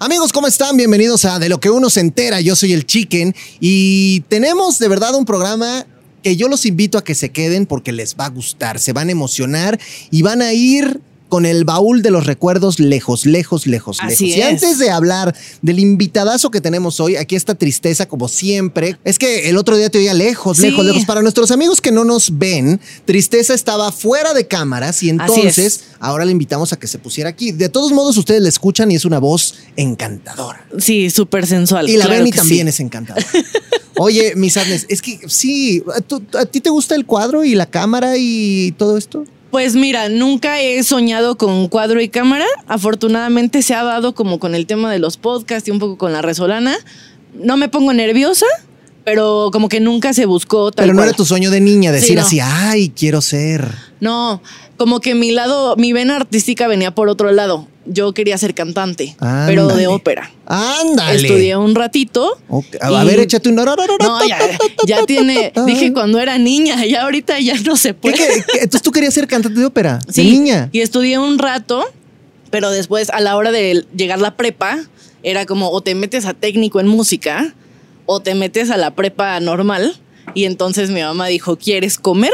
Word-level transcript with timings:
Amigos, 0.00 0.32
¿cómo 0.32 0.46
están? 0.46 0.76
Bienvenidos 0.76 1.24
a 1.24 1.38
De 1.38 1.48
lo 1.48 1.60
que 1.60 1.70
uno 1.70 1.88
se 1.88 2.00
entera. 2.00 2.40
Yo 2.40 2.56
soy 2.56 2.72
el 2.72 2.84
Chicken 2.84 3.34
y 3.60 4.20
tenemos 4.28 4.78
de 4.78 4.88
verdad 4.88 5.14
un 5.14 5.24
programa 5.24 5.86
que 6.22 6.36
yo 6.36 6.48
los 6.48 6.66
invito 6.66 6.98
a 6.98 7.04
que 7.04 7.14
se 7.14 7.30
queden 7.30 7.66
porque 7.66 7.92
les 7.92 8.16
va 8.16 8.26
a 8.26 8.30
gustar, 8.30 8.78
se 8.78 8.92
van 8.92 9.08
a 9.08 9.12
emocionar 9.12 9.78
y 10.10 10.22
van 10.22 10.42
a 10.42 10.52
ir 10.52 11.00
con 11.28 11.46
el 11.46 11.64
baúl 11.64 12.02
de 12.02 12.10
los 12.10 12.26
recuerdos 12.26 12.78
lejos, 12.78 13.26
lejos, 13.26 13.66
lejos, 13.66 13.98
Así 14.00 14.26
lejos. 14.26 14.38
Y 14.38 14.40
es. 14.40 14.46
antes 14.46 14.78
de 14.78 14.90
hablar 14.90 15.34
del 15.62 15.78
invitadazo 15.80 16.50
que 16.50 16.60
tenemos 16.60 17.00
hoy, 17.00 17.16
aquí 17.16 17.34
esta 17.34 17.54
tristeza 17.56 18.06
como 18.06 18.28
siempre, 18.28 18.98
es 19.02 19.18
que 19.18 19.48
el 19.48 19.56
otro 19.56 19.76
día 19.76 19.90
te 19.90 19.98
oía 19.98 20.14
lejos, 20.14 20.58
Sí. 20.58 20.64
lejos, 20.70 20.84
lejos. 20.84 21.04
Para 21.06 21.22
nuestros 21.22 21.50
amigos 21.50 21.80
que 21.80 21.90
no 21.90 22.04
nos 22.04 22.38
ven, 22.38 22.80
Tristeza 23.04 23.52
estaba 23.54 23.90
fuera 23.90 24.32
de 24.34 24.46
cámaras 24.46 25.02
y 25.02 25.08
entonces 25.10 25.58
es. 25.58 25.84
ahora 25.98 26.24
le 26.24 26.30
invitamos 26.32 26.72
a 26.72 26.78
que 26.78 26.86
se 26.86 26.98
pusiera 26.98 27.30
aquí. 27.30 27.50
De 27.52 27.68
todos 27.68 27.90
modos, 27.92 28.16
ustedes 28.16 28.40
la 28.42 28.48
escuchan 28.48 28.92
y 28.92 28.94
es 28.94 29.04
una 29.04 29.18
voz 29.18 29.56
encantadora. 29.76 30.66
Sí, 30.78 31.10
súper 31.10 31.46
sensual. 31.46 31.88
Y 31.88 31.96
la 31.96 32.04
claro 32.04 32.18
Benny 32.20 32.30
también 32.30 32.66
sí. 32.66 32.70
es 32.70 32.80
encantadora. 32.80 33.26
Oye, 33.96 34.34
mis 34.36 34.56
Agnes, 34.56 34.86
es 34.88 35.00
que 35.02 35.20
sí, 35.28 35.82
¿a, 35.96 36.00
tú- 36.00 36.22
a 36.38 36.44
ti 36.46 36.60
te 36.60 36.70
gusta 36.70 36.94
el 36.94 37.06
cuadro 37.06 37.44
y 37.44 37.54
la 37.54 37.66
cámara 37.66 38.14
y 38.18 38.72
todo 38.76 38.96
esto? 38.98 39.24
Pues 39.54 39.76
mira, 39.76 40.08
nunca 40.08 40.60
he 40.60 40.82
soñado 40.82 41.38
con 41.38 41.68
cuadro 41.68 42.00
y 42.00 42.08
cámara. 42.08 42.44
Afortunadamente 42.66 43.62
se 43.62 43.72
ha 43.72 43.84
dado 43.84 44.12
como 44.12 44.40
con 44.40 44.56
el 44.56 44.66
tema 44.66 44.90
de 44.90 44.98
los 44.98 45.16
podcasts 45.16 45.68
y 45.68 45.70
un 45.70 45.78
poco 45.78 45.96
con 45.96 46.12
la 46.12 46.22
resolana. 46.22 46.74
No 47.34 47.56
me 47.56 47.68
pongo 47.68 47.92
nerviosa, 47.92 48.46
pero 49.04 49.50
como 49.52 49.68
que 49.68 49.80
nunca 49.80 50.12
se 50.14 50.26
buscó 50.26 50.70
tal 50.72 50.84
Pero 50.84 50.94
no 50.94 50.98
cual. 50.98 51.08
era 51.10 51.16
tu 51.16 51.24
sueño 51.24 51.50
de 51.50 51.60
niña 51.60 51.92
decir 51.92 52.08
Sí, 52.10 52.14
no. 52.16 52.22
así, 52.22 52.40
ay, 52.40 52.90
quiero 52.96 53.20
ser. 53.20 53.66
No, 54.00 54.42
como 54.76 55.00
que 55.00 55.14
mi 55.14 55.30
lado, 55.30 55.76
mi 55.76 55.92
vena 55.92 56.16
artística 56.16 56.66
venía 56.68 56.94
por 56.94 57.08
otro 57.08 57.30
lado. 57.32 57.68
Yo 57.86 58.14
quería 58.14 58.38
ser 58.38 58.54
cantante, 58.54 59.14
pero 59.46 59.66
de 59.68 59.86
ópera. 59.88 60.30
Ándale. 60.46 61.16
Estudié 61.20 61.54
un 61.56 61.74
ratito. 61.74 62.38
Ok, 62.48 62.64
A 62.80 62.90
y- 63.02 63.06
ver, 63.06 63.20
échate 63.20 63.50
un... 63.50 63.56
No, 63.56 64.26
ya, 64.26 64.38
ya 64.86 65.04
tiene. 65.04 65.52
Dije 65.66 65.92
cuando 65.92 66.18
era 66.18 66.38
niña, 66.38 66.84
ya 66.86 67.02
ahorita 67.02 67.38
ya 67.40 67.54
no 67.60 67.76
se 67.76 67.90
¿Qué, 67.90 67.94
puede. 67.94 68.14
qué- 68.16 68.24
qué? 68.52 68.58
Entonces 68.60 68.80
tú 68.82 68.90
querías 68.90 69.12
ser 69.12 69.26
cantante 69.26 69.60
de 69.60 69.66
ópera, 69.66 69.98
de 70.06 70.12
Sí, 70.14 70.24
niña. 70.30 70.70
Y 70.72 70.80
estudié 70.80 71.18
un 71.18 71.38
rato, 71.38 71.84
pero 72.50 72.70
después 72.70 73.10
a 73.10 73.20
la 73.20 73.36
hora 73.36 73.52
de 73.52 73.84
llegar 73.94 74.18
la 74.18 74.34
prepa, 74.34 74.78
era 75.22 75.44
como 75.44 75.68
o 75.70 75.82
te 75.82 75.94
metes 75.94 76.24
a 76.24 76.32
técnico 76.32 76.80
en 76.80 76.88
música 76.88 77.54
o 78.06 78.20
te 78.20 78.34
metes 78.34 78.70
a 78.70 78.76
la 78.76 78.92
prepa 78.94 79.38
normal. 79.40 79.96
Y 80.32 80.46
entonces 80.46 80.88
mi 80.90 81.02
mamá 81.02 81.26
dijo, 81.26 81.56
¿quieres 81.58 81.98
comer 81.98 82.32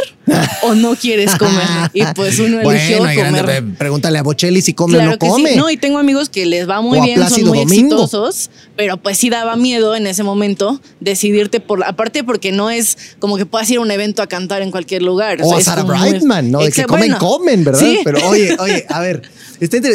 o 0.62 0.74
no 0.76 0.94
quieres 0.94 1.34
comer? 1.34 1.66
Y 1.92 2.04
pues 2.14 2.38
uno 2.38 2.60
eligió 2.60 2.98
bueno, 2.98 3.20
grande, 3.20 3.40
comer. 3.40 3.62
ve, 3.64 3.74
pregúntale 3.76 4.16
a 4.18 4.22
Bocelli 4.22 4.62
si 4.62 4.74
come 4.74 4.96
o 4.98 5.02
no 5.02 5.10
que 5.18 5.26
come. 5.26 5.50
sí. 5.50 5.56
No, 5.56 5.68
y 5.68 5.76
tengo 5.76 5.98
amigos 5.98 6.28
que 6.28 6.46
les 6.46 6.68
va 6.70 6.80
muy 6.82 6.98
O 7.00 7.02
bien, 7.02 7.18
son 7.28 7.42
muy 7.46 7.58
Domingo. 7.58 7.96
exitosos, 7.96 8.50
pero 8.76 8.96
pues 8.96 9.18
sí 9.18 9.28
daba 9.28 9.56
miedo 9.56 9.96
en 9.96 10.06
ese 10.06 10.22
momento 10.22 10.80
decidirte 11.00 11.58
por, 11.58 11.82
aparte 11.84 12.22
porque 12.22 12.52
no 12.52 12.70
es 12.70 12.96
como 13.18 13.36
que 13.36 13.44
puedas 13.44 13.68
ir 13.70 13.78
a 13.78 13.80
un 13.80 13.90
evento 13.90 14.22
a 14.22 14.28
cantar 14.28 14.62
en 14.62 14.70
cualquier 14.70 15.02
lugar. 15.02 15.42
O 15.42 15.48
sea, 15.48 15.58
a 15.58 15.60
Sarah 15.60 15.82
muy- 15.82 15.98
Brightman, 15.98 16.50
¿no? 16.52 16.60
De 16.60 16.70
que 16.70 16.84
comen, 16.84 17.00
bueno, 17.10 17.18
comen, 17.18 17.64
¿verdad? 17.64 17.80
Sí. 17.80 17.98
Pero 18.04 18.24
oye, 18.28 18.56
oye, 18.60 18.86
a 18.88 19.00
ver, 19.00 19.22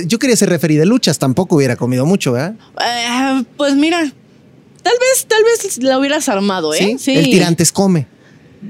yo 0.06 0.20
quería 0.20 0.36
ser 0.36 0.50
referí 0.50 0.76
de 0.76 0.86
luchas, 0.86 1.18
tampoco 1.18 1.56
hubiera 1.56 1.78
comido 1.78 2.06
mucho, 2.06 2.34
¿verdad? 2.34 2.56
Eh, 2.86 3.44
pues 3.56 3.74
mira, 3.76 4.12
tal 4.86 4.94
vez, 5.00 5.26
tal 5.28 5.44
vez 5.44 5.78
la 5.84 5.98
hubieras 5.98 6.30
armado, 6.30 6.74
¿eh? 6.76 6.96
El 7.08 7.26
tirantes 7.26 7.72
come. 7.72 8.08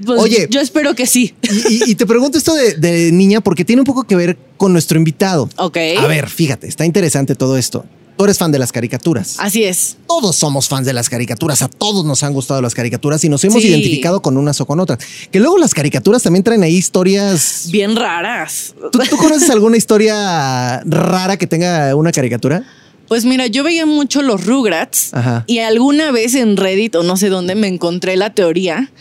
Pues 0.06 0.20
Oye. 0.22 0.48
yo 0.50 0.60
espero 0.62 0.96
que 0.96 1.06
sí. 1.06 1.34
Y, 1.44 1.74
y- 1.74 1.92
y 1.92 1.96
te 1.96 2.06
pregunto 2.06 2.38
esto 2.38 2.54
de, 2.54 2.74
de 2.76 3.12
niña 3.12 3.42
porque 3.42 3.64
tiene 3.66 3.82
un 3.82 3.86
poco 3.86 4.04
que 4.06 4.16
ver 4.16 4.38
con 4.58 4.72
nuestro 4.74 4.98
invitado. 4.98 5.50
Ok. 5.58 5.78
A 6.00 6.08
ver, 6.08 6.30
fíjate, 6.30 6.68
está 6.68 6.86
interesante 6.86 7.36
todo 7.36 7.58
esto. 7.58 7.86
Tú 8.18 8.24
eres 8.24 8.38
fan 8.38 8.50
de 8.52 8.60
las 8.60 8.72
caricaturas. 8.72 9.36
Así 9.40 9.66
es. 9.66 9.98
Todos 10.08 10.38
somos 10.38 10.70
fans 10.70 10.86
de 10.86 10.94
las 10.94 11.10
caricaturas, 11.10 11.62
a 11.62 11.68
todos 11.68 12.06
nos 12.06 12.24
han 12.24 12.32
gustado 12.32 12.62
las 12.62 12.74
caricaturas 12.74 13.22
y 13.26 13.30
nos 13.30 13.44
hemos 13.44 13.62
Sí. 13.62 13.68
identificado 13.68 14.22
con 14.22 14.38
unas 14.38 14.60
o 14.62 14.66
con 14.66 14.80
otras. 14.80 15.00
Que 15.32 15.40
luego 15.42 15.58
las 15.58 15.74
caricaturas 15.74 16.24
también 16.24 16.42
traen 16.44 16.64
ahí 16.64 16.76
historias. 16.78 17.68
Bien 17.72 17.94
raras. 17.96 18.74
¿Tú, 18.92 19.00
tú 19.10 19.18
conoces 19.18 19.50
alguna 19.50 19.76
historia 19.78 20.80
rara 20.86 21.36
que 21.38 21.46
tenga 21.48 21.94
una 21.96 22.12
caricatura? 22.14 22.64
Pues 23.08 23.24
mira, 23.26 23.48
yo 23.48 23.64
veía 23.64 23.86
mucho 23.86 24.22
los 24.22 24.46
Rugrats 24.46 25.14
Ajá. 25.14 25.44
y 25.48 25.60
alguna 25.60 26.12
vez 26.12 26.34
en 26.36 26.58
Reddit 26.58 26.96
o 26.96 27.04
no 27.04 27.18
sé 27.18 27.30
dónde 27.30 27.54
me 27.56 27.68
encontré 27.68 28.16
la 28.18 28.34
teoría 28.34 28.92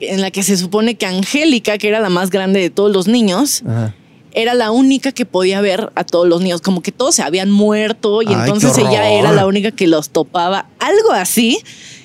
en 0.00 0.20
la 0.20 0.30
que 0.30 0.42
se 0.42 0.56
supone 0.56 0.96
que 0.96 1.06
Angélica, 1.06 1.78
que 1.78 1.88
era 1.88 1.98
la 2.00 2.10
más 2.10 2.30
grande 2.30 2.60
de 2.60 2.70
todos 2.70 2.92
los 2.92 3.08
niños, 3.08 3.62
Ajá. 3.66 3.94
era 4.32 4.54
la 4.54 4.70
única 4.70 5.12
que 5.12 5.24
podía 5.24 5.60
ver 5.60 5.90
a 5.94 6.04
todos 6.04 6.28
los 6.28 6.40
niños, 6.42 6.60
como 6.60 6.82
que 6.82 6.92
todos 6.92 7.14
se 7.14 7.22
habían 7.22 7.50
muerto 7.50 8.22
y 8.22 8.26
Ay, 8.28 8.34
entonces 8.34 8.76
ella 8.78 9.10
era 9.10 9.32
la 9.32 9.46
única 9.46 9.70
que 9.70 9.86
los 9.86 10.10
topaba, 10.10 10.68
algo 10.78 11.12
así. 11.12 11.58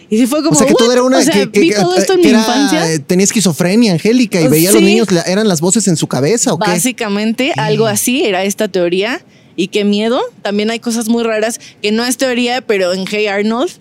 Y 0.09 0.17
sí 0.17 0.27
fue 0.27 0.43
como 0.43 0.55
o 0.55 0.55
sea 0.55 0.67
que 0.67 0.73
"What?". 0.73 0.91
era 0.91 1.03
una 1.03 1.17
O 1.19 1.21
sea, 1.23 1.33
que, 1.33 1.51
que- 1.51 1.59
vi 1.59 1.71
todo 1.73 1.95
esto 1.95 2.13
en 2.13 2.19
mi 2.21 2.27
era- 2.27 2.39
infancia. 2.39 2.91
eh, 2.91 2.99
tenía 2.99 3.23
esquizofrenia, 3.25 3.93
Angélica, 3.93 4.39
y 4.39 4.47
veía 4.47 4.69
a 4.69 4.73
los 4.73 4.81
niños, 4.81 5.07
eran 5.25 5.47
las 5.47 5.59
voces 5.59 5.87
en 5.87 5.97
su 5.97 6.07
cabeza 6.07 6.53
o 6.53 6.59
qué? 6.59 6.69
Básicamente, 6.71 7.51
algo 7.57 7.85
así 7.87 8.23
era 8.23 8.43
esta 8.43 8.67
teoría. 8.67 9.21
Y 9.55 9.67
qué 9.67 9.83
miedo. 9.83 10.19
También 10.41 10.69
hay 10.71 10.79
cosas 10.79 11.09
muy 11.09 11.23
raras 11.23 11.59
que 11.81 11.91
no 11.91 12.03
es 12.05 12.17
teoría, 12.17 12.61
pero 12.61 12.93
en 12.93 13.05
Hey 13.09 13.27
Arnold, 13.27 13.71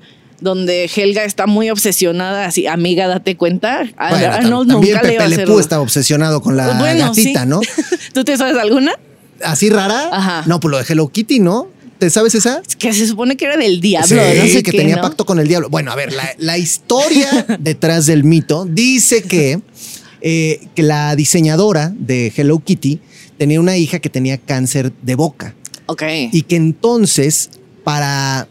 donde 0.40 0.90
Helga 0.94 1.24
está 1.24 1.46
muy 1.46 1.70
obsesionada, 1.70 2.46
así, 2.46 2.66
amiga, 2.66 3.06
date 3.06 3.36
cuenta. 3.36 3.82
A 3.96 4.10
Bueno, 4.10 4.26
tam- 4.26 4.32
Arnold 4.34 4.70
también 4.72 4.94
nunca 4.96 5.08
Pepe. 5.08 5.28
Le 5.28 5.46
Pew 5.46 5.58
está 5.60 5.80
obsesionado 5.80 6.40
con 6.42 6.56
la 6.56 6.78
Bueno, 6.78 7.06
gatita, 7.08 7.42
sí. 7.42 7.46
¿no? 7.48 7.60
¿Tú 8.12 8.24
te 8.24 8.36
sabes 8.36 8.56
alguna? 8.56 8.92
¿Así 9.44 9.70
rara? 9.70 10.08
Ajá. 10.12 10.42
No, 10.46 10.60
pues 10.60 10.70
lo 10.70 10.78
de 10.78 10.84
Hello 10.88 11.08
Kitty, 11.08 11.38
¿no? 11.40 11.68
¿Te 11.98 12.10
sabes 12.10 12.34
esa? 12.34 12.60
Que 12.78 12.92
se 12.92 13.06
supone 13.06 13.36
que 13.36 13.44
era 13.44 13.56
del 13.56 13.80
diablo, 13.80 14.08
Sí, 14.08 14.14
no 14.16 14.46
sé 14.48 14.62
que 14.64 14.72
qué, 14.72 14.78
tenía 14.78 14.96
¿no? 14.96 15.02
pacto 15.02 15.24
con 15.24 15.38
el 15.38 15.46
diablo. 15.46 15.68
Bueno, 15.70 15.92
a 15.92 15.94
ver, 15.94 16.12
la, 16.12 16.28
la 16.38 16.58
historia 16.58 17.46
detrás 17.60 18.06
del 18.06 18.24
mito 18.24 18.66
dice 18.68 19.22
que, 19.22 19.60
eh, 20.20 20.66
que 20.74 20.82
la 20.82 21.14
diseñadora 21.14 21.92
de 21.96 22.32
Hello 22.36 22.58
Kitty 22.58 22.98
tenía 23.38 23.60
una 23.60 23.76
hija 23.76 24.00
que 24.00 24.10
tenía 24.10 24.36
cáncer 24.38 24.92
de 25.02 25.14
boca 25.14 25.54
Ok. 25.92 26.02
y 26.32 26.42
que 26.42 26.56
entonces 26.56 27.50
para 27.84 28.48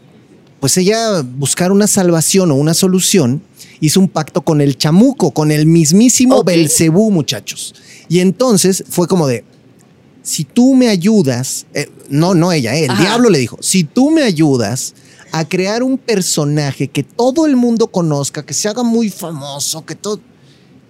pues 0.60 0.76
ella 0.76 1.22
buscar 1.22 1.72
una 1.72 1.86
salvación 1.86 2.50
o 2.52 2.54
una 2.54 2.74
solución 2.74 3.42
hizo 3.80 3.98
un 3.98 4.08
pacto 4.08 4.42
con 4.42 4.60
el 4.60 4.78
chamuco, 4.78 5.32
con 5.32 5.50
el 5.50 5.66
mismísimo. 5.66 6.44
Belcebú, 6.44 7.10
muchachos. 7.10 7.74
Y 8.08 8.20
entonces 8.20 8.84
fue 8.88 9.08
como 9.08 9.26
de 9.26 9.44
si 10.22 10.44
tú 10.44 10.74
me 10.74 10.88
ayudas, 10.88 11.66
eh, 11.74 11.90
no, 12.08 12.34
no 12.34 12.52
ella, 12.52 12.76
eh, 12.76 12.84
el 12.84 12.92
Ajá. 12.92 13.02
diablo 13.02 13.28
le 13.28 13.40
dijo, 13.40 13.58
si 13.60 13.82
tú 13.82 14.10
me 14.10 14.22
ayudas 14.22 14.94
a 15.32 15.48
crear 15.48 15.82
un 15.82 15.98
personaje 15.98 16.88
que 16.88 17.02
todo 17.02 17.46
el 17.46 17.56
mundo 17.56 17.88
conozca, 17.88 18.44
que 18.46 18.54
se 18.54 18.68
haga 18.68 18.84
muy 18.84 19.10
famoso, 19.10 19.84
que 19.84 19.96
todo, 19.96 20.20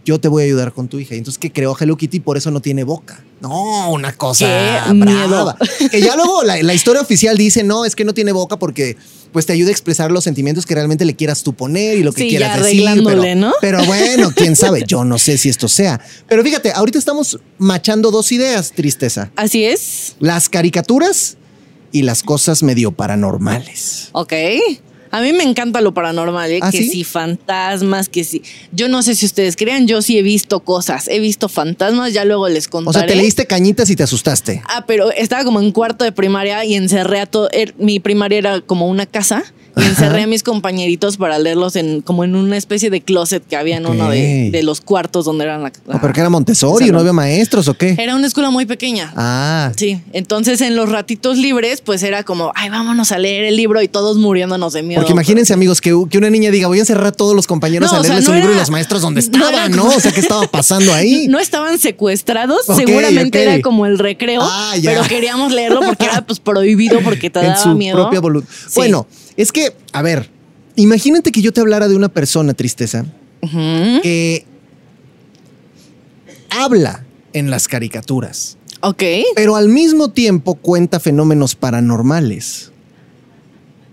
yo 0.04 0.18
te 0.20 0.28
voy 0.28 0.42
a 0.42 0.46
ayudar 0.46 0.72
con 0.72 0.88
tu 0.88 0.98
hija. 0.98 1.14
Y 1.14 1.18
entonces 1.18 1.38
que 1.38 1.52
creó 1.52 1.76
Hello 1.78 1.96
Kitty 1.96 2.20
por 2.20 2.36
eso 2.36 2.50
no 2.50 2.60
tiene 2.60 2.84
boca. 2.84 3.22
No, 3.40 3.90
una 3.90 4.12
cosa 4.12 4.46
Qué 4.46 4.92
brava. 4.92 4.92
miedo. 4.94 5.56
Que 5.90 6.00
ya 6.00 6.16
luego 6.16 6.42
la, 6.44 6.62
la 6.62 6.74
historia 6.74 7.02
oficial 7.02 7.36
dice, 7.36 7.62
no, 7.64 7.84
es 7.84 7.94
que 7.96 8.04
no 8.04 8.14
tiene 8.14 8.32
boca 8.32 8.58
porque 8.58 8.96
pues 9.32 9.46
te 9.46 9.52
ayuda 9.54 9.68
a 9.68 9.72
expresar 9.72 10.12
los 10.12 10.24
sentimientos 10.24 10.66
que 10.66 10.74
realmente 10.74 11.04
le 11.04 11.16
quieras 11.16 11.42
tú 11.42 11.54
poner 11.54 11.96
y 11.98 12.02
lo 12.02 12.12
que 12.12 12.22
Sí, 12.22 12.28
quieras 12.28 12.56
ya 12.58 12.62
decir. 12.62 13.02
pero, 13.04 13.34
¿no? 13.34 13.52
pero 13.60 13.82
bueno, 13.86 14.30
quién 14.36 14.56
sabe, 14.56 14.84
yo 14.86 15.04
no 15.04 15.18
sé 15.18 15.38
si 15.38 15.48
esto 15.48 15.68
sea. 15.68 16.00
Pero 16.28 16.42
fíjate, 16.44 16.70
ahorita 16.72 16.98
estamos 16.98 17.38
machando 17.58 18.10
dos 18.10 18.30
ideas, 18.32 18.72
tristeza. 18.72 19.30
Así 19.36 19.64
es. 19.64 20.16
Las 20.20 20.48
caricaturas 20.50 21.38
y 21.92 22.02
las 22.02 22.22
cosas 22.22 22.62
medio 22.62 22.92
paranormales. 22.92 24.08
Ok. 24.12 24.32
A 25.12 25.20
mí 25.20 25.32
me 25.32 25.44
encanta 25.44 25.80
lo 25.80 25.94
paranormal, 25.94 26.50
¿eh? 26.50 26.58
¿Ah, 26.62 26.70
que 26.70 26.78
sí? 26.78 26.88
si 26.90 27.04
fantasmas, 27.04 28.08
que 28.08 28.24
si. 28.24 28.42
Yo 28.72 28.88
no 28.88 29.02
sé 29.02 29.14
si 29.14 29.26
ustedes 29.26 29.56
crean, 29.56 29.86
yo 29.86 30.02
sí 30.02 30.18
he 30.18 30.22
visto 30.22 30.60
cosas. 30.60 31.06
He 31.08 31.20
visto 31.20 31.48
fantasmas, 31.48 32.12
ya 32.14 32.24
luego 32.24 32.48
les 32.48 32.66
O 32.66 32.70
contaré. 32.70 32.98
sea, 32.98 33.06
te 33.06 33.14
leíste 33.14 33.46
cañitas 33.46 33.90
y 33.90 33.96
te 33.96 34.02
asustaste. 34.02 34.62
Ah, 34.68 34.84
pero 34.86 35.10
estaba 35.12 35.44
como 35.44 35.60
en 35.60 35.70
cuarto 35.70 36.04
de 36.04 36.12
primaria 36.12 36.64
y 36.64 36.74
encerré 36.74 37.20
a 37.20 37.26
todo. 37.26 37.48
er- 37.50 37.74
mi 37.78 38.00
primaria 38.00 38.38
era 38.38 38.60
como 38.62 38.88
una 38.88 39.06
casa 39.06 39.44
y 39.76 39.82
encerré 39.84 40.22
a 40.22 40.26
mis 40.26 40.42
compañeritos 40.42 41.16
para 41.16 41.38
leerlos 41.38 41.76
en 41.76 42.02
como 42.02 42.24
en 42.24 42.34
una 42.36 42.56
especie 42.56 42.90
de 42.90 43.00
closet 43.00 43.42
que 43.46 43.56
había 43.56 43.76
en 43.76 43.86
uno 43.86 44.10
de, 44.10 44.60
los 44.62 44.80
cuartos 44.80 45.24
donde 45.24 45.44
eran 45.44 45.62
la. 45.62 45.72
¿O 45.86 45.98
pero 46.00 46.12
que 46.12 46.20
era 46.20 46.28
Montessori? 46.30 46.90
¿No 46.90 47.00
había 47.00 47.12
maestros 47.12 47.68
o 47.68 47.74
qué? 47.74 47.96
Era 47.98 48.14
una 48.14 48.26
escuela 48.26 48.50
muy 48.50 48.66
pequeña. 48.66 49.12
Ah, 49.16 49.72
Sí, 49.76 50.00
entonces 50.12 50.60
en 50.60 50.76
los 50.76 50.88
ratitos 50.90 51.38
libres, 51.38 51.80
pues 51.80 52.02
era 52.02 52.22
como, 52.22 52.52
ay, 52.54 52.70
vámonos 52.70 53.12
a 53.12 53.18
leer 53.18 53.44
el 53.44 53.56
libro 53.56 53.82
y 53.82 53.88
todos 53.88 54.18
muriéndonos 54.18 54.72
de 54.72 54.82
miedo. 54.82 55.00
Porque 55.00 55.12
imagínense, 55.12 55.52
amigos, 55.52 55.80
que, 55.80 55.94
que 56.10 56.18
una 56.18 56.30
niña 56.30 56.50
diga, 56.50 56.68
voy 56.68 56.78
a 56.78 56.80
encerrar 56.80 57.06
a 57.06 57.12
todos 57.12 57.34
los 57.34 57.46
compañeros 57.46 57.90
No, 57.90 57.96
a 57.96 58.00
o 58.00 58.04
sea, 58.04 58.14
leerles 58.14 58.28
no 58.28 58.34
un 58.34 58.40
libro 58.40 58.54
y 58.54 58.58
los 58.58 58.70
maestros 58.70 59.02
donde 59.02 59.22
no 59.22 59.48
era 59.48 59.66
estaban, 59.66 59.72
¿no? 59.72 59.86
O 59.86 60.00
sea, 60.00 60.12
¿qué 60.12 60.20
estaba 60.20 60.46
pasando 60.46 60.92
ahí? 60.94 61.26
No 61.32 61.38
estaban 61.38 61.78
secuestrados, 61.78 62.66
seguramente 62.76 63.42
era 63.42 63.60
como 63.62 63.86
el 63.86 63.98
recreo, 63.98 64.40
Ah, 64.42 64.74
ya. 64.78 64.90
pero 64.90 65.04
queríamos 65.04 65.52
leerlo 65.52 65.80
porque 65.80 66.04
era 66.04 66.24
pues 66.26 66.40
prohibido 66.40 67.00
porque 67.02 67.30
te 67.30 67.40
en 67.40 67.46
daba 67.46 67.58
su 67.62 67.70
miedo. 67.70 67.96
propia 67.96 68.20
voluntad. 68.20 68.50
Sí. 68.52 68.72
Bueno, 68.76 69.06
es 69.36 69.52
que, 69.52 69.74
a 69.92 70.02
ver, 70.02 70.30
imagínate 70.76 71.32
que 71.32 71.42
yo 71.42 71.52
te 71.52 71.60
hablara 71.60 71.88
de 71.88 71.96
una 71.96 72.08
persona, 72.08 72.54
tristeza, 72.54 73.04
que 74.02 74.44
habla 76.50 77.04
en 77.32 77.50
las 77.50 77.68
caricaturas. 77.68 78.58
Ok. 78.84 79.02
pero 79.36 79.54
al 79.54 79.68
mismo 79.68 80.10
tiempo 80.10 80.56
cuenta 80.56 80.98
fenómenos 80.98 81.54
paranormales. 81.54 82.72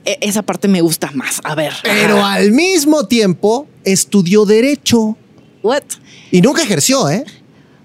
E- 0.04 0.18
esa 0.22 0.42
parte 0.42 0.68
me 0.68 0.82
gusta 0.82 1.12
más. 1.14 1.42
A 1.44 1.54
ver. 1.54 1.74
Pero 1.84 2.26
al 2.26 2.52
mismo 2.52 3.06
tiempo 3.06 3.68
estudió 3.84 4.46
derecho 4.46 5.16
What? 5.62 5.84
y 6.32 6.42
nunca 6.42 6.64
ejerció, 6.64 7.08
¿eh? 7.08 7.24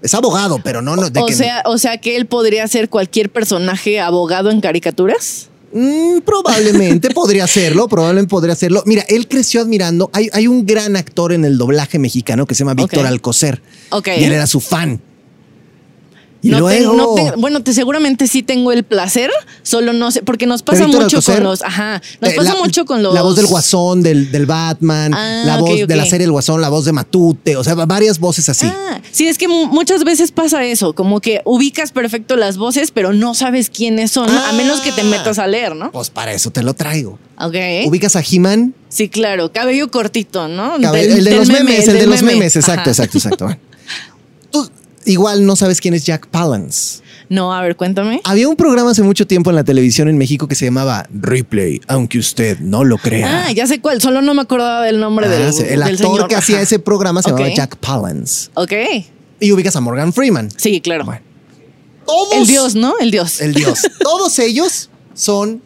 Es 0.01 0.15
abogado, 0.15 0.59
pero 0.63 0.81
no, 0.81 0.95
no 0.95 1.07
de 1.11 1.19
O 1.19 1.27
que- 1.27 1.35
sea, 1.35 1.61
o 1.65 1.77
sea 1.77 1.99
que 1.99 2.15
él 2.15 2.25
podría 2.25 2.67
ser 2.67 2.89
cualquier 2.89 3.31
personaje 3.31 3.99
abogado 3.99 4.49
en 4.49 4.59
caricaturas. 4.59 5.49
Mm, 5.77 6.21
probablemente 6.21 7.09
podría 7.09 7.43
hacerlo, 7.43 7.89
probablemente 7.89 8.29
podría 8.29 8.53
hacerlo. 8.53 8.81
Mira, 8.85 9.03
él 9.09 9.27
creció 9.27 9.59
admirando. 9.59 10.09
Hay, 10.13 10.29
hay 10.31 10.47
un 10.47 10.65
gran 10.65 10.95
actor 10.95 11.33
en 11.33 11.43
el 11.43 11.57
doblaje 11.57 11.99
mexicano 11.99 12.45
que 12.45 12.55
se 12.55 12.59
llama 12.59 12.75
Víctor. 12.75 13.05
Alcocer. 13.05 13.61
Ok. 13.89 14.07
Y 14.17 14.23
él 14.23 14.31
era 14.31 14.47
su 14.47 14.61
fan. 14.61 15.01
Y 16.45 16.49
No 16.49 16.57
te- 16.57 16.79
luego. 16.81 16.93
no 16.93 17.15
te- 17.15 17.31
bueno, 17.39 17.63
te 17.63 17.73
seguramente 17.73 18.27
sí 18.27 18.43
tengo 18.43 18.71
el 18.71 18.83
placer, 18.83 19.31
solo 19.63 19.93
no 19.93 20.11
sé, 20.11 20.21
porque 20.21 20.45
nos 20.45 20.61
pasa 20.61 20.85
mucho 20.85 20.99
Alcocer? 21.01 21.35
con 21.37 21.43
los, 21.45 21.63
ajá, 21.63 21.99
nos 22.21 22.31
Eh, 22.33 22.35
pasa 22.35 22.53
la- 22.53 22.59
mucho 22.59 22.85
con 22.85 23.01
los. 23.01 23.15
La 23.15 23.23
voz 23.23 23.35
del 23.35 23.47
Guasón, 23.47 24.03
del, 24.03 24.31
del 24.31 24.45
Batman, 24.45 25.11
Ah, 25.15 25.41
la 25.43 25.57
voz 25.57 25.87
de 25.87 25.95
la 25.95 26.05
serie 26.05 26.25
El 26.25 26.31
Guasón, 26.31 26.61
la 26.61 26.69
voz 26.69 26.85
de 26.85 26.91
Matute, 26.91 27.55
o 27.57 27.63
sea, 27.63 27.73
varias 27.73 28.19
voces 28.19 28.47
así. 28.47 28.67
Ah, 28.67 29.01
sí, 29.11 29.27
es 29.27 29.39
que 29.39 29.47
mu- 29.47 29.65
muchas 29.65 30.03
veces 30.03 30.31
pasa 30.31 30.63
eso, 30.65 30.93
como 30.93 31.19
que 31.19 31.41
ubicas 31.45 31.91
perfecto 31.91 32.35
las 32.35 32.57
voces, 32.57 32.91
pero 32.91 33.11
no 33.11 33.33
sabes 33.33 33.71
quiénes 33.71 34.11
son, 34.11 34.29
a 34.29 34.51
menos 34.53 34.81
que 34.81 34.91
te 34.91 35.01
Ah. 35.01 35.05
metas 35.05 35.39
a 35.39 35.47
leer, 35.47 35.75
¿no? 35.75 35.91
Pues 35.91 36.11
para 36.11 36.31
eso 36.31 36.51
te 36.51 36.61
lo 36.61 36.75
traigo. 36.75 37.17
Ok. 37.39 37.55
¿Ubicas 37.87 38.15
a 38.15 38.21
He-Man? 38.21 38.75
Sí, 38.89 39.09
claro, 39.09 39.51
cabello 39.51 39.89
cortito, 39.89 40.47
¿no? 40.47 40.75
Cabe- 40.79 41.07
Del- 41.07 41.17
el 41.17 41.23
de 41.25 41.35
los 41.37 41.47
meme, 41.47 41.63
memes, 41.71 41.87
el 41.87 41.97
de 41.97 42.05
los 42.07 42.21
meme. 42.21 42.33
memes, 42.35 42.55
exacto, 42.55 42.91
exacto, 42.91 43.17
exacto. 43.17 43.57
Igual 45.05 45.45
no 45.45 45.55
sabes 45.55 45.79
quién 45.81 45.93
es 45.93 46.05
Jack 46.05 46.27
Palance. 46.27 47.01
No, 47.29 47.53
a 47.53 47.61
ver, 47.61 47.75
cuéntame. 47.75 48.21
Había 48.23 48.47
un 48.47 48.55
programa 48.55 48.91
hace 48.91 49.01
mucho 49.03 49.25
tiempo 49.25 49.49
en 49.49 49.55
la 49.55 49.63
televisión 49.63 50.07
en 50.09 50.17
México 50.17 50.47
que 50.47 50.55
se 50.55 50.65
llamaba 50.65 51.07
Replay, 51.13 51.81
aunque 51.87 52.19
usted 52.19 52.59
no 52.59 52.83
lo 52.83 52.97
crea. 52.97 53.45
Ah, 53.47 53.51
ya 53.51 53.65
sé 53.67 53.79
cuál, 53.81 54.01
solo 54.01 54.21
no 54.21 54.33
me 54.33 54.41
acordaba 54.43 54.83
del 54.83 54.99
nombre 54.99 55.25
Ah, 55.27 55.29
del, 55.29 55.53
sí, 55.53 55.61
el 55.63 55.67
del 55.69 55.83
actor 55.83 55.97
señor. 55.97 56.27
que 56.27 56.35
hacía 56.35 56.61
ese 56.61 56.77
programa 56.79 57.21
se 57.23 57.29
llamaba. 57.31 57.49
Jack 57.53 57.77
Palance. 57.77 58.49
Ok, 58.53 58.73
Y 59.39 59.51
ubicas 59.51 59.75
a 59.75 59.81
Morgan 59.81 60.13
Freeman. 60.13 60.49
sí, 60.55 60.81
claro. 60.81 61.05
Bueno. 61.05 61.21
Todos, 62.05 62.33
El 62.35 62.45
dios, 62.47 62.75
¿no? 62.75 62.93
El 62.99 63.09
dios. 63.09 63.41
El 63.41 63.53
dios. 63.55 63.79
Todos 64.03 64.37
ellos 64.37 64.89
son 65.15 65.61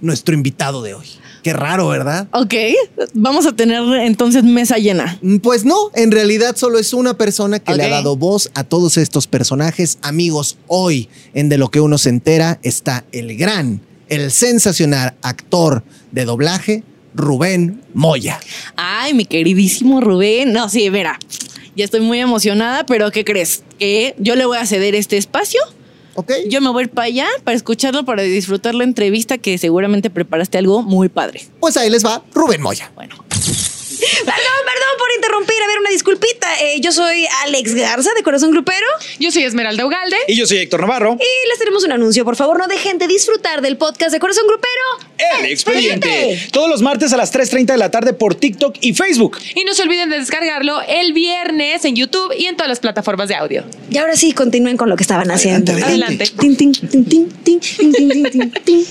nuestro 0.00 0.34
invitado 0.34 0.82
de 0.82 0.94
hoy. 0.94 1.06
Qué 1.46 1.52
raro, 1.52 1.86
¿verdad? 1.86 2.26
Ok, 2.32 2.54
vamos 3.14 3.46
a 3.46 3.54
tener 3.54 3.80
entonces 4.00 4.42
mesa 4.42 4.78
llena. 4.78 5.16
Mm, 5.22 5.36
Pues 5.36 5.64
no, 5.64 5.76
en 5.94 6.10
realidad 6.10 6.56
solo 6.56 6.76
es 6.80 6.92
una 6.92 7.16
persona 7.16 7.60
que 7.60 7.72
le 7.72 7.84
ha 7.84 7.88
dado 7.88 8.16
voz 8.16 8.50
a 8.54 8.64
todos 8.64 8.96
estos 8.96 9.28
personajes. 9.28 9.98
Amigos, 10.02 10.58
hoy 10.66 11.08
en 11.34 11.48
De 11.48 11.56
lo 11.56 11.70
que 11.70 11.78
uno 11.80 11.98
se 11.98 12.08
entera 12.08 12.58
está 12.64 13.04
el 13.12 13.36
gran, 13.36 13.80
el 14.08 14.32
sensacional 14.32 15.14
actor 15.22 15.84
de 16.10 16.24
doblaje, 16.24 16.82
Rubén 17.14 17.80
Moya. 17.94 18.40
Ay, 18.74 19.14
mi 19.14 19.24
queridísimo 19.24 20.00
Rubén. 20.00 20.52
No, 20.52 20.68
sí, 20.68 20.90
mira, 20.90 21.16
ya 21.76 21.84
estoy 21.84 22.00
muy 22.00 22.18
emocionada, 22.18 22.84
pero 22.86 23.12
¿qué 23.12 23.24
crees? 23.24 23.62
Que 23.78 24.16
yo 24.18 24.34
le 24.34 24.46
voy 24.46 24.58
a 24.58 24.66
ceder 24.66 24.96
este 24.96 25.16
espacio. 25.16 25.60
¿Ok? 26.16 26.32
Yo 26.48 26.60
me 26.60 26.70
voy 26.70 26.82
a 26.82 26.84
ir 26.84 26.90
para 26.90 27.06
allá 27.06 27.26
para 27.44 27.56
escucharlo, 27.56 28.04
para 28.04 28.22
disfrutar 28.22 28.74
la 28.74 28.84
entrevista 28.84 29.38
que 29.38 29.58
seguramente 29.58 30.10
preparaste 30.10 30.58
algo 30.58 30.82
muy 30.82 31.08
padre. 31.08 31.42
Pues 31.60 31.76
ahí 31.76 31.90
les 31.90 32.04
va 32.04 32.22
Rubén 32.34 32.62
Moya. 32.62 32.90
Bueno, 32.94 33.16
Perdón, 33.98 34.58
perdón 34.64 34.94
por 34.98 35.08
interrumpir. 35.16 35.56
A 35.62 35.66
ver, 35.66 35.78
una 35.78 35.90
disculpita. 35.90 36.48
Eh, 36.62 36.80
yo 36.80 36.92
soy 36.92 37.26
Alex 37.44 37.74
Garza 37.74 38.10
de 38.14 38.22
Corazón 38.22 38.50
Grupero 38.50 38.86
Yo 39.18 39.30
soy 39.30 39.44
Esmeralda 39.44 39.84
Ugalde. 39.84 40.16
Y 40.28 40.36
yo 40.36 40.46
soy 40.46 40.58
Héctor 40.58 40.80
Navarro. 40.80 41.14
y 41.18 41.48
les 41.48 41.58
tenemos 41.58 41.84
un 41.84 41.92
anuncio. 41.92 42.24
Por 42.24 42.36
favor, 42.36 42.58
no 42.58 42.66
dejen 42.68 42.98
de 42.98 43.06
disfrutar 43.06 43.62
del 43.62 43.76
podcast 43.76 44.12
de 44.12 44.20
Corazón 44.20 44.44
Grupero. 44.46 45.40
El 45.40 45.46
expediente. 45.46 46.48
Todos 46.52 46.68
los 46.68 46.82
martes 46.82 47.12
a 47.12 47.16
las 47.16 47.32
3.30 47.32 47.66
de 47.66 47.76
la 47.78 47.90
tarde 47.90 48.12
por 48.12 48.34
TikTok 48.34 48.76
y 48.80 48.94
Facebook. 48.94 49.38
Y 49.54 49.64
no 49.64 49.74
se 49.74 49.82
olviden 49.82 50.10
de 50.10 50.18
descargarlo 50.18 50.80
el 50.88 51.12
viernes 51.12 51.84
en 51.84 51.96
YouTube 51.96 52.32
y 52.36 52.46
en 52.46 52.56
todas 52.56 52.68
las 52.68 52.80
plataformas 52.80 53.28
de 53.28 53.34
audio. 53.34 53.64
Y 53.90 53.98
ahora 53.98 54.16
sí, 54.16 54.32
continúen 54.32 54.76
con 54.76 54.88
lo 54.88 54.96
que 54.96 55.02
estaban 55.02 55.30
haciendo. 55.30 55.72
adelante. 55.72 56.26
Tin, 56.38 56.56
tin, 56.56 56.72
tin, 56.72 57.04
tin, 57.04 57.28
tin, 57.42 58.86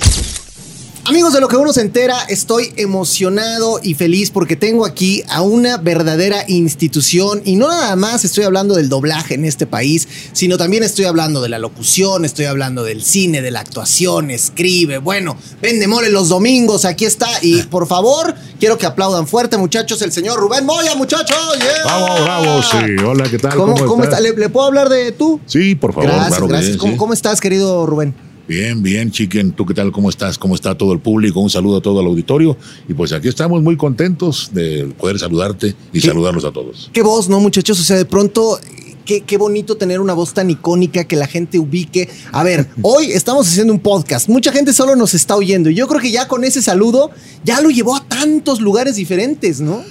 Amigos 1.08 1.34
de 1.34 1.40
lo 1.40 1.48
que 1.48 1.56
uno 1.56 1.72
se 1.72 1.82
entera, 1.82 2.18
estoy 2.30 2.74
emocionado 2.78 3.80
y 3.84 3.94
feliz 3.94 4.32
porque 4.32 4.56
tengo 4.56 4.88
aquí 4.88 5.22
a 5.30 5.44
una 5.44 5.78
verdadera 5.78 6.44
institución 6.48 7.44
y 7.46 7.58
no 7.58 7.68
nada 7.68 7.96
más 7.96 8.26
estoy 8.26 8.44
hablando 8.44 8.74
del 8.74 8.90
doblaje 8.90 9.36
en 9.36 9.46
este 9.46 9.68
país, 9.68 10.08
sino 10.34 10.58
también 10.58 10.82
estoy 10.82 11.06
hablando 11.06 11.42
de 11.42 11.50
la 11.50 11.60
locución, 11.60 12.26
estoy 12.26 12.46
hablando 12.46 12.84
del 12.84 13.04
cine, 13.04 13.44
de 13.44 13.52
la 13.52 13.60
actuación, 13.60 14.32
escribe, 14.32 14.98
bueno, 14.98 15.38
vende 15.62 15.88
mole 15.88 16.10
los 16.10 16.28
domingos, 16.28 16.86
aquí 16.86 17.06
está 17.06 17.30
y 17.44 17.62
por 17.62 17.86
favor, 17.86 18.34
quiero 18.60 18.80
que 18.80 18.88
aplaudan 18.88 19.28
fuerte 19.28 19.58
muchachos 19.58 20.02
el 20.02 20.12
señor 20.12 20.40
Rubén 20.40 20.66
Moya, 20.66 20.96
muchachos. 20.96 21.38
yeah. 21.60 21.84
Bravo, 21.84 22.24
bravo, 22.24 22.64
sí. 22.64 23.04
Hola, 23.06 23.30
¿qué 23.30 23.38
tal? 23.38 23.54
¿Cómo, 23.56 23.76
cómo 23.86 24.04
está? 24.06 24.20
¿Le, 24.20 24.34
le 24.34 24.50
puedo 24.50 24.66
hablar 24.66 24.90
de 24.90 25.12
tú? 25.12 25.40
Sí, 25.46 25.76
por 25.76 25.94
favor, 25.94 26.10
gracias, 26.10 26.30
claro 26.30 26.48
gracias. 26.48 26.72
sí, 26.72 26.78
¿Cómo, 26.80 26.94
sí. 26.94 26.98
cómo 26.98 27.14
estás, 27.14 27.40
querido 27.40 27.86
Rubén? 27.86 28.16
Bien, 28.48 28.84
bien, 28.84 29.10
chiquen. 29.10 29.54
¿Tú 29.54 29.66
qué 29.66 29.74
tal? 29.74 29.92
¿Cómo 29.92 30.10
estás? 30.10 30.38
¿Cómo 30.38 30.54
está 30.54 30.78
todo 30.78 30.94
el 30.94 31.00
público? 31.00 31.40
Un 31.40 31.50
saludo 31.50 31.78
a 31.78 31.82
todo 31.82 32.02
el 32.02 32.08
auditorio. 32.08 32.56
Y 32.88 32.94
pues 32.94 33.12
aquí 33.12 33.28
estamos 33.28 33.64
muy 33.64 33.76
contentos 33.76 34.52
de 34.54 34.86
poder 35.00 35.18
saludarte 35.18 35.76
y 35.92 36.00
¿Qué? 36.00 36.08
saludarlos 36.08 36.46
a 36.46 36.52
todos. 36.52 36.92
Qué 36.94 37.02
voz, 37.02 37.28
¿no, 37.28 37.40
muchachos? 37.40 37.80
O 37.80 37.84
sea, 37.84 37.98
de 37.98 38.06
pronto, 38.06 38.60
qué, 39.04 39.22
qué 39.22 39.38
bonito 39.38 39.78
tener 39.78 40.00
una 40.00 40.14
voz 40.14 40.36
tan 40.36 40.52
icónica 40.52 41.06
que 41.06 41.16
la 41.16 41.26
gente 41.26 41.58
ubique. 41.58 42.08
A 42.32 42.44
ver, 42.44 42.68
hoy 42.84 43.06
estamos 43.12 43.48
haciendo 43.48 43.74
un 43.74 43.80
podcast. 43.80 44.30
Mucha 44.30 44.52
gente 44.52 44.74
solo 44.74 44.96
nos 44.96 45.16
está 45.16 45.36
oyendo. 45.36 45.72
Y 45.72 45.76
yo 45.76 45.88
creo 45.88 46.00
que 46.00 46.12
ya 46.12 46.28
con 46.28 46.44
ese 46.44 46.62
saludo 46.62 47.10
ya 47.44 47.62
lo 47.62 47.72
llevó 47.72 47.96
a 47.96 48.08
tantos 48.08 48.62
lugares 48.62 48.96
diferentes, 48.96 49.60
¿no? 49.60 49.84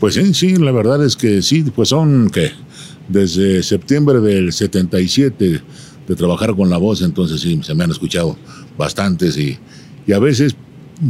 Pues 0.00 0.16
sí, 0.16 0.34
sí, 0.34 0.56
la 0.56 0.72
verdad 0.72 1.02
es 1.02 1.16
que 1.16 1.40
sí, 1.40 1.62
pues 1.62 1.88
son 1.88 2.28
que 2.28 2.50
desde 3.08 3.62
septiembre 3.62 4.20
del 4.20 4.52
77 4.52 5.62
de 6.08 6.16
trabajar 6.16 6.54
con 6.56 6.68
la 6.70 6.76
voz, 6.78 7.02
entonces 7.02 7.40
sí, 7.40 7.60
se 7.62 7.74
me 7.74 7.84
han 7.84 7.90
escuchado 7.90 8.36
bastantes 8.76 9.36
y, 9.36 9.58
y 10.06 10.12
a 10.12 10.18
veces 10.18 10.54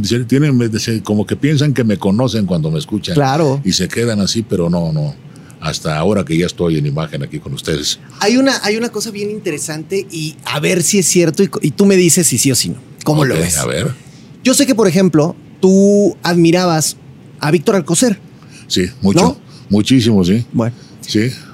se 0.03 0.19
tienen 0.25 0.79
se- 0.79 1.01
como 1.03 1.25
que 1.25 1.35
piensan 1.35 1.73
que 1.73 1.83
me 1.83 1.97
conocen 1.97 2.45
cuando 2.45 2.71
me 2.71 2.79
escuchan. 2.79 3.15
Claro. 3.15 3.61
Y 3.63 3.73
se 3.73 3.87
quedan 3.87 4.19
así, 4.19 4.43
pero 4.43 4.69
no, 4.69 4.91
no. 4.91 5.15
Hasta 5.61 5.97
ahora 5.97 6.25
que 6.25 6.37
ya 6.37 6.45
estoy 6.45 6.77
en 6.77 6.85
imagen 6.85 7.23
aquí 7.23 7.39
con 7.39 7.53
ustedes. 7.53 7.99
Hay 8.19 8.35
una, 8.37 8.53
hay 8.63 8.75
una 8.75 8.89
cosa 8.89 9.11
bien 9.11 9.29
interesante 9.29 10.05
y 10.11 10.35
a 10.45 10.59
ver 10.59 10.83
si 10.83 10.99
es 10.99 11.07
cierto 11.07 11.41
y, 11.43 11.49
y 11.61 11.71
tú 11.71 11.85
me 11.85 11.95
dices 11.95 12.27
si 12.27 12.37
sí 12.37 12.51
o 12.51 12.55
si 12.55 12.69
no. 12.69 12.75
¿Cómo 13.05 13.23
lo 13.23 13.35
ves? 13.35 13.57
A 13.57 13.65
ver. 13.65 13.91
Yo 14.43 14.53
sé 14.53 14.65
que, 14.65 14.75
por 14.75 14.87
ejemplo, 14.89 15.35
tú 15.61 16.17
admirabas 16.21 16.97
a 17.39 17.49
Víctor 17.51 17.75
Alcocer. 17.75 18.19
Sí, 18.67 18.87
mucho. 19.01 19.21
¿No? 19.21 19.37
Muchísimo, 19.69 20.23
sí. 20.25 20.45
Bueno. 20.51 20.75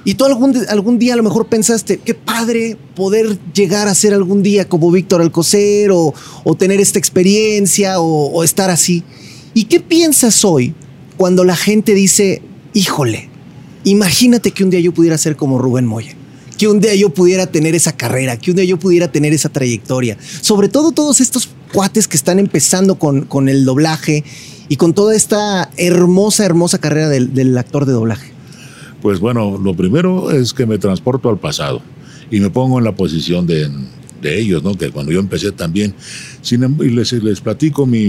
Y 0.06 0.15
tú 0.15 0.25
algún, 0.25 0.56
algún 0.70 1.00
día 1.00 1.13
a 1.13 1.18
lo 1.18 1.24
mejor 1.24 1.48
pensaste, 1.48 1.98
qué 1.98 2.13
padre 2.13 2.77
poder 2.96 3.38
llegar 3.53 3.88
a 3.88 3.96
ser 3.96 4.13
algún 4.13 4.44
día 4.44 4.68
como 4.68 4.91
Víctor 4.91 5.22
Alcocer 5.22 5.91
o, 5.91 6.13
o 6.44 6.56
tener 6.56 6.79
esta 6.79 7.00
experiencia 7.00 8.00
o, 8.00 8.44
estar 8.44 8.70
así. 8.70 9.03
¿Y 9.53 9.65
qué 9.65 9.79
piensas 9.79 10.46
hoy 10.46 10.74
cuando 11.18 11.44
la 11.44 11.56
gente 11.56 11.94
dice, 11.94 12.41
híjole, 12.74 13.29
imagínate 13.84 14.51
que 14.51 14.63
un 14.63 14.70
día 14.70 14.79
yo 14.79 14.94
pudiera 14.94 15.18
ser 15.18 15.36
como 15.36 15.58
Rubén 15.60 15.86
Moya? 15.86 16.15
Que 16.58 16.68
un 16.68 16.79
día 16.79 16.94
yo 16.96 17.10
pudiera 17.10 17.48
tener 17.48 17.74
esa 17.74 17.96
carrera, 17.96 18.38
que 18.38 18.51
un 18.51 18.58
día 18.58 18.65
yo 18.65 18.77
pudiera 18.77 19.12
tener 19.12 19.34
esa 19.34 19.50
trayectoria. 19.50 20.18
Sobre 20.41 20.68
todo 20.68 20.91
todos 20.91 21.22
estos 21.22 21.50
cuates 21.74 22.08
que 22.08 22.18
están 22.18 22.38
empezando 22.38 23.00
con, 23.00 23.22
con 23.22 23.48
el 23.48 23.63
doblaje 23.63 24.24
y 24.68 24.75
con 24.75 24.94
toda 24.94 25.15
esta 25.15 25.72
hermosa, 25.77 26.46
hermosa 26.46 26.79
carrera 26.79 27.10
del 27.10 27.58
actor 27.58 27.86
de 27.86 27.94
doblaje. 27.94 28.38
Pues 29.01 29.20
bueno, 29.20 29.58
lo 29.58 29.74
primero 29.74 30.32
es 30.32 30.53
que 30.53 30.65
me 30.65 30.77
transporto 30.77 31.29
al 31.29 31.38
pasado 31.39 31.82
y 32.29 32.39
me 32.39 32.50
pongo 32.50 32.79
en 32.79 32.86
la 32.86 32.96
posición 32.96 33.48
de, 33.48 33.70
de 34.22 34.39
ellos, 34.39 34.63
¿no? 34.63 34.75
Que 34.75 34.91
cuando 34.91 35.12
yo 35.12 35.20
empecé 35.20 35.51
también, 35.51 35.94
sin, 36.41 36.63
em- 36.63 36.77
y 36.82 36.89
les, 36.89 37.12
les 37.13 37.39
platico 37.39 37.86
mi, 37.86 38.08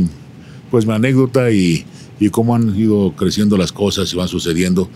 pues 0.70 0.86
mi 0.86 0.92
anécdota 0.92 1.50
y, 1.52 1.84
y 2.18 2.28
cómo 2.30 2.54
han 2.54 2.76
ido 2.78 3.14
creciendo 3.16 3.56
las 3.56 3.72
cosas 3.72 4.12
y 4.12 4.16
van 4.16 4.28
sucediendo 4.28 4.90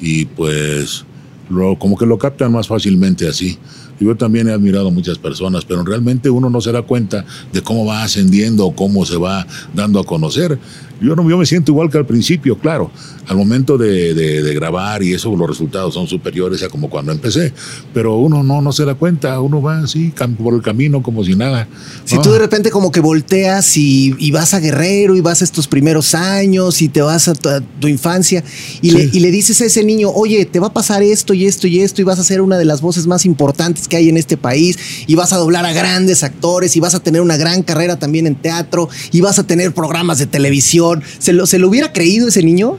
y 0.00 0.24
pues 0.26 1.04
lo, 1.50 1.78
como 1.78 1.98
que 1.98 2.06
lo 2.06 2.16
captan 2.18 2.52
más 2.52 2.68
fácilmente 2.68 3.28
así. 3.28 3.58
Yo 3.98 4.16
también 4.16 4.48
he 4.48 4.52
admirado 4.52 4.88
a 4.88 4.90
muchas 4.90 5.18
personas, 5.18 5.66
pero 5.66 5.84
realmente 5.84 6.30
uno 6.30 6.48
no 6.48 6.62
se 6.62 6.72
da 6.72 6.80
cuenta 6.80 7.26
de 7.52 7.60
cómo 7.60 7.84
va 7.84 8.02
ascendiendo 8.02 8.64
o 8.64 8.74
cómo 8.74 9.04
se 9.04 9.18
va 9.18 9.46
dando 9.74 10.00
a 10.00 10.04
conocer. 10.04 10.58
Yo, 11.00 11.16
no, 11.16 11.28
yo 11.28 11.38
me 11.38 11.46
siento 11.46 11.72
igual 11.72 11.90
que 11.90 11.98
al 11.98 12.06
principio, 12.06 12.58
claro. 12.58 12.90
Al 13.26 13.36
momento 13.36 13.78
de, 13.78 14.12
de- 14.14 14.42
de 14.42 14.54
grabar 14.54 15.02
y 15.02 15.14
eso, 15.14 15.34
los 15.36 15.48
resultados 15.48 15.94
son 15.94 16.06
superiores 16.08 16.62
a 16.62 16.68
como 16.68 16.90
cuando 16.90 17.12
empecé. 17.12 17.52
Pero 17.94 18.16
uno 18.16 18.42
no, 18.42 18.60
no 18.60 18.72
se 18.72 18.84
da 18.84 18.94
cuenta, 18.94 19.40
uno 19.40 19.62
va 19.62 19.78
así 19.78 20.12
por 20.42 20.54
el 20.54 20.62
camino 20.62 21.02
como 21.02 21.22
si 21.24 21.36
nada. 21.36 21.68
Si 22.04 22.16
¿no? 22.16 22.22
tú 22.22 22.32
de 22.32 22.38
repente 22.40 22.70
como 22.70 22.90
que 22.90 23.00
volteas 23.00 23.76
y, 23.76 24.14
y 24.18 24.30
vas 24.32 24.52
a 24.54 24.58
Guerrero 24.60 25.14
y 25.16 25.20
vas 25.20 25.40
a 25.42 25.44
estos 25.44 25.68
primeros 25.68 26.14
años 26.14 26.82
y 26.82 26.88
te 26.88 27.02
vas 27.02 27.28
a 27.28 27.34
tu, 27.34 27.48
a 27.48 27.60
tu 27.60 27.86
infancia 27.88 28.42
y, 28.82 28.90
Sí. 28.90 28.96
le, 28.96 29.04
y 29.12 29.20
le 29.20 29.30
dices 29.30 29.60
a 29.60 29.66
ese 29.66 29.84
niño, 29.84 30.10
oye, 30.10 30.44
te 30.44 30.58
va 30.58 30.68
a 30.68 30.72
pasar 30.72 31.02
esto 31.02 31.32
y 31.32 31.46
esto 31.46 31.66
y 31.68 31.80
esto 31.80 32.00
y 32.00 32.04
vas 32.04 32.18
a 32.18 32.24
ser 32.24 32.40
una 32.40 32.58
de 32.58 32.64
las 32.64 32.80
voces 32.80 33.06
más 33.06 33.24
importantes 33.24 33.86
que 33.86 33.96
hay 33.96 34.08
en 34.08 34.16
este 34.16 34.36
país 34.36 34.76
y 35.06 35.14
vas 35.14 35.32
a 35.32 35.36
doblar 35.36 35.64
a 35.64 35.72
grandes 35.72 36.24
actores 36.24 36.74
y 36.76 36.80
vas 36.80 36.94
a 36.96 37.00
tener 37.00 37.20
una 37.20 37.36
gran 37.36 37.62
carrera 37.62 37.98
también 37.98 38.26
en 38.26 38.34
teatro 38.34 38.88
y 39.12 39.20
vas 39.20 39.38
a 39.38 39.44
tener 39.46 39.72
programas 39.72 40.18
de 40.18 40.26
televisión. 40.26 40.89
¿Se 41.18 41.32
lo, 41.32 41.46
se 41.46 41.58
lo 41.58 41.68
hubiera 41.68 41.92
creído 41.92 42.28
ese 42.28 42.42
niño? 42.42 42.76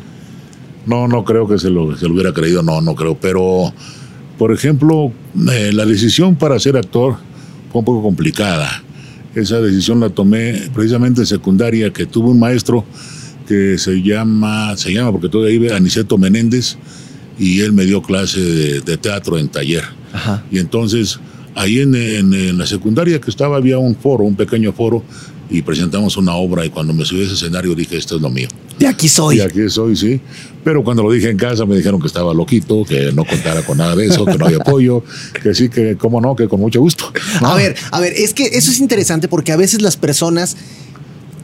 No, 0.86 1.08
no 1.08 1.24
creo 1.24 1.48
que 1.48 1.58
se 1.60 1.70
lo, 1.70 1.96
se 1.98 2.08
lo 2.08 2.14
hubiera 2.16 2.34
creído, 2.34 2.64
no, 2.64 2.82
no 2.82 2.96
creo. 2.96 3.16
Pero, 3.20 3.72
por 4.38 4.52
ejemplo, 4.52 5.12
eh, 5.52 5.72
la 5.74 5.86
decisión 5.86 6.36
para 6.36 6.60
ser 6.60 6.76
actor 6.78 7.18
fue 7.72 7.80
un 7.80 7.86
poco 7.86 8.02
complicada. 8.02 8.84
Esa 9.36 9.62
decisión 9.62 10.00
la 10.00 10.10
tomé 10.10 10.70
precisamente 10.74 11.22
en 11.22 11.28
secundaria, 11.28 11.92
que 11.94 12.06
tuve 12.06 12.30
un 12.30 12.40
maestro 12.40 12.84
que 13.48 13.78
se 13.78 14.02
llama, 14.02 14.76
se 14.76 14.92
llama 14.94 15.12
porque 15.12 15.30
todavía 15.30 15.58
vive, 15.60 15.74
Aniceto 15.74 16.18
Menéndez, 16.18 16.78
y 17.40 17.62
él 17.62 17.74
me 17.74 17.86
dio 17.86 18.02
clase 18.02 18.40
de, 18.42 18.82
de 18.82 18.98
teatro 18.98 19.38
en 19.38 19.48
taller. 19.50 19.84
Ajá. 20.14 20.44
Y 20.52 20.60
entonces, 20.60 21.20
ahí 21.56 21.80
en, 21.80 21.96
en- 21.96 22.34
en 22.34 22.58
la 22.58 22.66
secundaria 22.66 23.22
que 23.22 23.30
estaba, 23.30 23.58
había 23.58 23.78
un 23.78 23.96
foro, 23.96 24.24
un 24.26 24.36
pequeño 24.36 24.74
foro, 24.74 25.04
y 25.52 25.62
presentamos 25.62 26.16
una 26.18 26.34
obra, 26.34 26.66
y 26.66 26.70
cuando 26.70 26.94
me 26.94 27.04
subí 27.04 27.22
a 27.22 27.26
ese 27.26 27.34
escenario 27.34 27.76
dije, 27.76 27.98
esto 27.98 28.16
es 28.16 28.22
lo 28.22 28.30
mío. 28.30 28.48
De 28.80 28.88
aquí 28.88 29.10
soy. 29.10 29.38
Y 29.38 29.42
aquí 29.42 29.70
soy, 29.70 29.96
sí. 29.96 30.20
Pero 30.64 30.84
cuando 30.84 31.04
lo 31.04 31.12
dije 31.12 31.30
en 31.30 31.38
casa 31.38 31.66
me 31.66 31.76
dijeron 31.76 32.00
que 32.00 32.08
estaba 32.08 32.34
loquito, 32.34 32.86
que 32.86 33.12
no 33.12 33.26
contara 33.26 33.62
con 33.64 33.78
nada 33.78 33.96
de 33.96 34.08
eso, 34.08 34.26
que 34.26 34.38
no 34.38 34.46
había 34.46 34.58
apoyo, 34.58 35.04
que 35.44 35.54
sí, 35.54 35.70
que 35.70 35.98
cómo 35.98 36.22
no, 36.22 36.36
que 36.36 36.48
con 36.48 36.60
mucho 36.60 36.80
gusto. 36.80 37.12
A 37.42 37.56
ver, 37.56 37.76
a 37.92 38.00
ver, 38.00 38.14
es 38.14 38.34
que 38.34 38.46
eso 38.46 38.72
es 38.72 38.80
interesante 38.80 39.28
porque 39.28 39.52
a 39.52 39.58
veces 39.58 39.82
las 39.82 39.98
personas 39.98 40.56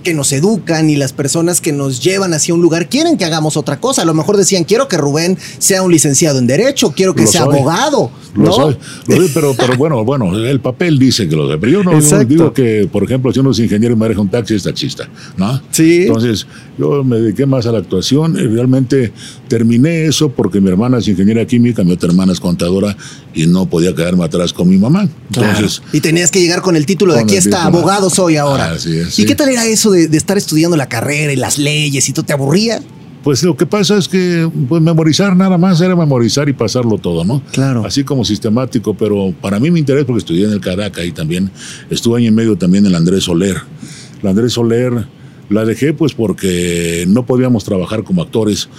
que 0.08 0.14
nos 0.14 0.32
educan 0.32 0.90
y 0.90 0.96
las 0.96 1.12
personas 1.12 1.60
que 1.60 1.74
nos 1.74 2.02
llevan 2.02 2.34
hacia 2.34 2.54
un 2.54 2.62
lugar 2.62 2.88
quieren 2.88 3.18
que 3.18 3.26
hagamos 3.26 3.58
otra 3.58 3.82
cosa. 3.82 4.04
A 4.04 4.06
lo 4.06 4.14
mejor 4.14 4.38
decían, 4.38 4.64
quiero 4.64 4.88
que 4.88 4.96
Rubén 4.96 5.38
sea 5.58 5.84
un 5.84 5.92
licenciado 5.92 6.40
en 6.40 6.48
Derecho, 6.48 6.94
quiero 6.96 7.14
que 7.14 7.24
Lo 7.24 7.28
sea 7.28 7.44
soy. 7.44 7.58
abogado. 7.58 8.10
Lo 8.34 8.46
¿no? 8.46 8.54
soy, 8.54 8.78
lo 9.08 9.16
soy, 9.18 9.32
pero, 9.34 9.54
pero 9.58 9.76
bueno, 9.78 10.06
bueno, 10.06 10.34
el 10.38 10.62
papel 10.62 10.98
dice 10.98 11.28
que 11.28 11.36
lo 11.36 11.46
soy. 11.50 11.58
Pero 11.60 11.72
yo 11.74 11.84
no 11.84 12.00
yo 12.00 12.24
digo 12.24 12.54
que, 12.54 12.88
por 12.90 13.04
ejemplo, 13.04 13.34
si 13.34 13.42
uno 13.42 13.52
es 13.52 13.60
ingeniero 13.60 13.96
y 13.96 13.98
maneja 13.98 14.22
un 14.22 14.30
taxi, 14.30 14.56
es 14.56 14.64
taxista, 14.64 15.10
¿no? 15.36 15.62
Sí. 15.72 16.04
Entonces, 16.08 16.48
yo 16.78 17.04
me 17.04 17.18
dediqué 17.18 17.46
más 17.46 17.66
a 17.66 17.74
la 17.74 17.80
actuación 17.80 18.38
y 18.38 18.44
realmente 18.48 19.12
terminé 19.48 20.06
eso 20.06 20.30
porque 20.30 20.62
mi 20.62 20.70
hermana 20.70 20.98
es 20.98 21.08
ingeniera 21.08 21.46
química, 21.46 21.84
mi 21.84 21.94
otra 21.94 22.10
hermana 22.10 22.34
es 22.34 22.40
contadora 22.40 22.96
y 23.34 23.48
no 23.48 23.68
podía 23.68 23.94
quedarme 23.96 24.24
atrás 24.26 24.54
con 24.54 24.70
mi 24.70 24.78
mamá. 24.78 25.08
Entonces, 25.34 25.82
y 25.94 26.02
tenías 26.02 26.32
que 26.32 26.40
llegar 26.40 26.62
con 26.62 26.76
el 26.76 26.86
título 26.86 27.14
de 27.14 27.22
aquí 27.22 27.34
el 27.34 27.40
está, 27.40 27.64
título. 27.64 27.78
abogado 27.80 28.10
soy 28.10 28.38
ahora. 28.38 28.72
Así 28.72 28.98
es, 28.98 29.08
¿Y 29.10 29.24
sí. 29.24 29.26
qué 29.26 29.36
tal 29.36 29.50
era 29.50 29.66
eso 29.66 29.92
de, 29.92 30.08
de 30.08 30.18
estar 30.18 30.38
estudiando 30.38 30.78
la 30.78 30.88
carrera 30.90 31.34
y 31.34 31.36
las 31.36 31.58
leyes 31.58 32.08
y 32.10 32.14
tú 32.14 32.24
te 32.24 32.34
aburría? 32.34 32.82
Pues 33.24 33.44
lo 33.44 33.58
que 33.58 33.66
pasa 33.66 33.98
es 33.98 34.08
que 34.08 34.50
pues, 34.70 34.82
memorizar 34.82 35.36
nada 35.36 35.58
más 35.58 35.82
era 35.82 35.96
memorizar 35.98 36.48
y 36.48 36.54
pasarlo 36.54 36.98
todo, 36.98 37.26
¿no? 37.26 37.42
Claro. 37.52 37.86
Así 37.86 38.06
como 38.06 38.24
sistemático, 38.24 38.94
pero 38.94 39.34
para 39.42 39.60
mí 39.60 39.70
mi 39.70 39.80
interés, 39.80 40.06
porque 40.06 40.20
estudié 40.20 40.46
en 40.46 40.52
el 40.52 40.62
Caraca 40.62 41.04
y 41.04 41.12
también 41.12 41.52
estuve 41.90 42.20
año 42.20 42.30
y 42.30 42.32
medio 42.32 42.58
también 42.58 42.86
en 42.86 42.92
el 42.92 42.96
Andrés 42.96 43.26
Soler. 43.26 43.58
La 44.22 44.30
Andrés 44.30 44.54
Soler 44.54 45.06
la 45.50 45.66
dejé 45.66 45.94
pues 45.94 46.14
porque 46.14 47.06
no 47.08 47.26
podíamos 47.26 47.64
trabajar 47.66 48.04
como 48.04 48.22
actores, 48.22 48.70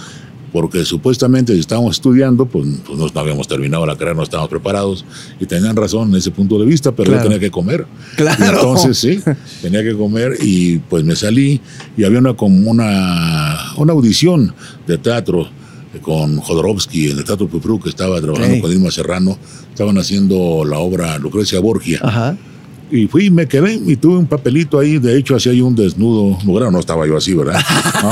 porque 0.51 0.85
supuestamente 0.85 1.53
si 1.53 1.59
estábamos 1.59 1.95
estudiando, 1.95 2.45
pues, 2.45 2.67
pues 2.85 2.97
no 3.13 3.19
habíamos 3.21 3.47
terminado 3.47 3.85
la 3.85 3.93
carrera, 3.95 4.15
no 4.15 4.23
estábamos 4.23 4.49
preparados 4.49 5.05
y 5.39 5.45
tenían 5.45 5.75
razón 5.75 6.09
en 6.09 6.15
ese 6.15 6.31
punto 6.31 6.57
de 6.59 6.65
vista, 6.65 6.91
pero 6.91 7.11
Claro. 7.11 7.23
yo 7.23 7.29
tenía 7.29 7.39
que 7.39 7.51
comer. 7.51 7.85
Claro. 8.15 8.43
Y 8.43 8.47
entonces 8.49 8.97
sí, 8.97 9.19
tenía 9.61 9.83
que 9.83 9.93
comer 9.95 10.37
y 10.41 10.77
pues 10.79 11.03
me 11.03 11.15
salí 11.15 11.61
y 11.97 12.03
había 12.03 12.19
una 12.19 12.33
como 12.35 12.69
una, 12.69 13.57
una 13.77 13.93
audición 13.93 14.53
de 14.87 14.97
teatro 14.97 15.47
con 16.01 16.37
Jodorowsky 16.37 17.09
en 17.11 17.17
el 17.17 17.23
Teatro 17.23 17.47
Pupru 17.47 17.79
que 17.79 17.89
estaba 17.89 18.21
trabajando 18.21 18.55
Ok. 18.57 18.61
con 18.61 18.71
Irma 18.71 18.91
Serrano, 18.91 19.37
estaban 19.69 19.97
haciendo 19.97 20.63
la 20.63 20.77
obra 20.79 21.17
Lucrecia 21.17 21.59
Borgia. 21.59 21.99
Ajá. 22.03 22.37
Y 22.91 23.07
fui 23.07 23.25
y 23.25 23.31
me 23.31 23.47
quedé 23.47 23.73
y 23.73 23.95
tuve 23.97 24.17
un 24.17 24.25
papelito 24.25 24.79
ahí, 24.79 24.97
de 24.97 25.17
hecho 25.17 25.35
hacía 25.35 25.51
ahí 25.51 25.61
un 25.61 25.75
desnudo, 25.75 26.37
no, 26.43 26.53
claro, 26.53 26.71
no 26.71 26.79
estaba 26.79 27.05
yo 27.07 27.17
así, 27.17 27.33
¿verdad? 27.35 27.59
¿No? 28.03 28.09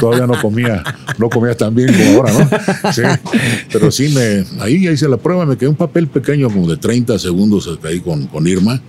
Todavía 0.00 0.26
no 0.26 0.40
comía, 0.40 0.82
no 1.18 1.28
comía 1.28 1.56
tan 1.56 1.74
bien 1.74 1.92
como 1.92 2.18
ahora, 2.18 2.32
¿no? 2.32 2.92
Sí, 2.92 3.02
pero 3.72 3.90
sí 3.90 4.08
me, 4.08 4.44
ahí 4.62 4.82
ya 4.82 4.90
hice 4.92 5.08
la 5.08 5.16
prueba, 5.16 5.46
me 5.46 5.56
quedé 5.56 5.68
un 5.68 5.76
papel 5.76 6.08
pequeño 6.08 6.48
como 6.50 6.68
de 6.68 6.76
30 6.76 7.18
segundos 7.18 7.68
ahí 7.84 8.00
con, 8.00 8.26
con 8.26 8.46
Irma 8.46 8.80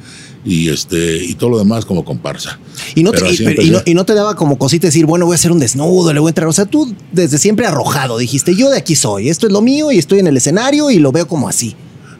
y 0.45 0.69
este 0.69 1.17
y 1.25 1.33
todo 1.35 1.49
lo 1.49 1.57
demás 1.59 1.83
como 1.85 2.05
comparsa. 2.05 2.59
Y 2.95 3.03
no, 3.03 3.11
te, 3.11 3.17
y, 3.29 3.37
pero- 3.45 3.61
y 3.61 3.69
no, 3.71 3.79
y 3.85 3.93
no 3.93 4.05
te 4.05 4.13
daba 4.13 4.35
como 4.35 4.57
cosita 4.57 4.87
decir, 4.87 5.05
bueno, 5.05 5.25
voy 5.25 5.33
a 5.33 5.35
hacer 5.35 5.51
un 5.51 5.59
desnudo, 5.59 6.13
le 6.13 6.19
voy 6.19 6.29
a 6.29 6.31
entrar. 6.31 6.47
O 6.47 6.53
sea, 6.53 6.65
tú 6.65 6.93
desde 7.11 7.37
siempre 7.37 7.65
arrojado 7.65 8.17
dijiste, 8.17 8.55
yo 8.55 8.69
de 8.69 8.77
aquí 8.77 8.95
soy, 8.95 9.29
esto 9.29 9.47
es 9.47 9.53
lo 9.53 9.61
mío 9.61 9.91
y 9.91 9.97
estoy 9.97 10.19
en 10.19 10.27
el 10.27 10.37
escenario 10.37 10.89
y 10.91 10.99
lo 10.99 11.11
veo 11.11 11.27
como 11.27 11.49
así. 11.49 11.75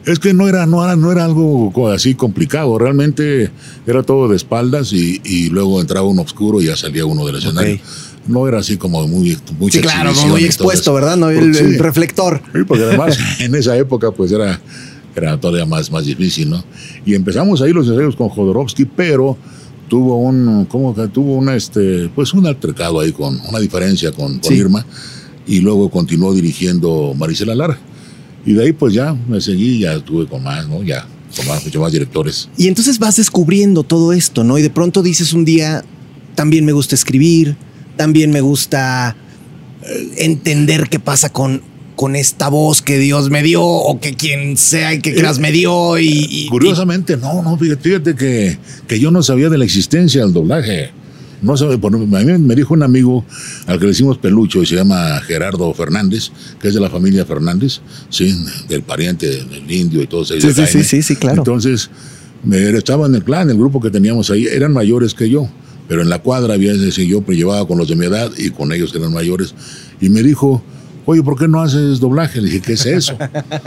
Es 0.06 0.18
que 0.18 0.32
no 0.32 0.48
era, 0.48 0.64
no 0.64 0.82
era, 0.82 0.96
no 0.96 1.12
era 1.12 1.26
algo 1.26 1.88
así 1.90 2.14
complicado, 2.14 2.78
realmente 2.78 3.50
era 3.86 4.02
todo 4.02 4.28
de 4.28 4.36
espaldas 4.36 4.94
y, 4.94 5.20
y 5.24 5.50
luego 5.50 5.78
entraba 5.78 6.06
uno 6.06 6.22
oscuro 6.22 6.60
y 6.62 6.66
ya 6.66 6.76
salía 6.76 7.04
uno 7.04 7.26
del 7.26 7.36
escenario. 7.36 7.74
Ok. 7.74 7.80
No 8.26 8.46
era 8.46 8.58
así 8.58 8.76
como 8.76 9.06
muy, 9.08 9.36
muy 9.58 9.70
Sí, 9.72 9.80
claro, 9.80 10.10
exhibición 10.10 10.30
muy 10.30 10.44
expuesto. 10.44 10.92
¿verdad? 10.94 11.16
No, 11.16 11.30
el, 11.30 11.38
Porque 11.38 11.58
el 11.58 11.70
sí, 11.72 11.78
reflector. 11.78 12.42
sí, 12.52 12.60
porque 12.66 12.84
además 12.84 13.18
en 13.40 13.54
esa 13.54 13.76
época 13.76 14.10
pues 14.12 14.30
era, 14.32 14.60
era 15.16 15.40
todavía 15.40 15.66
más, 15.66 15.90
más 15.90 16.04
difícil, 16.04 16.50
¿no? 16.50 16.62
Y 17.04 17.14
empezamos 17.14 17.62
ahí 17.62 17.72
los 17.72 17.88
ensayos 17.88 18.14
con 18.16 18.28
Jodorowsky, 18.28 18.84
pero 18.84 19.36
tuvo 19.88 20.18
un, 20.18 20.66
¿cómo 20.66 20.94
que? 20.94 21.08
Tuvo 21.08 21.34
una, 21.34 21.56
este, 21.56 22.08
pues 22.14 22.32
un 22.34 22.46
altercado 22.46 23.00
ahí 23.00 23.10
con, 23.12 23.40
una 23.48 23.58
diferencia 23.58 24.12
con, 24.12 24.38
con 24.38 24.50
Sí. 24.52 24.54
Irma 24.54 24.84
y 25.46 25.60
luego 25.60 25.90
continuó 25.90 26.32
dirigiendo 26.34 27.14
Marisela 27.16 27.54
Lara. 27.54 27.78
Y 28.46 28.52
de 28.52 28.64
ahí 28.64 28.72
pues 28.72 28.94
ya 28.94 29.14
me 29.28 29.40
seguí, 29.40 29.80
ya 29.80 29.94
estuve 29.94 30.26
con 30.26 30.42
más, 30.42 30.68
¿no? 30.68 30.82
Ya, 30.82 31.06
con 31.36 31.46
más, 31.48 31.64
mucho 31.64 31.80
más 31.80 31.90
directores. 31.92 32.48
Y 32.56 32.68
entonces 32.68 32.98
vas 32.98 33.16
descubriendo 33.16 33.82
todo 33.82 34.12
esto, 34.12 34.44
¿no? 34.44 34.58
Y 34.58 34.62
de 34.62 34.70
pronto 34.70 35.02
dices 35.02 35.32
un 35.32 35.44
día, 35.44 35.84
también 36.36 36.64
me 36.64 36.72
gusta 36.72 36.94
escribir, 36.94 37.56
también 38.00 38.30
me 38.30 38.40
gusta 38.40 39.14
eh, 39.82 40.10
entender 40.24 40.88
qué 40.88 40.98
pasa 40.98 41.28
con, 41.30 41.60
con 41.96 42.16
esta 42.16 42.48
voz 42.48 42.80
que 42.80 42.96
Dios 42.96 43.28
me 43.28 43.42
dio 43.42 43.62
o 43.62 44.00
que 44.00 44.14
quien 44.14 44.56
sea 44.56 44.94
y 44.94 45.00
que 45.00 45.14
creas 45.14 45.38
me 45.38 45.52
dio 45.52 45.98
y... 45.98 46.08
y- 46.30 46.48
Curiosamente, 46.48 47.18
no, 47.18 47.42
no, 47.42 47.58
fíjate, 47.58 47.82
fíjate 47.82 48.14
que, 48.14 48.56
que 48.88 48.98
yo 48.98 49.10
no 49.10 49.22
sabía 49.22 49.50
de 49.50 49.58
la 49.58 49.66
existencia 49.66 50.22
del 50.22 50.32
doblaje. 50.32 50.92
No 51.42 51.58
sabía, 51.58 51.76
por- 51.76 51.94
a 51.94 51.98
mí 51.98 52.38
me 52.38 52.54
dijo 52.54 52.72
un 52.72 52.82
amigo 52.84 53.22
al 53.66 53.78
que 53.78 53.84
le 53.84 53.90
decimos 53.90 54.16
pelucho 54.16 54.62
y 54.62 54.66
se 54.66 54.76
llama 54.76 55.20
Gerardo 55.26 55.74
Fernández, 55.74 56.30
que 56.58 56.68
es 56.68 56.74
de 56.74 56.80
la 56.80 56.88
familia 56.88 57.26
Fernández, 57.26 57.82
sí, 58.08 58.34
del 58.66 58.80
pariente 58.82 59.26
del 59.44 59.70
indio 59.70 60.00
y 60.02 60.06
todos 60.06 60.30
ellos. 60.30 60.54
Sí, 60.54 60.66
sí, 60.66 60.66
sí, 60.72 60.84
sí, 60.84 61.02
sí, 61.02 61.16
claro. 61.16 61.42
Entonces, 61.42 61.90
me, 62.44 62.70
estaba 62.70 63.06
en 63.06 63.14
el 63.14 63.24
clan, 63.24 63.50
el 63.50 63.58
grupo 63.58 63.78
que 63.78 63.90
teníamos 63.90 64.30
ahí, 64.30 64.46
eran 64.46 64.72
mayores 64.72 65.12
que 65.12 65.28
yo, 65.28 65.50
pero 65.90 66.02
en 66.02 66.08
la 66.08 66.20
cuadra 66.20 66.54
había 66.54 66.70
ese 66.70 67.04
yo 67.04 67.20
pero 67.20 67.36
llevaba 67.36 67.66
con 67.66 67.76
los 67.76 67.88
de 67.88 67.96
mi 67.96 68.06
edad 68.06 68.30
y 68.38 68.50
con 68.50 68.70
ellos 68.70 68.92
que 68.92 68.98
eran 68.98 69.12
mayores. 69.12 69.56
Y 70.00 70.08
me 70.08 70.22
dijo, 70.22 70.62
oye, 71.04 71.20
¿por 71.20 71.36
qué 71.36 71.48
no 71.48 71.60
haces 71.60 71.98
doblaje? 71.98 72.40
Le 72.40 72.46
dije, 72.46 72.60
¿qué 72.60 72.74
es 72.74 72.86
eso? 72.86 73.18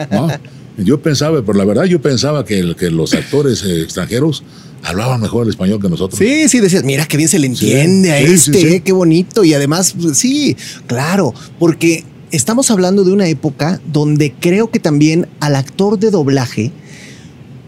¿No? 0.10 0.30
Yo 0.78 1.02
pensaba, 1.02 1.42
pero 1.46 1.58
la 1.58 1.66
verdad 1.66 1.84
yo 1.84 2.02
pensaba 2.02 2.46
que, 2.46 2.64
los 2.64 3.14
actores 3.14 3.62
eh, 3.66 3.82
extranjeros 3.82 4.42
hablaban 4.84 5.20
mejor 5.20 5.44
el 5.44 5.50
español 5.50 5.82
que 5.82 5.90
nosotros. 5.90 6.18
Sí, 6.18 6.48
sí, 6.48 6.62
decías, 6.62 6.86
mira 6.86 7.06
qué 7.06 7.18
bien 7.18 7.28
se 7.28 7.40
le 7.40 7.48
entiende 7.48 8.14
a 8.14 8.20
sí, 8.20 8.34
este, 8.34 8.54
sí. 8.54 8.68
eh, 8.68 8.80
qué 8.80 8.94
bonito. 8.94 9.44
Y 9.44 9.54
además, 9.54 9.94
pues, 10.02 10.18
sí, 10.18 10.56
claro, 10.88 11.34
porque 11.60 12.06
estamos 12.32 12.72
hablando 12.72 13.04
de 13.04 13.12
una 13.12 13.28
época 13.28 13.82
donde 13.92 14.34
creo 14.40 14.72
que 14.72 14.80
también 14.80 15.28
al 15.42 15.58
actor 15.58 16.00
de 16.00 16.10
doblaje 16.10 16.72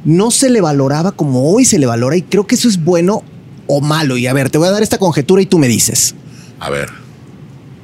no 0.06 0.32
se 0.32 0.50
le 0.50 0.62
valoraba 0.62 1.12
como 1.12 1.52
hoy 1.52 1.66
se 1.66 1.78
le 1.78 1.88
valora 1.88 2.16
y 2.16 2.22
creo 2.22 2.48
que 2.48 2.56
eso 2.56 2.70
es 2.70 2.82
bueno 2.82 3.22
o 3.68 3.82
malo. 3.82 4.18
Y 4.18 4.28
a 4.28 4.34
ver, 4.34 4.50
te 4.50 4.58
voy 4.58 4.68
a 4.68 4.72
dar 4.72 4.84
esta 4.84 4.98
conjetura 4.98 5.42
y 5.42 5.46
tú 5.46 5.58
me 5.58 5.68
dices. 5.68 6.16
A 6.60 6.70
ver, 6.70 6.90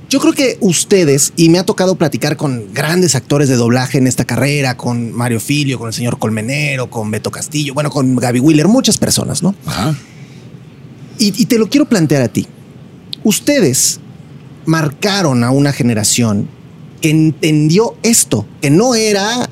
Yo 0.09 0.19
creo 0.19 0.33
que 0.33 0.57
ustedes, 0.59 1.31
y 1.37 1.47
me 1.49 1.57
ha 1.59 1.65
tocado 1.65 1.95
platicar 1.95 2.35
con 2.35 2.73
grandes 2.73 3.15
actores 3.15 3.47
de 3.47 3.55
doblaje 3.55 3.97
en 3.97 4.07
esta 4.07 4.25
carrera, 4.25 4.75
con 4.75 5.11
Mario 5.13 5.39
Filio, 5.39 5.79
con 5.79 5.87
el 5.87 5.93
señor 5.93 6.19
Colmenero, 6.19 6.89
con 6.89 7.09
Beto 7.11 7.31
Castillo, 7.31 7.73
bueno, 7.73 7.89
con 7.89 8.15
Gaby 8.17 8.39
Wheeler, 8.41 8.67
muchas 8.67 8.97
personas, 8.97 9.41
¿no? 9.41 9.55
ajá. 9.65 9.95
Y, 11.17 11.41
y 11.41 11.45
te 11.45 11.57
lo 11.57 11.69
quiero 11.69 11.85
plantear 11.85 12.23
a 12.23 12.27
ti. 12.27 12.47
Ustedes 13.23 13.99
marcaron 14.65 15.43
a 15.43 15.51
una 15.51 15.71
generación 15.71 16.47
que 16.99 17.09
entendió 17.11 17.95
esto, 18.03 18.45
que 18.61 18.69
no 18.69 18.95
era 18.95 19.49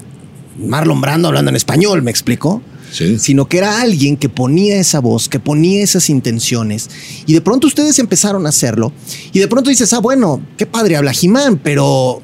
Marlon 0.58 1.00
Brando 1.00 1.28
hablando 1.28 1.50
en 1.50 1.56
español, 1.56 2.02
¿me 2.02 2.12
explico? 2.12 2.62
Sí. 2.92 3.20
sino 3.20 3.48
que 3.48 3.60
era 3.60 3.82
alguien 3.82 4.18
que 4.18 4.30
ponía 4.30 4.78
esa 4.78 5.00
voz, 5.00 5.30
que 5.30 5.40
ponía 5.40 5.84
esas 5.84 6.10
intenciones. 6.10 6.90
Y 7.26 7.34
de 7.34 7.42
pronto 7.42 7.68
ustedes 7.68 8.00
empezaron 8.00 8.46
a 8.46 8.50
hacerlo. 8.50 8.92
Y 9.32 9.40
de 9.40 9.48
pronto 9.48 9.70
dices, 9.70 9.94
ah, 9.94 10.00
bueno, 10.00 10.42
qué 10.58 10.66
padre 10.66 10.96
habla 10.98 11.12
He-Man, 11.12 11.60
pero, 11.64 12.22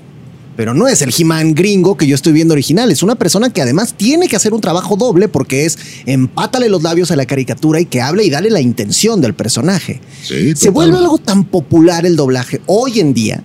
pero 0.56 0.74
no 0.74 0.88
es 0.88 1.02
el 1.02 1.14
He-Man 1.16 1.54
gringo 1.54 1.98
que 1.98 2.08
yo 2.08 2.16
estoy 2.16 2.34
viendo 2.34 2.54
original. 2.54 2.92
Es 2.92 3.04
una 3.04 3.16
persona 3.16 3.52
que 3.52 3.62
además 3.62 3.94
tiene 3.96 4.28
que 4.28 4.36
hacer 4.36 4.54
un 4.54 4.62
trabajo 4.62 4.96
doble 4.96 5.28
porque 5.28 5.66
es 5.66 5.78
empátale 6.06 6.70
los 6.70 6.82
labios 6.82 7.12
a 7.12 7.16
la 7.16 7.26
caricatura 7.26 7.80
y 7.80 7.86
que 7.86 8.02
hable 8.02 8.24
y 8.24 8.30
dale 8.30 8.50
la 8.50 8.62
intención 8.62 9.22
del 9.22 9.34
personaje. 9.36 10.02
Sí, 10.24 10.56
Se 10.56 10.70
vuelve 10.70 10.98
algo 10.98 11.18
tan 11.18 11.44
popular 11.44 12.06
el 12.06 12.16
doblaje 12.16 12.62
hoy 12.66 13.00
en 13.00 13.14
día 13.14 13.44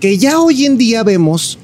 que 0.00 0.16
ya 0.16 0.40
hoy 0.40 0.64
en 0.64 0.78
día 0.78 1.02
vemos 1.02 1.58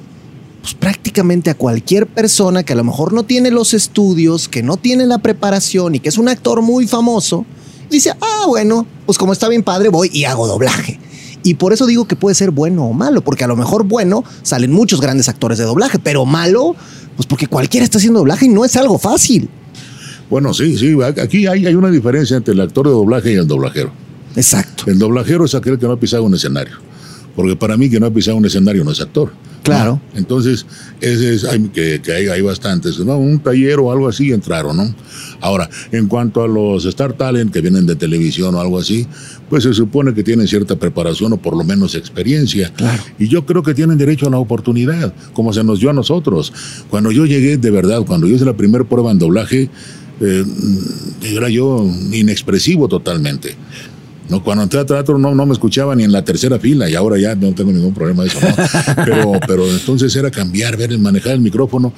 pues, 0.67 0.75
prácticamente 0.75 1.49
a 1.49 1.55
cualquier 1.55 2.09
persona 2.09 2.65
que 2.65 2.73
a 2.73 2.77
lo 2.77 2.83
mejor 2.83 3.13
no 3.13 3.23
tiene 3.23 3.53
los 3.53 3.73
estudios, 3.73 4.49
que 4.49 4.65
no 4.65 4.77
tiene 4.77 5.07
la 5.07 5.19
preparación 5.19 5.95
y 5.95 6.01
que 6.01 6.09
es 6.09 6.19
un 6.19 6.29
actor 6.29 6.61
muy 6.61 6.89
famoso, 6.89 7.47
dice, 7.89 8.11
ah, 8.21 8.47
bueno, 8.49 8.85
pues 9.05 9.17
como 9.17 9.33
está 9.33 9.49
bien 9.49 9.63
padre, 9.63 9.91
voy 9.91 10.11
y 10.13 10.25
hago 10.25 10.49
doblaje. 10.49 10.99
Y 11.45 11.55
por 11.55 11.73
eso 11.73 11.87
digo 11.87 12.09
que 12.09 12.17
puede 12.17 12.35
ser 12.35 12.51
bueno 12.51 12.85
o 12.85 12.93
malo, 12.93 13.21
porque 13.21 13.45
a 13.45 13.47
lo 13.47 13.55
mejor 13.55 13.85
bueno 13.85 14.25
salen 14.43 14.73
muchos 14.73 15.01
grandes 15.01 15.29
actores 15.29 15.59
de 15.59 15.63
doblaje, 15.63 16.01
pero 16.01 16.27
malo, 16.27 16.75
pues 17.15 17.29
porque 17.29 17.47
cualquiera 17.47 17.85
está 17.85 17.99
haciendo 17.99 18.19
doblaje 18.19 18.47
y 18.47 18.49
no 18.49 18.65
es 18.65 18.77
algo 18.77 18.99
fácil. 18.99 19.49
Bueno, 20.29 20.53
sí, 20.53 20.77
sí. 20.77 20.97
Aquí 21.01 21.47
hay, 21.47 21.65
hay 21.65 21.75
una 21.77 21.93
diferencia 21.93 22.37
entre 22.37 22.55
el 22.55 22.61
actor 22.61 22.87
de 22.87 22.93
doblaje 22.93 23.31
y 23.31 23.37
el 23.37 23.47
doblajero. 23.47 23.93
Exacto. 24.35 24.91
El 24.91 24.99
doblajero 24.99 25.45
es 25.45 25.55
aquel 25.55 25.79
que 25.79 25.87
no 25.87 25.93
ha 25.93 26.01
pisado 26.01 26.25
un 26.25 26.35
escenario. 26.35 26.75
Porque 27.37 27.55
para 27.55 27.77
mí, 27.77 27.91
que 27.91 28.01
no 28.01 28.07
ha 28.07 28.11
pisado 28.11 28.39
un 28.39 28.47
escenario 28.47 28.83
no 28.83 28.91
es 28.91 29.01
actor. 29.01 29.31
Claro. 29.63 30.01
¿no? 30.13 30.19
Entonces, 30.19 30.65
ese 31.01 31.35
es, 31.35 31.45
hay, 31.45 31.61
que, 31.69 32.01
que 32.01 32.13
hay, 32.13 32.29
hay 32.29 32.41
bastantes. 32.41 32.99
¿no? 32.99 33.19
Un 33.19 33.41
taller 33.41 33.79
o 33.79 33.93
algo 33.93 34.09
así 34.09 34.33
entraron, 34.33 34.77
¿no? 34.77 34.95
Ahora, 35.41 35.69
en 35.93 36.07
cuanto 36.07 36.43
a 36.43 36.49
los 36.49 36.85
Star 36.87 37.13
Talent 37.13 37.53
que 37.53 37.61
vienen 37.61 37.85
de 37.85 37.95
televisión 37.95 38.55
o 38.55 38.61
algo 38.61 38.79
así, 38.79 39.07
pues 39.51 39.65
se 39.65 39.75
supone 39.75 40.15
que 40.15 40.23
tienen 40.23 40.49
cierta 40.49 40.77
preparación 40.77 41.33
o 41.35 41.37
por 41.37 41.57
lo 41.57 41.65
menos 41.65 41.95
experiencia. 41.95 42.73
Claro. 42.75 43.03
Y 43.19 43.29
yo 43.29 43.45
creo 43.45 43.63
que 43.63 43.75
tienen 43.75 43.99
derecho 43.99 44.29
a 44.29 44.31
la 44.31 44.39
oportunidad, 44.39 45.13
como 45.35 45.53
se 45.53 45.63
nos 45.63 45.81
dio 45.81 45.91
a 45.91 45.93
nosotros. 45.93 46.53
Cuando 46.89 47.11
yo 47.11 47.27
llegué, 47.27 47.59
de 47.59 47.71
verdad, 47.71 48.03
cuando 48.07 48.27
yo 48.27 48.37
hice 48.37 48.45
la 48.45 48.57
primera 48.57 48.85
prueba 48.85 49.11
en 49.11 49.19
doblaje, 49.19 49.69
eh, 50.21 50.45
era 51.23 51.49
yo 51.49 51.87
inexpresivo 52.13 52.89
totalmente. 52.89 53.55
No, 54.29 54.43
cuando 54.43 54.65
entré 54.65 54.81
a 54.81 54.87
teatro 54.87 55.19
no, 55.19 55.35
no 55.35 55.47
me 55.47 55.53
escuchaba 55.53 55.95
ni 55.95 56.03
en 56.03 56.11
la 56.11 56.25
tercera 56.25 56.59
fila 56.59 56.91
y 56.91 56.95
ahora 56.95 57.19
ya 57.19 57.35
no 57.37 57.53
tengo 57.53 57.71
ningún 57.71 57.95
problema 57.95 58.25
de 58.25 58.29
eso. 58.29 58.41
¿no? 58.41 58.55
Pero, 59.05 59.33
pero 59.47 59.71
entonces 59.71 60.15
era 60.17 60.31
cambiar, 60.31 60.77
ver, 60.77 60.99
manejar 60.99 61.33
el 61.33 61.41
micrófono. 61.41 61.93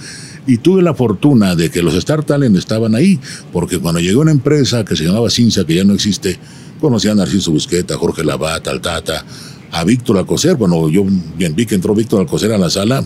Y 0.46 0.58
tuve 0.58 0.82
la 0.82 0.94
fortuna 0.94 1.54
de 1.54 1.70
que 1.70 1.82
los 1.82 1.94
Star 1.94 2.24
Talent 2.24 2.56
estaban 2.56 2.94
ahí, 2.94 3.18
porque 3.52 3.78
cuando 3.78 4.00
llegó 4.00 4.22
una 4.22 4.30
empresa 4.30 4.84
que 4.84 4.96
se 4.96 5.04
llamaba 5.04 5.30
Cinza, 5.30 5.64
que 5.64 5.74
ya 5.74 5.84
no 5.84 5.92
existe, 5.94 6.38
conocía 6.80 7.12
a 7.12 7.14
Narciso 7.14 7.50
Busqueta, 7.50 7.94
a 7.94 7.98
Jorge 7.98 8.24
Lavata, 8.24 8.70
al 8.70 8.80
Tata, 8.80 9.24
a 9.70 9.84
Víctor 9.84 10.16
Alcocer. 10.18 10.56
Bueno, 10.56 10.88
yo 10.88 11.04
bien 11.36 11.54
vi 11.54 11.66
que 11.66 11.74
entró 11.74 11.94
Víctor 11.94 12.20
Alcocer 12.20 12.52
a 12.52 12.58
la 12.58 12.70
sala. 12.70 13.04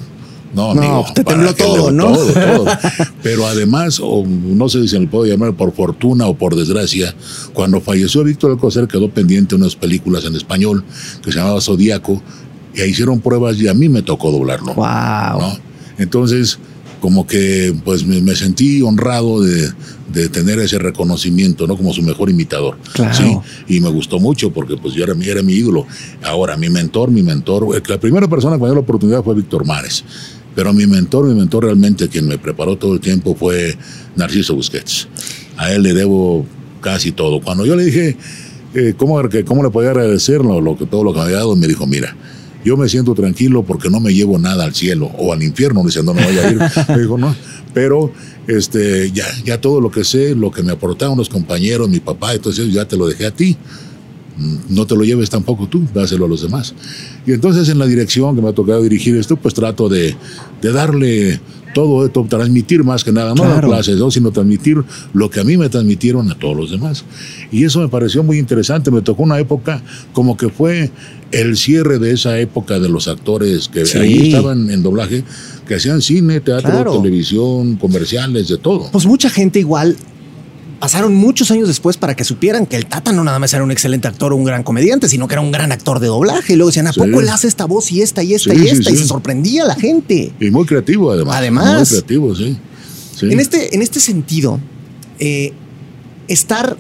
No, 0.55 0.75
No, 0.75 0.81
amigo, 0.81 1.05
te 1.15 1.25
tembló 1.25 1.55
todo, 1.55 1.91
¿no? 1.91 2.13
Todo, 2.13 2.33
todo. 2.33 2.65
Pero 3.23 3.47
además, 3.47 4.01
o 4.03 4.25
no 4.27 4.69
sé 4.69 4.83
si 4.83 4.89
se 4.89 5.01
le 5.01 5.07
puede 5.07 5.31
llamar 5.31 5.55
por 5.55 5.73
fortuna 5.73 6.27
o 6.27 6.35
por 6.37 6.55
desgracia, 6.57 7.15
cuando 7.55 7.81
falleció 7.81 8.23
Víctor 8.25 8.51
Alcocer 8.53 8.87
quedó 8.87 9.09
pendiente 9.09 9.55
unas 9.55 9.75
películas 9.77 10.25
en 10.25 10.37
español 10.37 10.85
que 11.25 11.33
se 11.33 11.39
llamaba 11.39 11.61
Zodíaco, 11.61 12.23
y 12.75 12.81
ahí 12.81 12.91
hicieron 12.91 13.21
pruebas 13.21 13.57
y 13.59 13.69
a 13.69 13.75
mí 13.75 13.89
me 13.89 14.03
tocó 14.03 14.31
doblarlo. 14.31 14.75
Wow. 14.75 15.41
¿no? 15.41 15.59
Entonces, 15.99 16.59
como 17.01 17.27
que 17.27 17.75
pues 17.85 18.07
me, 18.07 18.21
me 18.21 18.35
sentí 18.37 18.81
honrado 18.81 19.43
de, 19.43 19.71
de 20.13 20.29
tener 20.29 20.59
ese 20.61 20.79
reconocimiento, 20.79 21.67
¿no? 21.67 21.77
Como 21.77 21.93
su 21.93 22.01
mejor 22.03 22.31
imitador. 22.31 22.79
Claro. 22.93 23.15
Sí, 23.15 23.75
y 23.77 23.81
me 23.81 23.91
gustó 23.91 24.19
mucho 24.21 24.53
porque 24.53 24.77
pues 24.77 24.95
yo 24.95 25.03
era, 25.05 25.13
mi- 25.15 25.27
era 25.27 25.43
mi 25.43 25.53
ídolo. 25.55 25.85
Ahora, 26.23 26.57
mi 26.57 26.71
mentor, 26.71 27.11
mi 27.11 27.23
mentor, 27.23 27.77
eh, 27.77 27.83
la 27.89 27.99
primera 27.99 28.29
persona 28.29 28.55
que 28.57 28.63
me 28.63 28.69
dio 28.69 28.75
la 28.75 28.81
oportunidad 28.83 29.23
fue 29.25 29.35
Víctor 29.35 29.67
Mares. 29.67 30.05
Pero 30.55 30.73
mi 30.73 30.87
mentor, 30.87 31.27
mi 31.27 31.35
mentor 31.35 31.65
realmente, 31.65 32.09
quien 32.09 32.27
me 32.27 32.39
preparó 32.39 32.77
todo 32.77 32.95
el 32.95 33.01
tiempo 33.01 33.35
fue 33.35 33.77
Narciso 34.17 34.55
Busquets. 34.55 35.09
A 35.57 35.73
él 35.73 35.83
le 35.83 35.95
debo 35.95 36.45
casi 36.81 37.13
todo. 37.13 37.41
Cuando 37.41 37.65
yo 37.65 37.77
le 37.77 37.85
dije 37.85 38.17
eh, 38.75 38.95
¿cómo, 38.97 39.23
que- 39.29 39.45
cómo 39.45 39.63
le 39.63 39.71
podía 39.71 39.91
agradecer 39.91 40.41
lo, 40.43 40.77
que, 40.77 40.87
todo 40.87 41.05
lo 41.05 41.13
que 41.13 41.19
me 41.19 41.25
había 41.27 41.37
dado, 41.39 41.55
me 41.57 41.67
dijo, 41.69 41.87
mira, 41.87 42.17
yo 42.65 42.77
me 42.77 42.89
siento 42.89 43.15
tranquilo 43.15 43.63
porque 43.65 43.91
no 43.91 44.01
me 44.01 44.15
llevo 44.15 44.39
nada 44.39 44.65
al 44.65 44.75
cielo 44.75 45.11
o 45.19 45.33
al 45.33 45.43
infierno, 45.43 45.83
diciendo 45.85 46.15
no 46.15 46.21
vaya 46.25 46.49
a 46.49 46.51
ir. 46.51 46.59
Me 46.97 47.03
dijo, 47.03 47.19
no, 47.19 47.35
pero 47.75 48.13
este, 48.47 49.11
ya, 49.13 49.27
ya 49.45 49.61
todo 49.61 49.81
lo 49.81 49.91
que 49.91 50.05
sé, 50.05 50.35
lo 50.35 50.51
que 50.51 50.63
me 50.63 50.73
aportaron 50.73 51.19
los 51.19 51.29
compañeros, 51.29 51.89
mi 51.89 52.01
papá, 52.01 52.35
entonces 52.35 52.73
ya 52.73 52.87
te 52.87 52.97
lo 52.97 53.07
dejé 53.09 53.27
a 53.27 53.31
ti. 53.33 53.57
Mm, 54.37 54.75
No 54.75 54.87
te 54.87 54.95
lo 54.97 55.05
lleves 55.05 55.29
tampoco 55.31 55.67
tú, 55.69 55.83
dáselo 55.95 56.25
a 56.25 56.29
los 56.29 56.43
demás. 56.43 56.75
Y 57.27 57.33
entonces 57.33 57.69
en 57.69 57.79
la 57.79 57.87
dirección 57.87 58.35
que 58.35 58.43
me 58.43 58.49
ha 58.49 58.53
tocado 58.55 58.83
dirigir 58.83 59.17
esto, 59.17 59.37
pues 59.37 59.55
trato 59.55 59.89
de, 59.89 60.15
de 60.61 60.73
darle 60.73 61.41
todo 61.75 62.05
esto, 62.05 62.27
transmitir 62.29 62.85
más 62.85 63.03
que 63.03 63.13
nada, 63.13 63.31
no 63.35 63.45
Claro. 63.45 63.69
clases, 63.69 63.97
¿no? 63.99 64.11
sino 64.11 64.31
transmitir 64.31 64.83
lo 65.15 65.31
que 65.31 65.41
a 65.41 65.45
mí 65.45 65.57
me 65.57 65.71
transmitieron 65.71 66.31
a 66.31 66.35
todos 66.39 66.55
los 66.55 66.71
demás. 66.71 67.05
Y 67.51 67.65
eso 67.65 67.81
me 67.81 67.89
pareció 67.89 68.23
muy 68.23 68.39
interesante, 68.39 68.91
me 68.91 69.01
tocó 69.01 69.23
una 69.23 69.39
época 69.39 69.83
como 70.13 70.37
que 70.37 70.51
fue 70.51 70.91
el 71.31 71.57
cierre 71.57 71.99
de 71.99 72.13
esa 72.13 72.39
época 72.39 72.79
de 72.79 72.91
los 72.91 73.09
actores 73.09 73.69
que 73.69 73.87
Sí. 73.87 73.97
ahí 73.97 74.27
estaban 74.29 74.69
en 74.69 74.83
doblaje, 74.83 75.25
que 75.67 75.77
hacían 75.77 76.03
cine, 76.03 76.41
teatro, 76.41 76.71
Claro. 76.71 76.99
televisión, 77.01 77.77
comerciales, 77.77 78.49
de 78.49 78.59
todo. 78.59 78.91
Pues 78.93 79.07
mucha 79.07 79.31
gente 79.31 79.59
igual 79.59 79.97
pasaron 80.83 81.15
muchos 81.15 81.49
años 81.53 81.69
después 81.69 81.97
para 81.97 82.17
que 82.17 82.25
supieran 82.25 82.67
que 82.67 82.75
el 82.75 82.87
Tata 82.87 83.13
no 83.13 83.23
nada 83.23 83.39
más 83.39 83.55
era 83.55 83.63
un 83.63 83.71
excelente 83.71 84.09
actor 84.09 84.33
o 84.33 84.37
un 84.37 84.43
gran 84.43 84.65
comediante, 84.65 85.09
sino 85.09 85.29
que 85.29 85.35
era 85.35 85.41
un 85.41 85.53
gran 85.53 85.71
actor 85.71 86.01
de 86.01 86.09
doblaje. 86.09 86.55
Y 86.55 86.57
luego 86.57 86.71
decían, 86.71 86.89
¿a 86.89 86.93
Sí. 86.93 86.99
poco 86.99 87.21
él 87.21 87.29
hace 87.29 87.47
esta 87.47 87.67
voz 87.67 87.93
y 87.93 88.03
esta 88.03 88.25
y 88.25 88.35
esta 88.35 88.53
Sí, 88.53 88.57
y 88.57 88.63
sí, 88.63 88.69
esta? 88.69 88.91
Y 88.91 88.97
se 88.97 89.07
sorprendía 89.07 89.63
a 89.63 89.67
la 89.69 89.75
gente. 89.77 90.33
Y 90.41 90.51
muy 90.51 90.67
creativo 90.67 91.13
además. 91.13 91.37
Además. 91.37 91.77
Muy 91.79 91.87
creativo, 92.01 92.35
sí. 92.35 92.59
Sí. 93.17 93.27
En, 93.31 93.39
este, 93.39 93.77
en 93.77 93.81
este 93.81 94.01
sentido, 94.01 94.59
eh, 95.21 95.53
estar 96.27 96.77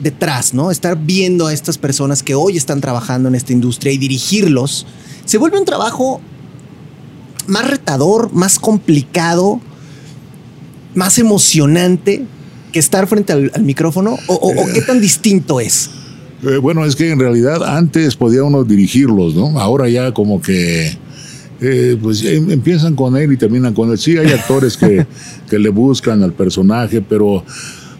detrás, 0.00 0.52
¿no? 0.52 0.70
Estar 0.70 0.98
viendo 0.98 1.46
a 1.46 1.54
estas 1.54 1.78
personas 1.78 2.22
que 2.22 2.34
hoy 2.34 2.58
están 2.58 2.82
trabajando 2.82 3.30
en 3.30 3.36
esta 3.36 3.54
industria 3.54 3.90
y 3.90 3.96
dirigirlos, 3.96 4.86
se 5.24 5.38
vuelve 5.38 5.58
un 5.58 5.64
trabajo 5.64 6.20
más 7.46 7.66
retador, 7.70 8.34
más 8.34 8.58
complicado, 8.58 9.62
más 10.94 11.16
emocionante 11.16 12.26
que 12.70 12.78
estar 12.78 13.06
frente 13.06 13.32
al, 13.32 13.50
al 13.54 13.62
micrófono? 13.62 14.18
¿O, 14.26 14.34
o- 14.34 14.62
o 14.62 14.66
qué 14.72 14.82
tan 14.82 15.00
distinto 15.00 15.60
es? 15.60 15.90
Eh, 16.42 16.56
bueno, 16.56 16.84
es 16.86 16.96
que 16.96 17.10
en 17.10 17.18
realidad 17.20 17.62
antes 17.64 18.16
podía 18.16 18.42
uno 18.44 18.64
dirigirlos, 18.64 19.34
¿no? 19.34 19.58
Ahora 19.60 19.88
ya 19.88 20.12
como 20.12 20.40
que 20.40 20.96
eh, 21.60 21.98
pues 22.02 22.24
em- 22.24 22.50
empiezan 22.50 22.94
con 22.96 23.16
él 23.16 23.32
y 23.32 23.36
terminan 23.36 23.74
con 23.74 23.90
él. 23.90 23.98
Sí, 23.98 24.16
hay 24.16 24.28
actores 24.32 24.76
que, 24.78 25.06
que 25.50 25.58
le 25.58 25.68
buscan 25.68 26.22
al 26.22 26.32
personaje, 26.32 27.02
pero 27.02 27.44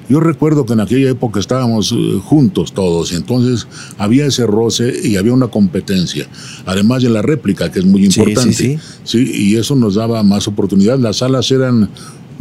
yo 0.08 0.18
recuerdo 0.20 0.64
que 0.66 0.72
en 0.72 0.80
aquella 0.80 1.10
época 1.10 1.38
estábamos 1.38 1.92
eh, 1.92 2.18
juntos 2.24 2.72
todos 2.72 3.12
y 3.12 3.16
entonces 3.16 3.66
había 3.98 4.24
ese 4.26 4.46
roce 4.46 4.92
y 5.04 5.16
había 5.16 5.34
una 5.34 5.48
competencia, 5.48 6.26
además 6.64 7.02
de 7.02 7.10
la 7.10 7.20
réplica, 7.22 7.70
que 7.70 7.80
es 7.80 7.84
muy 7.84 8.06
Sí, 8.06 8.10
sí, 8.12 8.20
importante. 8.20 8.52
sí. 8.54 8.78
Sí, 9.04 9.30
y 9.34 9.56
eso 9.56 9.76
nos 9.76 9.96
daba 9.96 10.22
más 10.22 10.48
oportunidad. 10.48 10.98
Las 10.98 11.18
salas 11.18 11.50
eran 11.50 11.90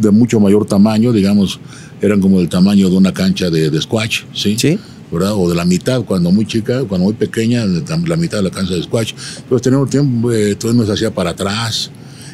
de 0.00 0.10
mucho 0.10 0.40
mayor 0.40 0.66
tamaño, 0.66 1.12
digamos, 1.12 1.60
eran 2.00 2.20
como 2.20 2.38
del 2.38 2.48
tamaño 2.48 2.88
de 2.90 2.96
una 2.96 3.12
cancha 3.12 3.50
de, 3.50 3.70
de 3.70 3.80
squash, 3.80 4.22
¿sí? 4.34 4.56
Sí. 4.58 4.78
¿verdad? 5.12 5.32
O 5.36 5.48
de 5.48 5.56
la 5.56 5.64
mitad, 5.64 6.02
cuando 6.04 6.30
muy 6.30 6.46
chica, 6.46 6.84
cuando 6.84 7.06
muy 7.06 7.14
pequeña, 7.14 7.64
la 7.66 7.82
la 8.06 8.16
mitad 8.16 8.38
de 8.38 8.44
la 8.44 8.50
cancha 8.50 8.74
de 8.74 8.82
squash. 8.82 9.12
Entonces 9.38 9.62
teníamos 9.62 9.90
tiempo, 9.90 10.30
eh, 10.30 10.52
entonces 10.52 10.78
nos 10.78 10.88
hacía 10.88 11.12
para 11.12 11.30
atrás. 11.30 11.90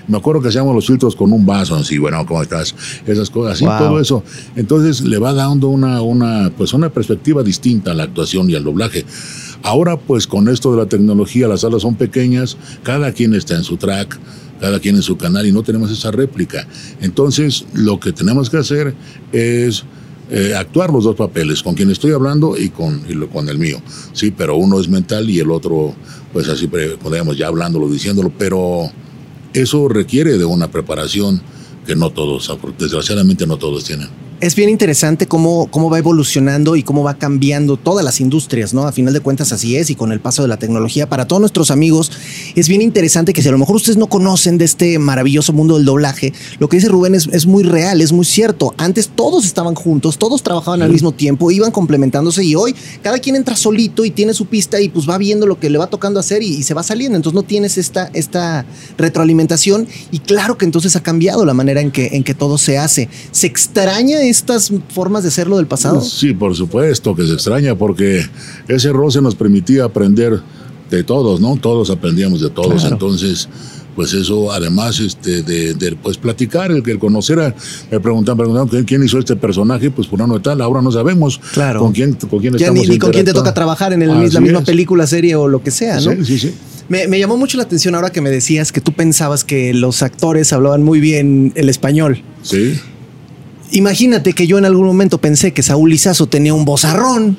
Me 0.08 0.18
acuerdo 0.18 0.40
que 0.40 0.48
hacíamos 0.48 0.74
los 0.74 0.86
filtros 0.86 1.16
con 1.16 1.32
un 1.32 1.44
vaso, 1.44 1.74
así, 1.74 1.98
bueno, 1.98 2.24
¿cómo 2.26 2.40
estás? 2.42 2.74
Esas 3.06 3.28
cosas, 3.30 3.54
así, 3.54 3.64
Wow. 3.64 3.78
todo 3.78 4.00
eso. 4.00 4.22
Entonces 4.54 5.00
le 5.00 5.18
va 5.18 5.32
dando 5.32 5.68
una, 5.68 6.00
una, 6.02 6.50
pues 6.56 6.72
una 6.74 6.90
perspectiva 6.90 7.42
distinta 7.42 7.90
a 7.90 7.94
la 7.94 8.04
actuación 8.04 8.48
y 8.48 8.54
al 8.54 8.62
doblaje. 8.62 9.04
Ahora, 9.62 9.96
pues 9.96 10.26
con 10.28 10.48
esto 10.48 10.70
de 10.72 10.78
la 10.82 10.86
tecnología, 10.86 11.48
las 11.48 11.62
salas 11.62 11.82
son 11.82 11.96
pequeñas, 11.96 12.56
cada 12.84 13.10
quien 13.12 13.34
está 13.34 13.56
en 13.56 13.64
su 13.64 13.78
track, 13.78 14.16
cada 14.60 14.80
quien 14.80 14.96
en 14.96 15.02
su 15.02 15.16
canal 15.16 15.46
y 15.46 15.52
no 15.52 15.62
tenemos 15.62 15.90
esa 15.90 16.10
réplica. 16.10 16.66
Entonces, 17.00 17.66
lo 17.74 18.00
que 18.00 18.12
tenemos 18.12 18.50
que 18.50 18.58
hacer 18.58 18.94
es 19.32 19.84
eh, 20.30 20.54
actuar 20.56 20.90
los 20.90 21.04
dos 21.04 21.14
papeles, 21.14 21.62
con 21.62 21.74
quien 21.74 21.90
estoy 21.90 22.12
hablando 22.12 22.56
y 22.56 22.70
con, 22.70 23.00
con 23.32 23.48
el 23.48 23.58
mío. 23.58 23.80
Sí, 24.12 24.32
pero 24.36 24.56
uno 24.56 24.80
es 24.80 24.88
mental 24.88 25.30
y 25.30 25.38
el 25.38 25.50
otro, 25.50 25.94
pues 26.32 26.48
así 26.48 26.66
podemos 26.66 27.36
ya 27.36 27.46
hablándolo, 27.46 27.88
diciéndolo, 27.88 28.32
pero 28.36 28.90
eso 29.52 29.88
requiere 29.88 30.36
de 30.36 30.44
una 30.44 30.70
preparación 30.70 31.40
que 31.86 31.94
no 31.94 32.10
todos, 32.10 32.50
desgraciadamente 32.78 33.46
no 33.46 33.56
todos 33.56 33.84
tienen. 33.84 34.25
Es 34.40 34.54
bien 34.54 34.68
interesante 34.68 35.26
cómo, 35.26 35.68
cómo 35.70 35.88
va 35.88 35.98
evolucionando 35.98 36.76
y 36.76 36.82
cómo 36.82 37.02
va 37.02 37.14
cambiando 37.14 37.76
todas 37.76 38.04
las 38.04 38.20
industrias, 38.20 38.74
¿no? 38.74 38.86
A 38.86 38.92
final 38.92 39.14
de 39.14 39.20
cuentas 39.20 39.52
así 39.52 39.76
es 39.76 39.90
y 39.90 39.94
con 39.94 40.12
el 40.12 40.20
paso 40.20 40.42
de 40.42 40.48
la 40.48 40.58
tecnología. 40.58 41.08
Para 41.08 41.26
todos 41.26 41.40
nuestros 41.40 41.70
amigos 41.70 42.12
es 42.54 42.68
bien 42.68 42.82
interesante 42.82 43.32
que 43.32 43.42
si 43.42 43.48
a 43.48 43.52
lo 43.52 43.58
mejor 43.58 43.76
ustedes 43.76 43.96
no 43.96 44.08
conocen 44.08 44.58
de 44.58 44.64
este 44.64 44.98
maravilloso 44.98 45.52
mundo 45.52 45.76
del 45.76 45.84
doblaje, 45.84 46.32
lo 46.58 46.68
que 46.68 46.76
dice 46.76 46.88
Rubén 46.88 47.14
es, 47.14 47.28
es 47.32 47.46
muy 47.46 47.62
real, 47.62 48.00
es 48.00 48.12
muy 48.12 48.24
cierto. 48.24 48.74
Antes 48.76 49.08
todos 49.08 49.46
estaban 49.46 49.74
juntos, 49.74 50.18
todos 50.18 50.42
trabajaban 50.42 50.82
al 50.82 50.90
mismo 50.90 51.12
tiempo, 51.12 51.50
iban 51.50 51.70
complementándose 51.70 52.44
y 52.44 52.54
hoy 52.54 52.74
cada 53.02 53.18
quien 53.18 53.36
entra 53.36 53.56
solito 53.56 54.04
y 54.04 54.10
tiene 54.10 54.34
su 54.34 54.46
pista 54.46 54.80
y 54.80 54.88
pues 54.88 55.08
va 55.08 55.16
viendo 55.18 55.46
lo 55.46 55.58
que 55.58 55.70
le 55.70 55.78
va 55.78 55.86
tocando 55.86 56.20
hacer 56.20 56.42
y, 56.42 56.48
y 56.48 56.62
se 56.62 56.74
va 56.74 56.82
saliendo. 56.82 57.16
Entonces 57.16 57.34
no 57.34 57.42
tienes 57.42 57.78
esta, 57.78 58.10
esta 58.12 58.66
retroalimentación 58.98 59.88
y 60.10 60.18
claro 60.18 60.58
que 60.58 60.64
entonces 60.64 60.94
ha 60.96 61.02
cambiado 61.02 61.44
la 61.44 61.54
manera 61.54 61.80
en 61.80 61.90
que, 61.90 62.08
en 62.12 62.24
que 62.24 62.34
todo 62.34 62.58
se 62.58 62.78
hace. 62.78 63.08
¿Se 63.30 63.46
extraña 63.46 64.18
estas 64.28 64.72
formas 64.88 65.22
de 65.22 65.28
hacerlo 65.28 65.56
del 65.56 65.66
pasado? 65.66 66.00
Sí, 66.00 66.32
por 66.34 66.54
supuesto 66.54 67.14
que 67.14 67.26
se 67.26 67.32
extraña 67.34 67.74
porque 67.74 68.24
ese 68.68 68.92
roce 68.92 69.20
nos 69.22 69.34
permitía 69.34 69.84
aprender 69.84 70.40
de 70.90 71.02
todos, 71.04 71.40
¿no? 71.40 71.56
Todos 71.56 71.90
aprendíamos 71.90 72.40
de 72.40 72.50
todos. 72.50 72.80
Claro. 72.80 72.94
Entonces, 72.94 73.48
pues 73.96 74.12
eso, 74.12 74.52
además 74.52 75.00
este, 75.00 75.42
de, 75.42 75.74
de, 75.74 75.96
pues 75.96 76.18
platicar, 76.18 76.70
el 76.70 76.82
que 76.82 76.98
conocer, 76.98 77.40
a- 77.40 77.54
me 77.90 77.98
preguntan, 77.98 78.36
preguntan 78.36 78.84
¿quién- 78.84 79.02
hizo 79.02 79.18
este 79.18 79.36
personaje, 79.36 79.90
pues 79.90 80.06
fulano 80.06 80.34
de 80.34 80.40
tal, 80.40 80.60
ahora 80.60 80.82
no 80.82 80.92
sabemos 80.92 81.40
Claro. 81.54 81.80
con 81.80 81.92
quién, 81.92 82.12
con 82.14 82.38
quién 82.40 82.54
estamos 82.54 82.82
ni, 82.86 82.88
ni 82.90 82.98
con 82.98 83.10
quién 83.10 83.24
te 83.24 83.32
toca 83.32 83.54
trabajar 83.54 83.92
en 83.94 84.02
el- 84.02 84.10
Así 84.10 84.34
la 84.34 84.40
misma 84.40 84.58
es. 84.60 84.64
película, 84.66 85.06
serie 85.06 85.34
o 85.34 85.48
lo 85.48 85.62
que 85.62 85.70
sea, 85.70 85.96
¿no? 85.96 86.12
Sí, 86.12 86.24
sí, 86.24 86.38
sí. 86.38 86.54
Me, 86.88 87.08
me 87.08 87.18
llamó 87.18 87.36
mucho 87.36 87.56
la 87.56 87.64
atención 87.64 87.94
ahora 87.96 88.10
que 88.10 88.20
me 88.20 88.30
decías 88.30 88.70
que 88.70 88.80
tú 88.80 88.92
pensabas 88.92 89.42
que 89.44 89.74
los 89.74 90.02
actores 90.02 90.52
hablaban 90.52 90.84
muy 90.84 91.00
bien 91.00 91.52
el 91.56 91.68
español. 91.68 92.22
Sí. 92.42 92.78
Imagínate 93.72 94.32
que 94.32 94.46
yo 94.46 94.58
en 94.58 94.64
algún 94.64 94.86
momento 94.86 95.18
pensé 95.18 95.52
que 95.52 95.62
Saúl 95.62 95.90
Lizazo 95.90 96.26
tenía 96.28 96.54
un 96.54 96.64
bozarrón 96.64 97.36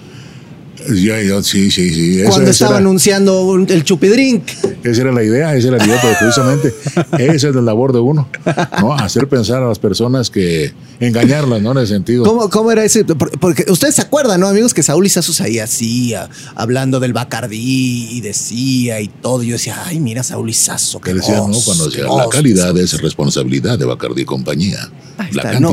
Ya, 0.89 1.21
ya, 1.21 1.41
sí, 1.43 1.69
sí, 1.71 1.93
sí. 1.93 2.21
Cuando 2.27 2.49
estaba 2.51 2.71
era- 2.71 2.77
anunciando 2.79 3.43
un- 3.43 3.65
el 3.69 3.83
chupidrink. 3.83 4.43
Esa 4.83 5.01
era 5.01 5.11
la 5.11 5.21
idea, 5.23 5.53
esa 5.55 5.69
era 5.69 5.77
la 5.79 5.85
idea, 5.85 5.99
pero 6.01 6.13
precisamente 6.19 6.73
esa 7.35 7.49
es 7.49 7.55
la 7.55 7.61
labor 7.61 7.91
de 7.91 7.99
uno, 7.99 8.29
¿no? 8.79 8.93
Hacer 8.93 9.27
pensar 9.27 9.61
a 9.63 9.67
las 9.67 9.79
personas 9.79 10.29
que 10.29 10.71
engañarlas, 11.01 11.61
¿no? 11.61 11.71
En 11.73 11.79
ese 11.79 11.93
sentido. 11.93 12.23
¿Cómo, 12.23 12.49
cómo 12.49 12.71
era 12.71 12.85
ese? 12.85 13.03
Por- 13.03 13.37
Porque 13.37 13.65
ustedes 13.69 13.95
se 13.95 14.01
acuerdan, 14.01 14.39
¿no, 14.39 14.47
amigos? 14.47 14.73
Que 14.73 14.81
Saúl 14.83 15.03
Lizazo 15.03 15.43
ahí 15.43 15.59
hacía, 15.59 16.29
hablando 16.55 17.01
del 17.01 17.11
Bacardí 17.11 18.07
y 18.11 18.21
decía 18.21 19.01
y 19.01 19.07
todo. 19.09 19.43
Yo 19.43 19.53
decía, 19.53 19.75
ay, 19.85 19.99
mira, 19.99 20.23
Saúl 20.23 20.47
Lizazo. 20.47 21.01
Que 21.01 21.11
qué 21.11 21.17
decía, 21.17 21.37
¿no? 21.37 21.59
Cuando 21.65 21.85
qué 21.89 21.97
decía, 21.97 22.03
la 22.15 22.25
voz". 22.25 22.29
calidad 22.33 22.77
es 22.77 23.01
responsabilidad 23.01 23.77
de 23.77 23.83
Bacardi 23.85 24.21
y 24.21 24.25
compañía. 24.25 24.89
Ahí 25.17 25.33
La 25.33 25.41
está, 25.41 25.59
¿no? 25.59 25.69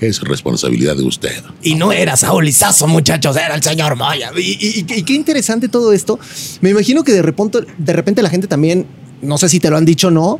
Es 0.00 0.20
responsabilidad 0.20 0.96
de 0.96 1.02
usted. 1.04 1.42
Y 1.62 1.74
no 1.74 1.92
era 1.92 2.16
Saúl 2.16 2.44
Lizazo, 2.44 2.86
muchachos, 2.86 3.36
era 3.36 3.54
el 3.54 3.62
señor 3.62 3.96
Moya. 3.96 4.30
Y, 4.36 4.40
y- 4.40 4.86
y 4.98 5.02
qué 5.02 5.14
interesante 5.14 5.68
todo 5.68 5.92
esto. 5.92 6.18
Me 6.60 6.70
imagino 6.70 7.02
que 7.04 7.12
de 7.12 7.22
repente, 7.22 7.60
de 7.78 7.92
repente 7.92 8.22
la 8.22 8.30
gente 8.30 8.46
también, 8.46 8.86
no 9.22 9.38
sé 9.38 9.48
si 9.48 9.58
te 9.60 9.70
lo 9.70 9.76
han 9.76 9.84
dicho 9.84 10.08
o 10.08 10.10
no, 10.10 10.38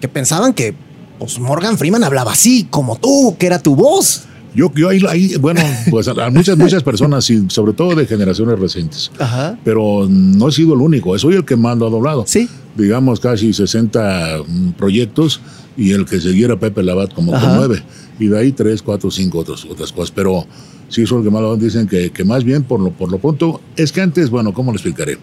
que 0.00 0.08
pensaban 0.08 0.52
que 0.54 0.74
pues, 1.18 1.38
Morgan 1.40 1.76
Freeman 1.78 2.04
hablaba 2.04 2.32
así, 2.32 2.66
como 2.70 2.96
tú, 2.96 3.36
que 3.38 3.46
era 3.46 3.58
tu 3.58 3.74
voz. 3.74 4.22
Yo, 4.54 4.72
yo 4.74 4.88
ahí, 4.88 5.00
ahí, 5.08 5.34
bueno, 5.36 5.60
pues 5.90 6.08
a 6.08 6.12
a 6.12 6.30
muchas, 6.30 6.56
muchas 6.56 6.82
personas, 6.82 7.28
y 7.30 7.48
sobre 7.50 7.72
todo 7.74 7.94
de 7.94 8.06
generaciones 8.06 8.58
recientes. 8.58 9.10
Ajá. 9.18 9.58
Pero 9.64 10.06
no 10.08 10.48
he 10.48 10.52
sido 10.52 10.74
el 10.74 10.80
único, 10.80 11.16
soy 11.18 11.34
el 11.34 11.44
que 11.44 11.56
más 11.56 11.76
lo 11.76 11.86
ha 11.86 11.90
doblado. 11.90 12.24
Sí. 12.26 12.48
Digamos 12.78 13.20
casi 13.20 13.52
60 13.52 14.38
mm, 14.46 14.70
proyectos 14.70 15.40
y 15.76 15.92
el 15.92 16.06
que 16.06 16.20
siguiera 16.20 16.58
Pepe 16.58 16.82
Labat 16.82 17.12
como 17.12 17.32
con 17.32 17.56
nueve. 17.56 17.82
Y 18.18 18.28
de 18.28 18.38
ahí 18.38 18.52
tres, 18.52 18.82
cuatro, 18.82 19.10
cinco 19.10 19.40
otras, 19.40 19.64
otras 19.64 19.92
cosas. 19.92 20.12
Pero 20.12 20.46
sí 20.88 21.04
soy 21.04 21.18
el 21.18 21.24
que 21.24 21.30
más 21.30 21.42
lo 21.42 21.56
dicen 21.56 21.86
que, 21.86 22.10
que 22.10 22.24
más 22.24 22.44
bien 22.44 22.62
por 22.62 22.80
lo, 22.80 22.90
por 22.90 23.10
lo 23.10 23.18
pronto 23.18 23.60
es 23.76 23.92
que 23.92 24.00
antes, 24.00 24.30
bueno, 24.30 24.52
¿cómo 24.52 24.70
lo 24.70 24.76
explicaré? 24.76 25.18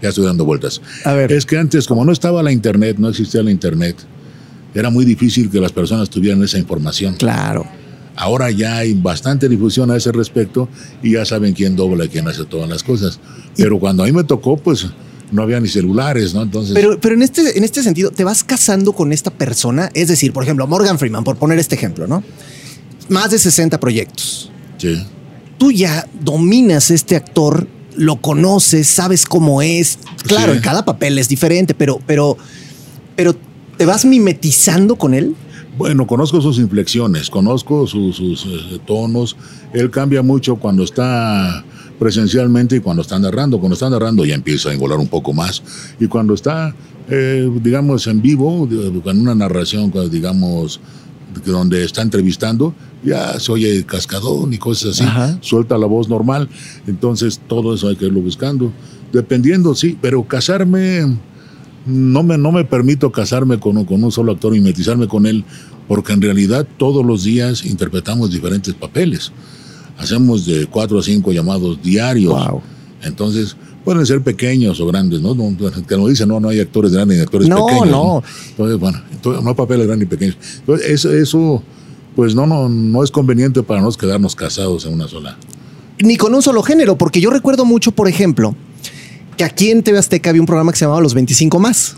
Ya 0.00 0.08
estoy 0.08 0.24
dando 0.24 0.44
vueltas. 0.44 0.80
A 1.04 1.12
ver. 1.12 1.32
Es 1.32 1.44
que 1.44 1.58
antes, 1.58 1.86
como 1.86 2.04
no 2.04 2.12
estaba 2.12 2.42
la 2.42 2.52
internet, 2.52 2.96
no 2.98 3.08
existía 3.08 3.42
la 3.42 3.50
internet, 3.50 3.96
era 4.74 4.88
muy 4.88 5.04
difícil 5.04 5.50
que 5.50 5.60
las 5.60 5.72
personas 5.72 6.08
tuvieran 6.08 6.42
esa 6.42 6.58
información. 6.58 7.16
Claro. 7.16 7.66
Ahora 8.16 8.50
ya 8.50 8.78
hay 8.78 8.94
bastante 8.94 9.48
difusión 9.48 9.90
a 9.90 9.96
ese 9.96 10.12
respecto 10.12 10.68
y 11.02 11.12
ya 11.12 11.24
saben 11.24 11.54
quién 11.54 11.76
dobla 11.76 12.04
y 12.04 12.08
quién 12.08 12.28
hace 12.28 12.44
todas 12.44 12.68
las 12.68 12.82
cosas. 12.82 13.18
Pero 13.56 13.78
cuando 13.78 14.02
a 14.02 14.06
mí 14.06 14.12
me 14.12 14.24
tocó, 14.24 14.56
pues 14.56 14.86
no 15.32 15.42
había 15.42 15.60
ni 15.60 15.68
celulares, 15.68 16.34
¿no? 16.34 16.42
Entonces, 16.42 16.74
Pero, 16.74 16.98
pero 17.00 17.14
en, 17.14 17.22
este, 17.22 17.56
en 17.56 17.64
este 17.64 17.82
sentido, 17.82 18.10
¿te 18.10 18.24
vas 18.24 18.42
casando 18.44 18.92
con 18.92 19.12
esta 19.12 19.30
persona? 19.30 19.90
Es 19.94 20.08
decir, 20.08 20.32
por 20.32 20.42
ejemplo, 20.44 20.66
Morgan 20.66 20.98
Freeman, 20.98 21.24
por 21.24 21.36
poner 21.36 21.58
este 21.58 21.74
ejemplo, 21.74 22.06
¿no? 22.06 22.22
Más 23.08 23.30
de 23.30 23.38
60 23.38 23.78
proyectos. 23.80 24.50
sí. 24.78 25.02
Tú 25.58 25.70
ya 25.72 26.06
dominas 26.22 26.90
este 26.90 27.16
actor, 27.16 27.66
lo 27.94 28.16
conoces, 28.16 28.88
sabes 28.88 29.26
cómo 29.26 29.60
es. 29.60 29.98
Claro, 30.24 30.52
Sí. 30.52 30.56
en 30.56 30.62
cada 30.62 30.86
papel 30.86 31.18
es 31.18 31.28
diferente, 31.28 31.74
pero, 31.74 32.00
pero, 32.06 32.38
pero 33.14 33.36
¿te 33.76 33.84
vas 33.84 34.06
mimetizando 34.06 34.96
con 34.96 35.12
él? 35.12 35.36
Bueno, 35.76 36.06
conozco 36.06 36.40
sus 36.40 36.56
inflexiones, 36.58 37.28
conozco 37.28 37.86
sus, 37.86 38.16
sus, 38.16 38.46
eh, 38.46 38.78
tonos. 38.86 39.36
Él 39.74 39.90
cambia 39.90 40.22
mucho 40.22 40.56
cuando 40.56 40.82
está 40.82 41.62
presencialmente 42.00 42.74
y 42.76 42.80
cuando 42.80 43.02
está 43.02 43.16
narrando. 43.20 43.60
Cuando 43.60 43.74
está 43.74 43.88
narrando 43.88 44.24
ya 44.24 44.34
empieza 44.34 44.70
a 44.70 44.74
engolar 44.74 44.98
un 44.98 45.06
poco 45.06 45.32
más. 45.32 45.62
Y 46.00 46.06
cuando 46.08 46.34
está, 46.34 46.74
eh, 47.08 47.48
digamos, 47.62 48.08
en 48.08 48.20
vivo, 48.20 48.68
con 49.04 49.20
una 49.20 49.34
narración, 49.36 49.92
digamos, 50.10 50.80
donde 51.46 51.84
está 51.84 52.02
entrevistando, 52.02 52.74
ya 53.04 53.38
se 53.38 53.52
oye 53.52 53.84
cascadón 53.86 54.52
y 54.52 54.58
cosas 54.58 54.92
así. 54.92 55.04
Ajá. 55.04 55.38
Suelta 55.42 55.78
la 55.78 55.86
voz 55.86 56.08
normal. 56.08 56.48
Entonces 56.88 57.40
todo 57.46 57.74
eso 57.74 57.88
hay 57.88 57.96
que 57.96 58.06
irlo 58.06 58.20
buscando. 58.20 58.72
Dependiendo, 59.12 59.74
sí, 59.74 59.96
pero 60.00 60.24
casarme 60.26 61.02
no 61.86 62.22
me, 62.22 62.36
no 62.38 62.50
me 62.52 62.64
permito 62.64 63.10
casarme 63.12 63.58
con, 63.60 63.76
un- 63.76 63.84
con 63.84 64.02
un 64.02 64.10
solo 64.12 64.32
actor 64.32 64.54
y 64.56 64.60
mimetizarme 64.60 65.06
con 65.08 65.26
él, 65.26 65.44
porque 65.88 66.12
en 66.12 66.20
realidad 66.22 66.66
todos 66.78 67.04
los 67.04 67.24
días 67.24 67.64
interpretamos 67.64 68.30
diferentes 68.30 68.74
papeles. 68.74 69.32
Hacemos 70.00 70.46
de 70.46 70.66
cuatro 70.66 70.98
a 70.98 71.02
cinco 71.02 71.32
llamados 71.32 71.80
diarios. 71.82 72.32
Wow. 72.32 72.62
Entonces, 73.02 73.56
pueden 73.84 74.04
ser 74.06 74.22
pequeños 74.22 74.80
o 74.80 74.86
grandes, 74.86 75.20
¿no? 75.20 75.34
no 75.34 75.56
que 75.86 75.96
nos 75.96 76.08
dicen, 76.08 76.28
no, 76.28 76.40
no 76.40 76.48
hay 76.48 76.60
actores 76.60 76.92
grandes 76.92 77.18
ni 77.18 77.22
actores 77.22 77.48
No, 77.48 77.66
pequeños. 77.66 77.88
no. 77.88 78.22
Entonces, 78.50 78.78
bueno, 78.78 79.02
entonces, 79.12 79.42
no 79.42 79.50
hay 79.50 79.54
papeles 79.54 79.86
grandes 79.86 80.08
ni 80.08 80.16
pequeños. 80.16 80.36
Entonces, 80.60 80.90
eso, 80.90 81.12
eso 81.12 81.62
pues 82.16 82.34
no, 82.34 82.46
no, 82.46 82.68
no 82.68 83.04
es 83.04 83.10
conveniente 83.10 83.62
para 83.62 83.80
nos 83.80 83.96
quedarnos 83.96 84.34
casados 84.34 84.84
en 84.86 84.94
una 84.94 85.06
sola. 85.06 85.36
Ni 86.02 86.16
con 86.16 86.34
un 86.34 86.42
solo 86.42 86.62
género, 86.62 86.96
porque 86.96 87.20
yo 87.20 87.30
recuerdo 87.30 87.64
mucho, 87.64 87.92
por 87.92 88.08
ejemplo, 88.08 88.54
que 89.36 89.44
aquí 89.44 89.70
en 89.70 89.82
TV 89.82 89.98
Azteca 89.98 90.30
había 90.30 90.42
un 90.42 90.46
programa 90.46 90.72
que 90.72 90.78
se 90.78 90.84
llamaba 90.84 91.00
Los 91.00 91.14
25 91.14 91.58
Más. 91.58 91.96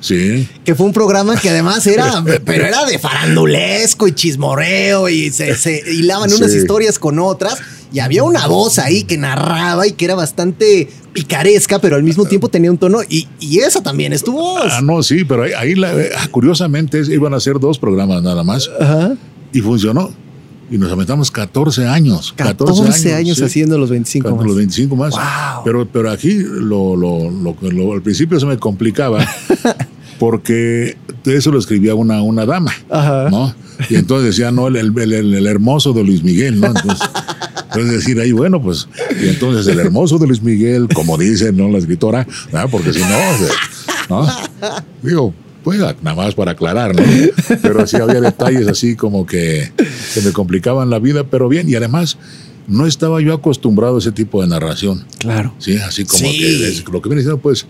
Sí. 0.00 0.48
que 0.64 0.74
fue 0.74 0.86
un 0.86 0.92
programa 0.92 1.38
que 1.40 1.50
además 1.50 1.86
era, 1.86 2.22
pero 2.44 2.64
era 2.66 2.84
de 2.86 2.98
farandulesco 2.98 4.06
y 4.08 4.12
chismoreo 4.12 5.08
y 5.08 5.30
se, 5.30 5.54
se 5.56 5.82
hilaban 5.92 6.32
unas 6.32 6.54
historias 6.54 6.98
con 6.98 7.18
otras 7.18 7.58
y 7.92 8.00
había 8.00 8.22
una 8.22 8.46
voz 8.46 8.78
ahí 8.78 9.04
que 9.04 9.16
narraba 9.16 9.86
y 9.86 9.92
que 9.92 10.04
era 10.04 10.14
bastante 10.14 10.88
picaresca, 11.12 11.78
pero 11.80 11.96
al 11.96 12.02
mismo 12.02 12.26
tiempo 12.26 12.48
tenía 12.48 12.70
un 12.70 12.78
tono 12.78 13.00
y, 13.08 13.26
y 13.40 13.58
esa 13.60 13.82
también 13.82 14.12
es 14.12 14.22
tu 14.22 14.32
voz. 14.32 14.70
Ah, 14.70 14.80
no, 14.82 15.02
sí, 15.02 15.24
pero 15.24 15.44
ahí, 15.44 15.52
ahí 15.52 15.74
la- 15.74 15.92
ah, 16.18 16.28
curiosamente 16.30 17.00
iban 17.10 17.34
a 17.34 17.40
ser 17.40 17.58
dos 17.58 17.78
programas 17.78 18.22
nada 18.22 18.44
más 18.44 18.70
Ajá. 18.80 19.14
y 19.52 19.60
funcionó. 19.60 20.10
Y 20.70 20.76
nos 20.78 20.92
aventamos 20.92 21.30
14 21.30 21.86
años. 21.86 22.34
14 22.36 23.14
años, 23.14 23.38
sí. 23.38 23.44
haciendo 23.44 23.78
los 23.78 23.88
25 23.90 24.24
Cuando 24.24 24.42
más. 24.42 24.46
Los 24.48 24.56
25 24.56 24.96
más. 24.96 25.14
Wow. 25.14 25.64
Pero, 25.64 25.88
pero 25.90 26.10
aquí 26.10 26.34
lo, 26.34 26.94
lo, 26.96 27.30
lo, 27.30 27.56
lo- 27.60 27.92
al 27.94 28.02
principio 28.02 28.38
se 28.38 28.46
me 28.46 28.58
complicaba 28.58 29.26
porque 30.18 30.96
eso 31.24 31.50
lo 31.50 31.58
escribía 31.58 31.94
una, 31.94 32.22
una 32.22 32.44
dama. 32.46 32.72
Ajá. 32.90 33.28
¿no? 33.30 33.54
Y 33.88 33.94
entonces 33.94 34.26
decía, 34.36 34.50
no, 34.50 34.68
el, 34.68 34.76
el- 34.76 35.12
el- 35.12 35.34
el 35.34 35.46
hermoso 35.46 35.92
de 35.92 36.04
Luis 36.04 36.22
Miguel, 36.22 36.60
¿no? 36.60 36.66
Entonces, 36.68 37.08
entonces 37.64 37.92
decir 37.92 38.20
ahí, 38.20 38.32
bueno, 38.32 38.60
pues, 38.60 38.88
y 39.22 39.28
entonces 39.28 39.66
el 39.68 39.78
hermoso 39.78 40.18
de 40.18 40.26
Luis 40.26 40.42
Miguel, 40.42 40.88
como 40.92 41.16
dice, 41.16 41.52
¿no? 41.52 41.68
La 41.68 41.78
escritora, 41.78 42.26
porque 42.70 42.92
si 42.92 43.00
no, 43.00 43.08
¿no? 44.10 44.26
Digo, 45.02 45.32
pues 45.64 45.78
nada 45.78 46.14
más 46.14 46.34
para 46.34 46.52
aclarar, 46.52 46.94
¿no? 46.96 47.02
Pero 47.62 47.86
sí 47.86 47.96
había 47.96 48.20
detalles 48.20 48.66
así 48.68 48.96
como 48.96 49.26
que 49.26 49.70
se 50.12 50.22
me 50.22 50.32
complicaban 50.32 50.90
la 50.90 50.98
vida, 50.98 51.24
pero 51.24 51.48
bien, 51.48 51.68
y 51.68 51.74
además 51.74 52.16
no 52.66 52.86
estaba 52.86 53.20
yo 53.20 53.32
acostumbrado 53.34 53.96
a 53.96 53.98
ese 53.98 54.12
tipo 54.12 54.40
de 54.42 54.48
narración. 54.48 55.04
Claro. 55.18 55.54
Sí, 55.58 55.76
así 55.76 56.04
como 56.04 56.18
Sí. 56.30 56.38
que 56.38 56.68
es- 56.68 56.84
lo 56.88 57.00
que 57.02 57.08
viene 57.08 57.22
siendo, 57.22 57.38
pues, 57.38 57.66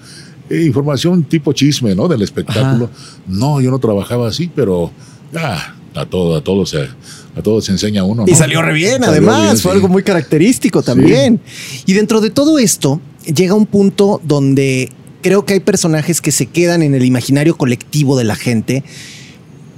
eh, 0.51 0.63
información 0.65 1.25
tipo 1.25 1.53
chisme, 1.53 1.95
¿no? 1.95 2.09
Del 2.09 2.23
espectáculo. 2.23 2.91
No, 3.27 3.61
yo 3.61 3.71
no 3.71 3.79
trabajaba 3.79 4.29
así, 4.29 4.51
pero 4.55 4.91
ah, 5.37 5.75
a 5.95 6.07
todo, 6.07 6.37
a 6.37 6.43
todo 6.43 6.65
se, 6.67 6.83
a 7.37 7.43
todo 7.43 7.61
se 7.61 7.71
enseña 7.73 8.03
uno. 8.05 8.25
Y 8.27 8.33
¿no? 8.33 8.37
salió 8.37 8.63
re 8.63 8.73
bien, 8.73 8.95
Salió 9.03 9.09
además, 9.11 9.43
bien, 9.43 9.59
fue 9.59 9.73
sí. 9.73 9.77
algo 9.77 9.89
muy 9.89 10.03
característico 10.03 10.83
también. 10.83 11.41
Y 11.87 11.93
dentro 11.93 12.21
de 12.21 12.31
todo 12.31 12.59
esto, 12.59 13.01
llega 13.25 13.55
un 13.55 13.67
punto 13.67 14.21
donde 14.25 14.91
creo 15.23 15.45
que 15.45 15.55
hay 15.55 15.61
personajes 15.61 16.21
que 16.21 16.33
se 16.33 16.47
quedan 16.47 16.83
en 16.83 16.95
el 16.95 17.05
imaginario 17.05 17.57
colectivo 17.57 18.17
de 18.17 18.25
la 18.25 18.37
gente. 18.37 18.85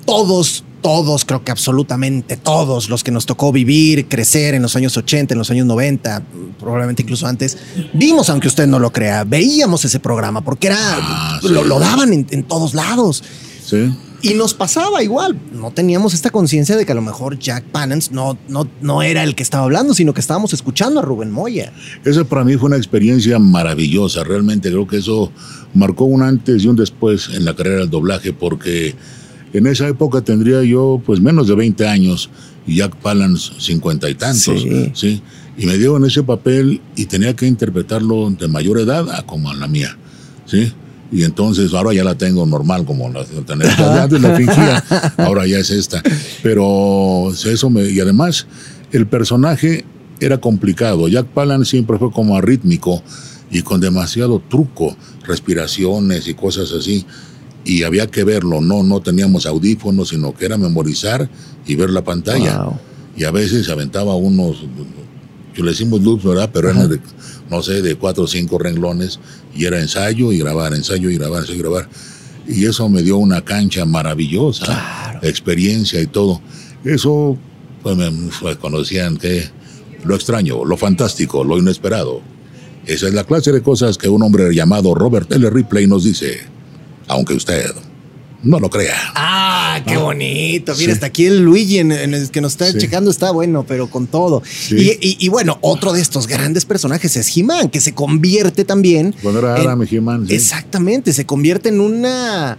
Todos 0.06 0.64
todos, 0.80 1.26
creo 1.26 1.44
que 1.44 1.50
absolutamente 1.50 2.38
todos 2.38 2.88
los 2.88 3.04
que 3.04 3.10
nos 3.10 3.26
tocó 3.26 3.52
vivir, 3.52 4.08
crecer 4.08 4.54
en 4.54 4.62
los 4.62 4.76
años 4.76 4.96
80, 4.96 5.34
en 5.34 5.38
los 5.38 5.50
años 5.50 5.66
90, 5.66 6.22
probablemente 6.58 7.02
incluso 7.02 7.26
antes, 7.26 7.58
vimos, 7.92 8.30
aunque 8.30 8.48
usted 8.48 8.66
no 8.66 8.78
lo 8.78 8.90
crea, 8.90 9.24
veíamos 9.24 9.84
ese 9.84 10.00
programa 10.00 10.40
porque 10.40 10.68
era, 10.68 10.78
Ah, 10.80 11.38
sí. 11.42 11.48
lo, 11.48 11.64
lo 11.64 11.78
daban 11.78 12.14
en, 12.14 12.26
en 12.30 12.44
todos 12.44 12.72
lados. 12.72 13.22
Sí. 13.62 13.92
Y 14.22 14.34
nos 14.34 14.52
pasaba 14.54 15.02
igual, 15.02 15.38
no 15.52 15.70
teníamos 15.70 16.12
esta 16.12 16.30
conciencia 16.30 16.76
de 16.76 16.84
que 16.84 16.92
a 16.92 16.94
lo 16.94 17.02
mejor 17.02 17.38
Jack 17.38 17.64
Palance 17.64 18.12
no, 18.12 18.36
no, 18.48 18.68
no 18.82 19.02
era 19.02 19.24
el 19.24 19.34
que 19.34 19.42
estaba 19.42 19.64
hablando, 19.64 19.94
sino 19.94 20.12
que 20.12 20.20
estábamos 20.20 20.52
escuchando 20.52 21.00
a 21.00 21.02
Rubén 21.02 21.30
Moya. 21.30 21.72
Esa 22.04 22.24
para 22.24 22.44
mí 22.44 22.56
fue 22.56 22.68
una 22.68 22.76
experiencia 22.76 23.38
maravillosa. 23.38 24.22
Realmente 24.24 24.68
creo 24.70 24.86
que 24.86 24.98
eso 24.98 25.32
marcó 25.72 26.04
un 26.04 26.22
antes 26.22 26.64
y 26.64 26.68
un 26.68 26.76
después 26.76 27.30
en 27.32 27.44
la 27.44 27.56
carrera 27.56 27.80
del 27.80 27.90
doblaje, 27.90 28.32
porque 28.32 28.94
en 29.52 29.66
esa 29.66 29.88
época 29.88 30.20
tendría 30.20 30.62
yo 30.62 31.00
pues 31.04 31.20
menos 31.20 31.48
de 31.48 31.54
20 31.54 31.86
años 31.88 32.30
y 32.66 32.76
Jack 32.76 32.96
Palance 32.96 33.52
cincuenta 33.58 34.08
y 34.10 34.14
tantos. 34.14 34.62
Sí. 34.62 34.92
Sí. 34.94 35.22
Y 35.56 35.66
me 35.66 35.76
dio 35.78 35.96
en 35.96 36.04
ese 36.04 36.22
papel 36.22 36.80
y 36.94 37.06
tenía 37.06 37.34
que 37.34 37.46
interpretarlo 37.46 38.30
de 38.30 38.48
mayor 38.48 38.78
edad 38.80 39.10
a 39.10 39.24
como 39.26 39.52
en 39.52 39.60
la 39.60 39.66
mía. 39.66 39.96
¿Sí? 40.46 40.72
Y 41.12 41.24
entonces 41.24 41.74
ahora 41.74 41.92
ya 41.92 42.04
la 42.04 42.16
tengo 42.16 42.46
normal, 42.46 42.84
como 42.84 43.08
la 43.08 43.24
tener. 43.24 43.68
Antes 43.68 44.20
la 44.20 44.36
fingía, 44.36 44.84
ahora 45.18 45.46
ya 45.46 45.58
es 45.58 45.70
esta. 45.70 46.02
Pero 46.42 47.30
eso 47.32 47.70
me. 47.70 47.88
Y 47.90 48.00
además, 48.00 48.46
el 48.92 49.06
personaje 49.06 49.84
era 50.20 50.38
complicado. 50.38 51.08
Jack 51.08 51.26
Palance 51.26 51.70
siempre 51.70 51.98
fue 51.98 52.12
como 52.12 52.36
arrítmico 52.36 53.02
y 53.50 53.62
con 53.62 53.80
demasiado 53.80 54.40
truco, 54.48 54.96
respiraciones 55.24 56.28
y 56.28 56.34
cosas 56.34 56.72
así. 56.72 57.04
Y 57.64 57.82
había 57.82 58.06
que 58.06 58.24
verlo, 58.24 58.60
no, 58.60 58.82
no 58.82 59.00
teníamos 59.00 59.46
audífonos, 59.46 60.10
sino 60.10 60.34
que 60.34 60.46
era 60.46 60.56
memorizar 60.56 61.28
y 61.66 61.74
ver 61.74 61.90
la 61.90 62.04
pantalla. 62.04 62.62
Wow. 62.62 62.78
Y 63.16 63.24
a 63.24 63.30
veces 63.30 63.68
aventaba 63.68 64.14
unos, 64.14 64.64
yo 65.54 65.64
le 65.64 65.72
decimos 65.72 66.00
loops, 66.00 66.24
¿verdad? 66.24 66.50
Pero 66.52 66.70
eran 66.70 66.88
de, 66.88 67.00
no 67.50 67.62
sé, 67.62 67.82
de 67.82 67.96
cuatro 67.96 68.24
o 68.24 68.26
cinco 68.26 68.58
renglones 68.58 69.18
y 69.54 69.64
era 69.64 69.80
ensayo 69.80 70.32
y 70.32 70.38
grabar, 70.38 70.74
ensayo 70.74 71.10
y 71.10 71.18
grabar, 71.18 71.40
ensayo 71.40 71.58
y 71.58 71.62
grabar. 71.62 71.88
Y 72.46 72.64
eso 72.64 72.88
me 72.88 73.02
dio 73.02 73.18
una 73.18 73.44
cancha 73.44 73.84
maravillosa, 73.84 75.18
experiencia 75.22 76.00
y 76.00 76.06
todo. 76.06 76.40
Eso, 76.84 77.36
pues, 77.82 77.96
me, 77.96 78.10
fue 78.30 78.56
cuando 78.56 78.80
decían 78.80 79.16
que 79.16 79.48
lo 80.04 80.14
extraño, 80.14 80.64
lo 80.64 80.76
fantástico, 80.76 81.44
lo 81.44 81.58
inesperado. 81.58 82.22
Esa 82.86 83.08
es 83.08 83.14
la 83.14 83.24
clase 83.24 83.52
de 83.52 83.62
cosas 83.62 83.98
que 83.98 84.08
un 84.08 84.22
hombre 84.22 84.52
llamado 84.54 84.94
Robert 84.94 85.30
L. 85.32 85.50
Ripley 85.50 85.86
nos 85.86 86.04
dice, 86.04 86.40
aunque 87.08 87.34
usted 87.34 87.72
no 88.42 88.58
lo 88.58 88.70
crea. 88.70 88.94
Ah, 89.14 89.80
qué 89.86 89.96
bonito. 89.96 90.72
Mira, 90.74 90.86
Sí. 90.86 90.90
hasta 90.92 91.06
aquí 91.06 91.26
el 91.26 91.40
Luigi 91.40 91.78
en, 91.78 91.92
en 91.92 92.14
el 92.14 92.30
que 92.30 92.40
nos 92.40 92.52
está 92.52 92.70
Sí. 92.72 92.78
checando 92.78 93.10
está 93.10 93.30
bueno, 93.32 93.64
pero 93.68 93.88
con 93.88 94.06
todo. 94.06 94.42
Sí. 94.48 94.76
Y, 94.76 94.90
y- 95.08 95.16
y 95.20 95.28
bueno, 95.28 95.58
otro 95.60 95.92
de 95.92 96.00
estos 96.00 96.26
grandes 96.26 96.64
personajes 96.64 97.16
es 97.16 97.36
He-Man, 97.36 97.68
que 97.68 97.80
se 97.80 97.92
convierte 97.94 98.64
también. 98.64 99.14
Cuando 99.22 99.40
era 99.40 99.56
Adam 99.56 99.86
He-Man. 99.90 100.26
Exactamente, 100.28 101.12
se 101.12 101.26
convierte 101.26 101.68
en 101.68 101.80
una. 101.80 102.56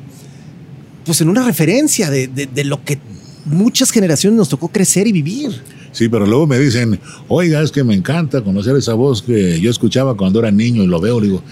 Pues 1.06 1.20
en 1.22 1.30
una 1.30 1.44
referencia 1.44 2.10
de, 2.12 2.28
de- 2.28 2.46
de 2.46 2.64
lo 2.64 2.84
que 2.86 3.00
muchas 3.46 3.90
generaciones 3.92 4.38
nos 4.38 4.50
tocó 4.50 4.68
crecer 4.68 5.08
y 5.08 5.12
vivir. 5.12 5.64
Sí, 5.94 6.08
pero 6.08 6.26
luego 6.26 6.48
me 6.48 6.58
dicen, 6.58 7.00
oiga, 7.28 7.62
es 7.62 7.70
que 7.72 7.84
me 7.84 7.94
encanta 7.94 8.42
conocer 8.44 8.78
esa 8.78 8.94
voz 8.94 9.22
que 9.22 9.60
yo 9.60 9.70
escuchaba 9.70 10.16
cuando 10.16 10.40
era 10.40 10.50
niño 10.50 10.84
y 10.84 10.88
lo 10.88 11.02
veo. 11.02 11.20
Le 11.20 11.26
digo, 11.28 11.44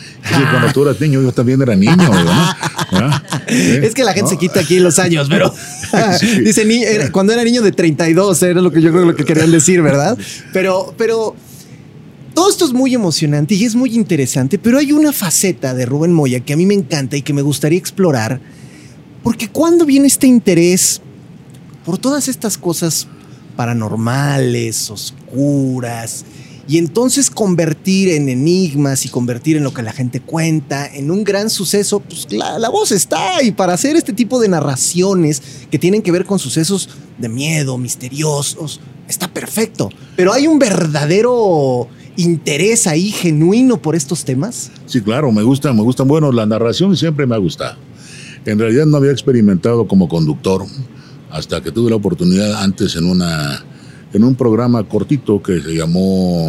cuando 0.52 0.72
tú 0.72 0.84
eras 0.84 1.02
niño, 1.02 1.22
yo 1.22 1.32
también 1.34 1.62
era 1.62 1.76
niño. 1.76 1.98
digo, 1.98 2.14
¿no? 2.14 2.56
¿Ah? 2.92 3.24
Es 3.48 3.94
que 3.94 4.04
la 4.04 4.14
gente 4.14 4.24
¿No? 4.24 4.30
se 4.30 4.38
quita 4.38 4.60
aquí 4.62 4.80
los 4.80 5.00
años, 5.00 5.28
pero 5.30 5.54
Sí. 6.20 6.42
dice 6.46 6.66
ni- 6.66 6.84
era- 6.84 7.12
cuando 7.12 7.34
era 7.34 7.44
niño 7.44 7.62
de 7.62 7.72
32, 7.72 8.44
era 8.44 8.62
lo 8.62 8.72
que 8.72 8.82
yo 8.82 8.92
creo 8.92 9.06
lo 9.06 9.16
que 9.16 9.26
querían 9.26 9.52
decir, 9.52 9.82
¿verdad? 9.82 10.18
Pero, 10.54 10.94
pero 10.98 11.36
todo 12.34 12.50
esto 12.50 12.66
es 12.66 12.74
muy 12.74 12.94
emocionante 12.94 13.56
y 13.56 13.66
es 13.66 13.76
muy 13.76 13.96
interesante, 13.96 14.58
pero 14.60 14.78
hay 14.78 14.92
una 14.92 15.12
faceta 15.12 15.74
de 15.74 15.86
Rubén 15.86 16.14
Moya 16.14 16.40
que 16.40 16.54
a 16.54 16.58
mí 16.58 16.66
me 16.66 16.74
encanta 16.76 17.18
y 17.18 17.22
que 17.22 17.34
me 17.34 17.42
gustaría 17.42 17.78
explorar, 17.80 18.40
porque 19.24 19.50
cuando 19.50 19.86
viene 19.86 20.08
este 20.08 20.28
interés 20.28 21.02
por 21.86 21.98
todas 21.98 22.28
estas 22.28 22.58
cosas 22.58 23.08
paranormales, 23.56 24.90
oscuras, 24.90 26.24
y 26.70 26.78
entonces 26.78 27.32
convertir 27.32 28.10
en 28.10 28.30
enigmas 28.30 29.04
y 29.04 29.10
convertir 29.10 29.58
en 29.58 29.64
lo 29.64 29.74
que 29.74 29.82
la 29.82 29.92
gente 29.92 30.22
cuenta, 30.22 30.86
en 30.86 31.10
un 31.10 31.24
gran 31.24 31.50
suceso, 31.50 32.00
pues 32.00 32.28
la, 32.32 32.70
voz 32.70 32.92
está 32.92 33.42
y 33.42 33.52
para 33.52 33.74
hacer 33.74 33.96
este 33.96 34.14
tipo 34.14 34.40
de 34.40 34.50
narraciones 34.50 35.42
que 35.72 35.80
tienen 35.80 36.04
que 36.04 36.12
ver 36.12 36.26
con 36.26 36.38
sucesos 36.38 36.90
de 37.18 37.28
miedo, 37.28 37.80
misteriosos, 37.80 38.82
está 39.08 39.28
perfecto. 39.28 39.90
Pero 40.16 40.32
hay 40.32 40.46
un 40.46 40.60
verdadero 40.60 41.88
interés 42.18 42.86
ahí 42.86 43.10
genuino 43.10 43.82
por 43.82 43.96
estos 43.96 44.24
temas. 44.24 44.70
Sí, 44.86 45.02
claro, 45.02 45.32
me 45.32 45.42
gusta, 45.42 45.74
me 45.74 45.82
gusta. 45.82 46.04
Bueno, 46.04 46.32
la 46.32 46.46
narración 46.46 46.96
siempre 46.96 47.26
me 47.26 47.34
ha 47.34 47.40
gustado. 47.40 47.80
En 48.46 48.60
realidad 48.60 48.86
no 48.86 48.98
había 48.98 49.12
experimentado 49.12 49.88
como 49.88 50.08
conductor 50.08 50.68
hasta 51.32 51.62
que 51.64 51.72
tuve 51.72 51.90
la 51.90 51.96
oportunidad 51.96 52.62
antes 52.62 52.96
en 52.96 53.06
una 53.06 53.66
en 54.14 54.24
un 54.24 54.36
programa 54.36 54.84
cortito 54.84 55.42
que 55.42 55.62
se 55.62 55.76
llamó 55.76 56.48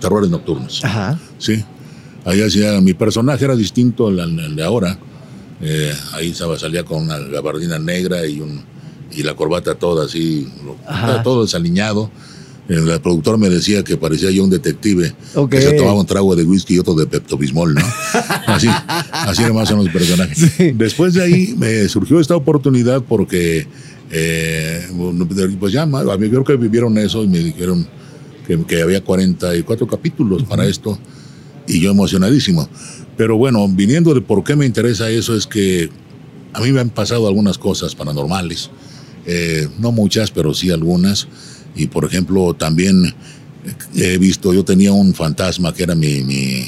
Terrores 0.00 0.30
Nocturnos. 0.30 0.84
Ajá. 0.84 1.18
Sí. 1.38 1.64
Ahí 2.24 2.42
hacía, 2.42 2.80
mi 2.80 2.94
personaje 2.94 3.44
era 3.44 3.56
distinto 3.56 4.08
al, 4.08 4.20
al 4.20 4.56
de 4.56 4.62
ahora. 4.62 4.98
Eh, 5.60 5.92
ahí 6.12 6.30
estaba, 6.30 6.58
salía 6.58 6.84
con 6.84 7.02
una 7.02 7.18
gabardina 7.18 7.78
negra 7.78 8.26
y, 8.26 8.40
un, 8.40 8.62
y 9.12 9.22
la 9.22 9.34
corbata 9.34 9.74
toda 9.74 10.04
así, 10.04 10.48
Ajá. 10.86 11.22
todo 11.22 11.42
desaliñado. 11.42 12.10
El, 12.68 13.00
productor 13.00 13.38
me 13.38 13.48
decía 13.48 13.82
que 13.82 13.96
parecía 13.96 14.30
yo 14.30 14.44
un 14.44 14.50
detective 14.50 15.14
Ok. 15.34 15.52
que 15.52 15.62
se 15.62 15.72
tomaba 15.72 15.98
un 15.98 16.04
trago 16.04 16.36
de 16.36 16.44
whisky 16.44 16.74
y 16.74 16.78
otro 16.78 16.92
de 16.94 17.06
Pepto-Bismol, 17.06 17.74
¿no? 17.74 17.80
Así, 18.46 18.68
así 19.10 19.42
eran 19.42 19.54
más 19.54 19.70
o 19.70 19.76
menos 19.78 19.86
los 19.86 19.94
personajes. 19.94 20.52
Después 20.76 21.14
de 21.14 21.22
ahí 21.22 21.54
me 21.56 21.88
surgió 21.88 22.20
esta 22.20 22.36
oportunidad 22.36 23.02
porque, 23.02 23.66
eh, 24.10 24.86
pues 25.58 25.72
ya, 25.72 25.82
a 25.82 25.86
mí 25.86 26.28
creo 26.28 26.44
que 26.44 26.56
vivieron 26.56 26.96
eso 26.98 27.24
y 27.24 27.28
me 27.28 27.38
dijeron 27.38 27.86
que, 28.46 28.58
que 28.64 28.82
había 28.82 29.02
44 29.02 29.86
capítulos 29.86 30.44
para 30.44 30.66
esto 30.66 30.98
y 31.66 31.80
yo 31.80 31.90
emocionadísimo. 31.90 32.68
Pero 33.16 33.36
bueno, 33.36 33.66
viniendo 33.68 34.14
de 34.14 34.20
por 34.20 34.44
qué 34.44 34.56
me 34.56 34.64
interesa 34.64 35.10
eso 35.10 35.34
es 35.36 35.46
que 35.46 35.90
a 36.52 36.60
mí 36.60 36.72
me 36.72 36.80
han 36.80 36.90
pasado 36.90 37.26
algunas 37.28 37.58
cosas 37.58 37.94
paranormales, 37.94 38.70
Eh, 39.30 39.68
no 39.78 39.92
muchas, 39.92 40.30
pero 40.30 40.54
sí 40.54 40.70
algunas. 40.70 41.28
Y 41.76 41.88
por 41.88 42.06
ejemplo, 42.06 42.54
también 42.54 43.14
he 43.94 44.16
visto, 44.16 44.54
yo 44.54 44.64
tenía 44.64 44.92
un 44.92 45.12
fantasma 45.12 45.74
que 45.74 45.82
era 45.82 45.94
mi, 45.94 46.22
mi 46.24 46.64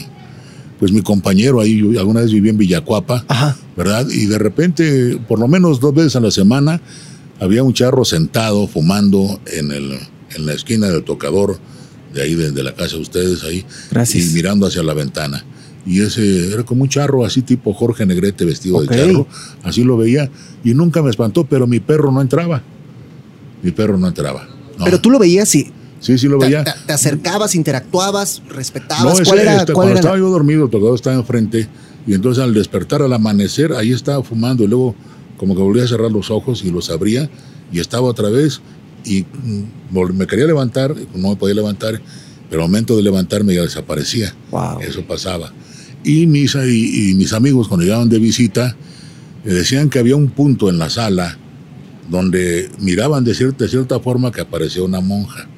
pues 0.78 0.92
mi 0.92 1.00
compañero 1.00 1.60
ahí, 1.60 1.78
yo 1.78 1.98
alguna 1.98 2.20
vez 2.20 2.32
viví 2.32 2.50
en 2.50 2.58
Villacuapa, 2.58 3.24
Ajá. 3.28 3.56
¿verdad? 3.76 4.06
Y 4.10 4.26
de 4.26 4.38
repente, 4.38 5.18
por 5.28 5.38
lo 5.38 5.48
menos 5.48 5.80
dos 5.80 5.94
veces 5.94 6.16
a 6.16 6.20
la 6.20 6.30
semana, 6.30 6.82
había 7.40 7.62
un 7.62 7.72
charro 7.74 8.04
sentado 8.04 8.66
fumando 8.68 9.40
en, 9.46 9.72
el, 9.72 9.98
en 10.36 10.46
la 10.46 10.52
esquina 10.52 10.88
del 10.88 11.02
tocador 11.02 11.58
de 12.14 12.22
ahí, 12.22 12.34
de, 12.34 12.50
de 12.52 12.62
la 12.62 12.74
casa 12.74 12.96
de 12.96 13.02
ustedes 13.02 13.42
ahí, 13.44 13.64
Gracias. 13.90 14.26
y 14.26 14.34
mirando 14.34 14.66
hacia 14.66 14.82
la 14.82 14.94
ventana. 14.94 15.44
Y 15.86 16.02
ese 16.02 16.52
era 16.52 16.62
como 16.62 16.82
un 16.82 16.88
charro 16.88 17.24
así 17.24 17.40
tipo 17.42 17.72
Jorge 17.72 18.04
Negrete 18.04 18.44
vestido 18.44 18.76
Ok. 18.78 18.90
de 18.90 18.96
charro, 19.06 19.26
así 19.62 19.82
lo 19.82 19.96
veía 19.96 20.30
y 20.62 20.74
nunca 20.74 21.02
me 21.02 21.10
espantó, 21.10 21.44
pero 21.44 21.66
mi 21.66 21.80
perro 21.80 22.12
no 22.12 22.20
entraba. 22.20 22.62
Mi 23.62 23.70
perro 23.70 23.96
no 23.96 24.06
entraba. 24.08 24.46
No. 24.78 24.84
Pero 24.84 25.00
tú 25.00 25.10
lo 25.10 25.18
veías 25.18 25.54
y 25.54 25.70
sí, 26.00 26.18
sí 26.18 26.26
lo 26.28 26.38
veía. 26.38 26.64
te- 26.64 26.72
te 26.86 26.92
acercabas, 26.92 27.54
interactuabas, 27.54 28.42
respetabas. 28.50 29.04
No, 29.04 29.12
ese, 29.12 29.24
¿Cuál 29.24 29.38
era, 29.38 29.56
este, 29.56 29.72
cuál 29.72 29.74
cuando 29.74 29.90
era 29.92 29.94
la- 29.94 30.00
estaba 30.00 30.18
yo 30.18 30.30
dormido, 30.30 30.64
el 30.64 30.70
tocador 30.70 30.94
estaba 30.96 31.16
enfrente, 31.16 31.68
y 32.06 32.14
entonces 32.14 32.42
al 32.42 32.52
despertar 32.54 33.02
al 33.02 33.12
amanecer, 33.12 33.72
ahí 33.72 33.92
estaba 33.92 34.22
fumando, 34.22 34.64
y 34.64 34.68
luego 34.68 34.94
como 35.40 35.56
que 35.56 35.62
volvía 35.62 35.84
a 35.84 35.88
cerrar 35.88 36.12
los 36.12 36.30
ojos 36.30 36.62
y 36.66 36.70
los 36.70 36.90
abría, 36.90 37.30
y 37.72 37.80
estaba 37.80 38.06
otra 38.06 38.28
vez, 38.28 38.60
y 39.06 39.22
mm, 39.22 39.98
me 40.12 40.26
quería 40.26 40.44
levantar, 40.44 40.94
no 41.14 41.30
me 41.30 41.36
podía 41.36 41.54
levantar, 41.54 41.98
pero 42.50 42.62
al 42.62 42.68
momento 42.68 42.94
de 42.94 43.02
levantarme 43.02 43.54
ya 43.54 43.62
desaparecía. 43.62 44.34
Wow. 44.50 44.80
Eso 44.82 45.02
pasaba. 45.06 45.50
Y 46.04 46.26
mis, 46.26 46.54
y, 46.56 47.10
y 47.10 47.14
mis 47.14 47.32
amigos 47.32 47.68
cuando 47.68 47.84
llegaban 47.84 48.10
de 48.10 48.18
visita, 48.18 48.76
me 49.42 49.54
decían 49.54 49.88
que 49.88 49.98
había 49.98 50.14
un 50.14 50.28
punto 50.28 50.68
en 50.68 50.76
la 50.76 50.90
sala 50.90 51.38
donde 52.10 52.70
miraban 52.78 53.24
de 53.24 53.34
cierta, 53.34 53.64
de 53.64 53.70
cierta 53.70 53.98
forma 53.98 54.32
que 54.32 54.42
aparecía 54.42 54.82
una 54.82 55.00
monja. 55.00 55.48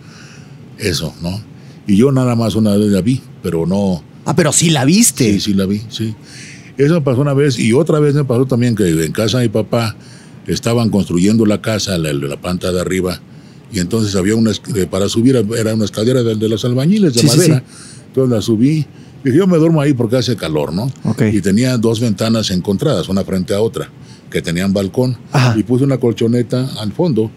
Eso, 0.78 1.12
¿no? 1.20 1.40
Y 1.88 1.96
yo 1.96 2.12
nada 2.12 2.36
más 2.36 2.54
una 2.54 2.76
vez 2.76 2.92
la 2.92 3.00
vi, 3.00 3.20
pero 3.42 3.66
no, 3.66 4.04
Ah, 4.24 4.36
pero 4.36 4.52
sí 4.52 4.70
la 4.70 4.84
viste. 4.84 5.32
Sí, 5.32 5.40
sí 5.40 5.54
la 5.54 5.66
vi, 5.66 5.82
sí. 5.88 6.14
Eso 6.78 6.94
me 6.94 7.00
pasó 7.00 7.20
una 7.20 7.34
vez 7.34 7.58
y 7.58 7.72
otra 7.72 8.00
vez 8.00 8.14
me 8.14 8.24
pasó 8.24 8.46
también 8.46 8.74
que 8.74 8.88
en 8.88 9.12
casa 9.12 9.38
de 9.38 9.44
mi 9.44 9.50
papá 9.50 9.96
estaban 10.46 10.90
construyendo 10.90 11.46
la 11.46 11.60
casa, 11.60 11.98
la, 11.98 12.12
la 12.12 12.40
planta 12.40 12.72
de 12.72 12.80
arriba, 12.80 13.20
y 13.72 13.78
entonces 13.78 14.16
había 14.16 14.34
una, 14.36 14.50
eh, 14.50 14.86
para 14.90 15.08
subir 15.08 15.36
era 15.56 15.74
una 15.74 15.84
escalera 15.84 16.22
de, 16.22 16.34
de 16.34 16.48
los 16.48 16.64
albañiles 16.64 17.14
de 17.14 17.20
Sí, 17.20 17.28
sí, 17.28 17.36
madera. 17.36 17.62
Entonces 18.08 18.30
la 18.30 18.42
subí 18.42 18.86
Dije, 19.24 19.36
yo 19.36 19.46
me 19.46 19.56
duermo 19.56 19.80
ahí 19.80 19.94
porque 19.94 20.16
hace 20.16 20.36
calor, 20.36 20.72
¿no? 20.72 20.90
Y 21.32 21.40
tenía 21.40 21.78
dos 21.78 22.00
ventanas 22.00 22.50
encontradas, 22.50 23.08
una 23.08 23.24
frente 23.24 23.54
a 23.54 23.60
otra, 23.60 23.88
que 24.30 24.42
tenían 24.42 24.72
balcón. 24.72 25.16
Ajá. 25.30 25.56
Y 25.56 25.62
puse 25.62 25.84
una 25.84 25.98
colchoneta 25.98 26.68
al 26.80 26.92
fondo. 26.92 27.30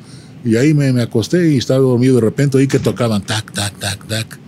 Y 0.43 0.56
ahí 0.56 0.74
me, 0.74 0.91
me 0.93 1.04
acosté 1.04 1.54
y 1.54 1.58
estaba 1.58 1.80
dormido. 1.82 2.15
De 2.15 2.21
repente 2.21 2.58
oí 2.58 2.67
que 2.67 2.80
tocaban 2.80 3.21
tac, 3.21 3.52
tac, 3.52 3.78
tac, 3.78 4.08
tac. 4.08 4.39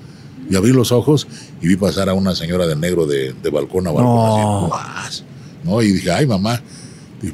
Y 0.50 0.56
abrí 0.56 0.72
los 0.72 0.92
ojos 0.92 1.28
y 1.62 1.68
vi 1.68 1.76
pasar 1.76 2.10
a 2.10 2.14
una 2.14 2.36
señora 2.36 2.68
de 2.68 2.76
negro 2.76 3.06
de, 3.06 3.34
de 3.34 3.50
balcón 3.50 3.88
a 3.88 3.92
balcón. 3.92 4.16
No. 4.16 4.70
así. 4.74 5.24
¿no? 5.64 5.82
Y 5.82 5.92
dije, 5.94 6.12
ay, 6.12 6.26
mamá. 6.26 6.62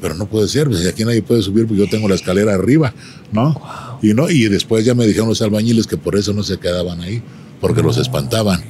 Pero 0.01 0.15
no 0.15 0.27
puede 0.27 0.47
ser, 0.47 0.69
pues 0.69 0.87
aquí 0.87 1.03
nadie 1.03 1.21
puede 1.21 1.41
subir 1.41 1.67
porque 1.67 1.81
yo 1.81 1.89
tengo 1.89 2.07
la 2.07 2.15
escalera 2.15 2.53
arriba, 2.53 2.93
¿no? 3.33 3.61
Y 4.01 4.13
no 4.13 4.29
y 4.29 4.47
después 4.47 4.85
ya 4.85 4.95
me 4.95 5.05
dijeron 5.05 5.27
los 5.27 5.41
albañiles 5.41 5.87
que 5.87 5.97
por 5.97 6.15
eso 6.15 6.31
no 6.31 6.41
se 6.41 6.57
quedaban 6.57 7.01
ahí, 7.01 7.21
porque 7.59 7.81
los 7.81 7.97
espantaban. 7.97 8.63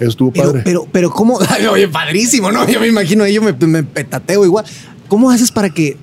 Estuvo 0.00 0.32
Pero, 0.32 0.46
padre. 0.52 0.62
pero, 0.64 0.88
pero, 0.90 1.10
¿cómo? 1.10 1.38
Ay, 1.48 1.66
Oye, 1.66 1.86
padrísimo, 1.88 2.50
¿no? 2.50 2.66
Yo 2.66 2.80
me 2.80 2.88
imagino, 2.88 3.24
ahí 3.24 3.34
yo 3.34 3.42
me, 3.42 3.52
me 3.52 3.82
petateo 3.82 4.44
igual. 4.44 4.64
¿Cómo 5.06 5.30
haces 5.30 5.52
para 5.52 5.68
que, 5.68 5.98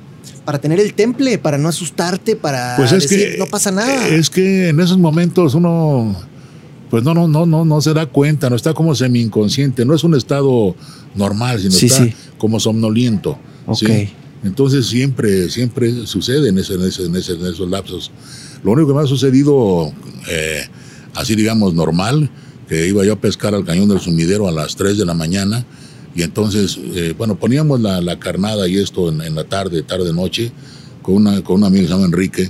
para 0.45 0.59
tener 0.59 0.79
el 0.79 0.93
temple, 0.93 1.39
para 1.39 1.57
no 1.57 1.67
asustarte, 1.67 2.35
para 2.35 2.75
Pues 2.77 2.91
es 2.91 3.09
decir, 3.09 3.31
que 3.31 3.37
no 3.39 3.47
pasa 3.47 3.71
nada? 3.71 4.07
Es 4.09 4.29
que 4.29 4.69
en 4.69 4.79
esos 4.79 4.99
momentos 4.99 5.55
uno 5.55 6.15
pues 6.91 7.03
no 7.03 7.15
no 7.15 7.27
no 7.27 7.45
no 7.47 7.65
no 7.65 7.81
se 7.81 7.93
da 7.95 8.05
cuenta, 8.05 8.49
no 8.51 8.55
está 8.55 8.73
como 8.75 8.93
semi 8.93 9.21
inconsciente, 9.21 9.83
no 9.85 9.95
es 9.95 10.03
un 10.03 10.13
estado 10.13 10.75
normal, 11.15 11.59
sino 11.59 11.71
Sí, 11.71 11.87
está 11.87 12.03
sí. 12.05 12.13
como 12.37 12.59
somnoliento. 12.59 13.39
¿sí? 13.73 13.85
Ok. 13.85 13.91
Entonces 14.43 14.85
siempre 14.87 15.49
siempre 15.49 16.05
sucede 16.05 16.49
en, 16.49 16.57
ese, 16.59 16.75
en, 16.75 16.81
ese- 16.83 17.05
en 17.05 17.15
ese- 17.15 17.33
en 17.33 17.45
esos 17.47 17.69
lapsos. 17.69 18.11
Lo 18.63 18.71
único 18.71 18.89
que 18.89 18.93
me 18.93 19.01
ha 19.01 19.07
sucedido 19.07 19.91
eh, 20.29 20.61
así 21.15 21.35
digamos 21.35 21.73
normal, 21.73 22.29
que 22.69 22.87
iba 22.87 23.03
yo 23.05 23.13
a 23.13 23.19
pescar 23.19 23.55
al 23.55 23.65
cañón 23.65 23.87
del 23.89 23.99
sumidero 23.99 24.47
a 24.47 24.51
las 24.51 24.75
3 24.75 24.97
de 24.97 25.05
la 25.05 25.13
mañana 25.13 25.65
y 26.15 26.23
entonces, 26.23 26.77
eh, 26.95 27.13
bueno, 27.17 27.35
poníamos 27.39 27.79
la, 27.81 28.01
la 28.01 28.19
carnada 28.19 28.67
y 28.67 28.77
esto 28.77 29.09
en, 29.09 29.21
en 29.21 29.33
la 29.35 29.45
tarde, 29.45 29.81
tarde, 29.83 30.11
noche, 30.13 30.51
con, 31.01 31.15
una, 31.15 31.41
con 31.41 31.57
un 31.57 31.63
amigo 31.63 31.83
que 31.83 31.87
se 31.87 31.93
llama 31.93 32.05
Enrique, 32.05 32.49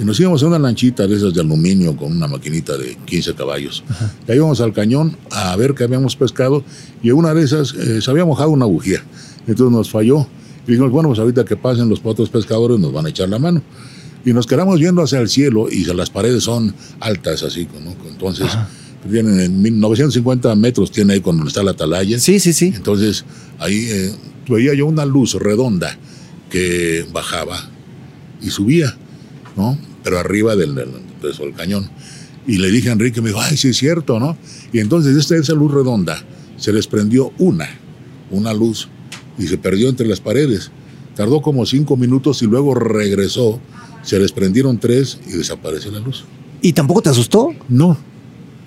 y 0.00 0.04
nos 0.04 0.18
íbamos 0.18 0.42
a 0.42 0.46
una 0.46 0.58
lanchita 0.58 1.06
de 1.06 1.14
esas 1.14 1.34
de 1.34 1.42
aluminio 1.42 1.94
con 1.94 2.12
una 2.12 2.26
maquinita 2.26 2.78
de 2.78 2.96
15 3.04 3.34
caballos. 3.34 3.84
Y 4.26 4.32
ahí 4.32 4.38
íbamos 4.38 4.58
al 4.62 4.72
cañón 4.72 5.14
a 5.30 5.54
ver 5.56 5.74
qué 5.74 5.84
habíamos 5.84 6.16
pescado, 6.16 6.64
y 7.02 7.10
en 7.10 7.16
una 7.16 7.34
de 7.34 7.44
esas 7.44 7.74
eh, 7.74 8.00
se 8.00 8.10
había 8.10 8.24
mojado 8.24 8.48
una 8.48 8.64
bujía, 8.64 9.04
entonces 9.46 9.76
nos 9.76 9.90
falló. 9.90 10.26
Y 10.66 10.70
dijimos, 10.70 10.90
bueno, 10.90 11.10
pues 11.10 11.18
ahorita 11.18 11.44
que 11.44 11.54
pasen 11.54 11.90
los 11.90 12.00
otros 12.02 12.30
pescadores 12.30 12.78
nos 12.78 12.94
van 12.94 13.06
a 13.06 13.08
echar 13.10 13.28
la 13.28 13.38
mano. 13.38 13.62
Y 14.24 14.32
nos 14.32 14.46
quedamos 14.46 14.80
viendo 14.80 15.02
hacia 15.02 15.18
el 15.18 15.28
cielo 15.28 15.68
y 15.70 15.84
las 15.84 16.08
paredes 16.08 16.44
son 16.44 16.74
altas 17.00 17.42
así, 17.42 17.68
¿no? 17.84 17.94
Entonces, 18.08 18.48
tienen 19.10 19.38
en 19.40 19.60
1950 19.62 20.54
metros 20.56 20.90
tiene 20.90 21.14
ahí 21.14 21.20
cuando 21.20 21.46
está 21.46 21.62
la 21.62 21.72
atalaya. 21.72 22.18
Sí, 22.18 22.40
sí, 22.40 22.54
sí. 22.54 22.72
Entonces, 22.74 23.24
ahí 23.58 23.86
eh, 23.90 24.12
veía 24.48 24.72
yo 24.72 24.86
una 24.86 25.04
luz 25.04 25.34
redonda 25.34 25.98
que 26.50 27.06
bajaba 27.12 27.68
y 28.42 28.50
subía, 28.50 28.96
¿no? 29.56 29.89
Pero 30.02 30.18
arriba 30.18 30.56
del, 30.56 30.74
del, 30.74 30.88
cañón. 31.56 31.90
Y 32.46 32.58
le 32.58 32.70
dije 32.70 32.88
a 32.88 32.92
Enrique, 32.92 33.20
me 33.20 33.28
dijo, 33.28 33.40
ay, 33.40 33.56
sí 33.56 33.68
es 33.68 33.76
cierto, 33.76 34.18
¿no? 34.18 34.36
Y 34.72 34.80
entonces 34.80 35.16
esta, 35.16 35.36
esa 35.36 35.52
luz 35.52 35.72
redonda 35.72 36.22
se 36.56 36.72
les 36.72 36.86
prendió 36.86 37.32
una, 37.38 37.68
una 38.30 38.52
luz, 38.52 38.88
y 39.38 39.46
se 39.46 39.58
perdió 39.58 39.88
entre 39.88 40.06
las 40.06 40.20
paredes. 40.20 40.70
Tardó 41.16 41.40
como 41.40 41.64
cinco 41.66 41.96
minutos 41.96 42.42
y 42.42 42.46
luego 42.46 42.74
regresó, 42.74 43.58
se 44.02 44.18
les 44.18 44.32
prendieron 44.32 44.78
tres 44.78 45.18
y 45.26 45.32
desapareció 45.32 45.90
la 45.90 46.00
luz. 46.00 46.24
¿Y 46.62 46.74
tampoco 46.74 47.02
te 47.02 47.08
asustó? 47.08 47.50
No, 47.68 47.96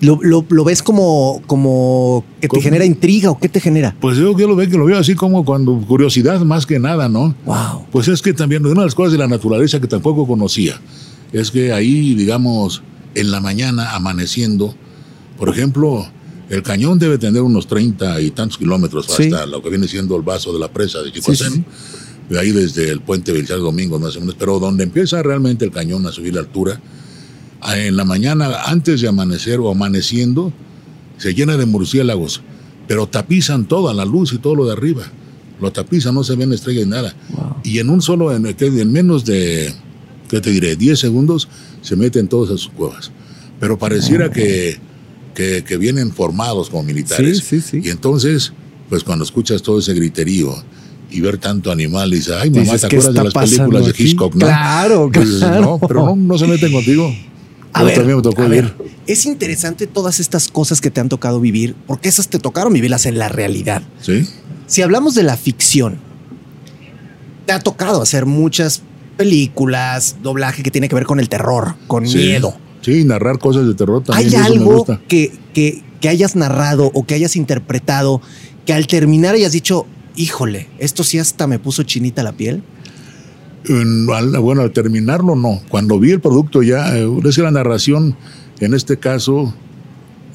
¿Lo, 0.00 0.18
lo, 0.20 0.44
lo 0.48 0.64
ves 0.64 0.82
como, 0.82 1.40
como 1.46 2.24
que 2.40 2.48
te 2.48 2.60
genera 2.60 2.84
intriga 2.84 3.30
o 3.30 3.38
qué 3.38 3.48
te 3.48 3.60
genera? 3.60 3.96
pues 4.00 4.18
yo, 4.18 4.36
yo 4.36 4.46
lo 4.46 4.56
veo 4.56 4.68
que 4.68 4.76
lo 4.76 4.84
veo 4.84 4.98
así 4.98 5.14
como 5.14 5.44
cuando 5.44 5.78
curiosidad 5.78 6.40
más 6.40 6.66
que 6.66 6.78
nada, 6.78 7.08
¿no? 7.08 7.34
Wow. 7.46 7.86
Pues 7.90 8.08
es 8.08 8.20
que 8.20 8.34
también 8.34 8.66
una 8.66 8.80
de 8.80 8.86
las 8.86 8.94
cosas 8.94 9.12
de 9.12 9.18
la 9.18 9.28
naturaleza 9.28 9.80
que 9.80 9.86
tampoco 9.86 10.26
conocía 10.26 10.78
es 11.34 11.50
que 11.50 11.72
ahí, 11.72 12.14
digamos, 12.14 12.82
en 13.14 13.30
la 13.30 13.40
mañana 13.40 13.94
amaneciendo, 13.94 14.74
por 15.38 15.48
ejemplo, 15.48 16.06
el 16.48 16.62
cañón 16.62 16.98
debe 16.98 17.18
tener 17.18 17.42
unos 17.42 17.66
30 17.66 18.20
y 18.20 18.30
tantos 18.30 18.58
kilómetros 18.58 19.06
Sí. 19.06 19.24
hasta 19.24 19.46
lo 19.46 19.62
que 19.62 19.70
viene 19.70 19.88
siendo 19.88 20.16
el 20.16 20.22
vaso 20.22 20.52
de 20.52 20.58
la 20.60 20.72
presa 20.72 21.02
de 21.02 21.10
Chicoacén. 21.12 21.52
Sí, 21.52 21.58
sí, 21.58 21.64
De 22.30 22.38
ahí 22.38 22.52
desde 22.52 22.88
el 22.90 23.00
puente 23.00 23.32
Belisario 23.32 23.64
Domingo, 23.64 23.98
más 23.98 24.16
o 24.16 24.20
menos. 24.20 24.34
Pero 24.38 24.58
donde 24.58 24.84
empieza 24.84 25.22
realmente 25.22 25.64
el 25.64 25.70
cañón 25.70 26.06
a 26.06 26.12
subir 26.12 26.34
la 26.34 26.40
altura, 26.40 26.80
en 27.74 27.96
la 27.96 28.04
mañana, 28.04 28.62
antes 28.66 29.00
de 29.00 29.08
amanecer 29.08 29.58
o 29.60 29.70
amaneciendo, 29.70 30.52
se 31.18 31.34
llena 31.34 31.56
de 31.56 31.66
murciélagos, 31.66 32.42
pero 32.86 33.06
tapizan 33.06 33.66
toda 33.66 33.92
la 33.94 34.04
luz 34.04 34.32
y 34.32 34.38
todo 34.38 34.54
lo 34.54 34.66
de 34.66 34.72
arriba. 34.72 35.02
Lo 35.60 35.72
tapizan, 35.72 36.14
no 36.14 36.24
se 36.24 36.34
ven 36.36 36.52
estrellas 36.52 36.84
ni 36.84 36.90
nada. 36.90 37.14
Y 37.62 37.78
en 37.78 37.88
un 37.90 38.02
solo, 38.02 38.34
en, 38.34 38.46
en 38.46 38.92
menos 38.92 39.24
de, 39.24 39.72
¿qué 40.34 40.40
te 40.40 40.50
diré? 40.50 40.76
10 40.76 40.98
segundos, 40.98 41.48
se 41.80 41.94
meten 41.96 42.26
todos 42.28 42.50
a 42.50 42.52
sus 42.52 42.68
cuevas. 42.68 43.12
Pero 43.60 43.78
pareciera 43.78 44.30
que, 44.30 44.78
que, 45.34 45.62
que 45.64 45.76
vienen 45.76 46.12
formados 46.12 46.70
como 46.70 46.82
militares. 46.82 47.38
Sí, 47.38 47.60
sí, 47.60 47.80
sí. 47.80 47.80
Y 47.84 47.90
entonces, 47.90 48.52
pues 48.88 49.04
cuando 49.04 49.24
escuchas 49.24 49.62
todo 49.62 49.78
ese 49.78 49.94
griterío 49.94 50.52
y 51.10 51.20
ver 51.20 51.38
tanto 51.38 51.70
animal, 51.70 52.10
dices, 52.10 52.34
ay, 52.36 52.50
mamá, 52.50 52.62
Dices, 52.64 52.80
¿te 52.80 52.88
¿qué 52.88 52.96
acuerdas 52.96 53.14
de 53.14 53.24
las 53.24 53.50
películas 53.50 53.86
de? 53.86 53.94
Hitchcock, 53.96 54.34
no? 54.34 54.46
Claro, 54.46 55.10
Dices, 55.12 55.38
claro. 55.38 55.60
no, 55.60 55.86
pero 55.86 56.06
no, 56.06 56.16
no 56.16 56.38
se 56.38 56.48
meten 56.48 56.72
contigo. 56.72 57.14
A 57.72 57.82
ver, 57.82 57.94
también 57.94 58.16
me 58.16 58.22
tocó 58.22 58.42
a 58.42 58.48
ver, 58.48 58.74
es 59.06 59.26
interesante 59.26 59.86
todas 59.88 60.20
estas 60.20 60.48
cosas 60.48 60.80
que 60.80 60.90
te 60.90 61.00
han 61.00 61.08
tocado 61.08 61.40
vivir, 61.40 61.74
porque 61.86 62.08
esas 62.08 62.28
te 62.28 62.38
tocaron 62.38 62.72
vivirlas 62.72 63.06
en 63.06 63.18
la 63.18 63.28
realidad. 63.28 63.82
¿Sí? 64.00 64.28
Si 64.66 64.82
hablamos 64.82 65.14
de 65.14 65.24
la 65.24 65.36
ficción, 65.36 65.98
te 67.46 67.52
ha 67.52 67.60
tocado 67.60 68.00
hacer 68.00 68.26
muchas 68.26 68.82
películas, 69.16 70.16
doblaje 70.22 70.62
que 70.62 70.70
tiene 70.70 70.88
que 70.88 70.94
ver 70.94 71.04
con 71.06 71.20
el 71.20 71.28
terror, 71.28 71.74
con 71.86 72.06
Sí. 72.06 72.18
miedo. 72.18 72.54
Sí, 72.82 73.04
narrar 73.04 73.38
cosas 73.38 73.66
de 73.66 73.74
terror 73.74 74.02
también. 74.04 74.28
¿Hay 74.28 74.34
eso 74.34 74.38
me 74.54 74.58
algo 74.60 74.76
gusta. 74.78 75.00
que, 75.08 75.32
que, 75.54 75.82
que 76.00 76.08
hayas 76.08 76.36
narrado 76.36 76.90
o 76.92 77.04
que 77.06 77.14
hayas 77.14 77.34
interpretado 77.36 78.20
que 78.66 78.72
al 78.74 78.86
terminar 78.86 79.34
hayas 79.34 79.52
dicho, 79.52 79.86
híjole, 80.16 80.68
esto 80.78 81.02
sí 81.04 81.18
hasta 81.18 81.46
me 81.46 81.58
puso 81.58 81.82
chinita 81.82 82.22
la 82.22 82.32
piel? 82.32 82.62
Bueno, 84.40 84.62
al 84.62 84.72
terminarlo, 84.72 85.36
no. 85.36 85.60
Cuando 85.70 85.98
vi 85.98 86.10
el 86.10 86.20
producto 86.20 86.62
ya, 86.62 86.96
eh, 86.98 87.08
es 87.24 87.36
que 87.36 87.42
la 87.42 87.50
narración, 87.50 88.16
en 88.60 88.74
este 88.74 88.98
caso, 88.98 89.54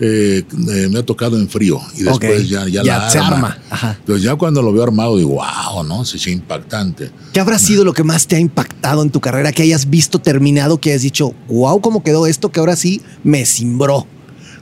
eh, 0.01 0.43
eh, 0.69 0.87
me 0.91 0.99
ha 0.99 1.03
tocado 1.05 1.37
en 1.37 1.49
frío. 1.49 1.79
Y 1.95 2.03
después 2.03 2.41
Ok. 2.43 2.47
ya, 2.47 2.67
ya, 2.67 2.83
Ya 2.83 2.97
la 2.99 3.09
se 3.09 3.19
arma. 3.19 3.35
arma. 3.35 3.57
Ajá. 3.69 3.95
Entonces 3.99 4.23
ya 4.23 4.35
cuando 4.35 4.61
lo 4.61 4.71
veo 4.71 4.83
armado 4.83 5.17
digo, 5.17 5.31
wow, 5.41 5.83
¿no? 5.83 6.05
Sí, 6.05 6.17
sí, 6.19 6.31
impactante. 6.31 7.11
¿Qué 7.33 7.39
habrá 7.39 7.59
sido 7.59 7.83
lo 7.83 7.93
que 7.93 8.03
más 8.03 8.25
te 8.27 8.35
ha 8.37 8.39
impactado 8.39 9.01
en 9.03 9.09
tu 9.09 9.19
carrera? 9.19 9.51
Que 9.51 9.63
hayas 9.63 9.89
visto 9.89 10.19
terminado, 10.19 10.79
que 10.79 10.91
hayas 10.91 11.01
dicho, 11.01 11.33
wow, 11.49 11.81
cómo 11.81 12.03
quedó 12.03 12.27
esto, 12.27 12.49
que 12.51 12.59
ahora 12.59 12.75
sí 12.75 13.01
me 13.23 13.45
cimbró. 13.45 14.07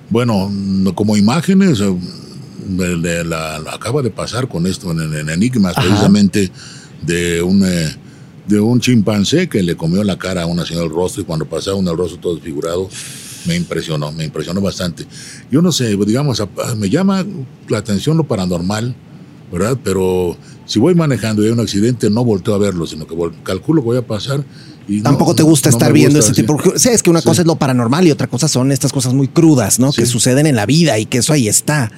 Bueno, 0.10 0.50
no- 0.52 0.96
como 0.96 1.18
imágenes, 1.18 1.82
eh, 1.82 1.96
de- 2.68 2.98
de 2.98 3.24
la, 3.24 3.60
la 3.60 3.74
acaba 3.74 4.02
de 4.02 4.10
pasar 4.10 4.48
con 4.48 4.66
esto 4.66 4.92
en, 4.92 5.14
en 5.14 5.30
Enigmas, 5.30 5.78
Ajá. 5.78 5.88
precisamente 5.88 6.52
de 7.06 7.42
un, 7.42 7.60
de 8.48 8.60
un 8.60 8.80
chimpancé 8.80 9.48
que 9.48 9.62
le 9.62 9.76
comió 9.76 10.04
la 10.04 10.18
cara 10.18 10.44
a 10.44 10.46
una 10.46 10.66
señora 10.66 10.86
el 10.86 10.92
rostro 10.92 11.22
y 11.22 11.26
cuando 11.26 11.46
pasaba 11.46 11.76
un 11.78 11.88
el 11.88 11.96
rostro 11.96 12.20
todo 12.20 12.36
desfigurado, 12.36 12.90
me 13.48 13.56
impresionó, 13.56 14.12
me 14.12 14.26
impresionó 14.26 14.62
bastante. 14.62 15.06
Yo 15.52 15.62
no 15.62 15.72
sé, 15.72 15.96
digamos, 16.06 16.40
a- 16.42 16.50
me 16.78 16.90
llama 16.90 17.26
la 17.70 17.78
atención 17.78 18.18
lo 18.18 18.24
paranormal, 18.26 18.96
¿verdad? 19.52 19.78
Pero 19.84 20.38
si 20.66 20.80
voy 20.80 20.94
manejando 20.96 21.42
y 21.42 21.46
hay 21.48 21.52
un 21.52 21.60
accidente, 21.60 22.10
no 22.10 22.24
volteo 22.26 22.54
a 22.54 22.58
verlo, 22.58 22.86
sino 22.86 23.08
que 23.08 23.16
calculo 23.44 23.82
que 23.82 23.86
voy 23.86 23.98
a 23.98 24.06
pasar. 24.06 24.44
Y 24.90 24.98
no- 24.98 25.04
Tampoco 25.04 25.36
te 25.36 25.44
gusta 25.44 25.70
no 25.70 25.76
estar 25.78 25.92
viendo 25.94 26.18
gusta, 26.18 26.32
ese 26.32 26.36
sí. 26.36 26.42
tipo. 26.42 26.58
Porque, 26.58 26.80
sabes 26.80 27.04
que 27.04 27.10
una 27.10 27.20
Sí. 27.22 27.26
cosa 27.28 27.42
es 27.42 27.48
lo 27.48 27.56
paranormal 27.58 28.08
y 28.08 28.12
otra 28.12 28.28
cosa 28.28 28.48
son 28.48 28.72
estas 28.72 28.92
cosas 28.94 29.14
muy 29.14 29.28
crudas, 29.28 29.80
¿no? 29.80 29.92
Sí. 29.92 30.02
Que 30.02 30.06
suceden 30.06 30.48
en 30.48 30.56
la 30.56 30.66
vida 30.66 30.98
y 31.00 31.06
que 31.06 31.18
eso 31.20 31.34
ahí 31.34 31.48
está. 31.48 31.92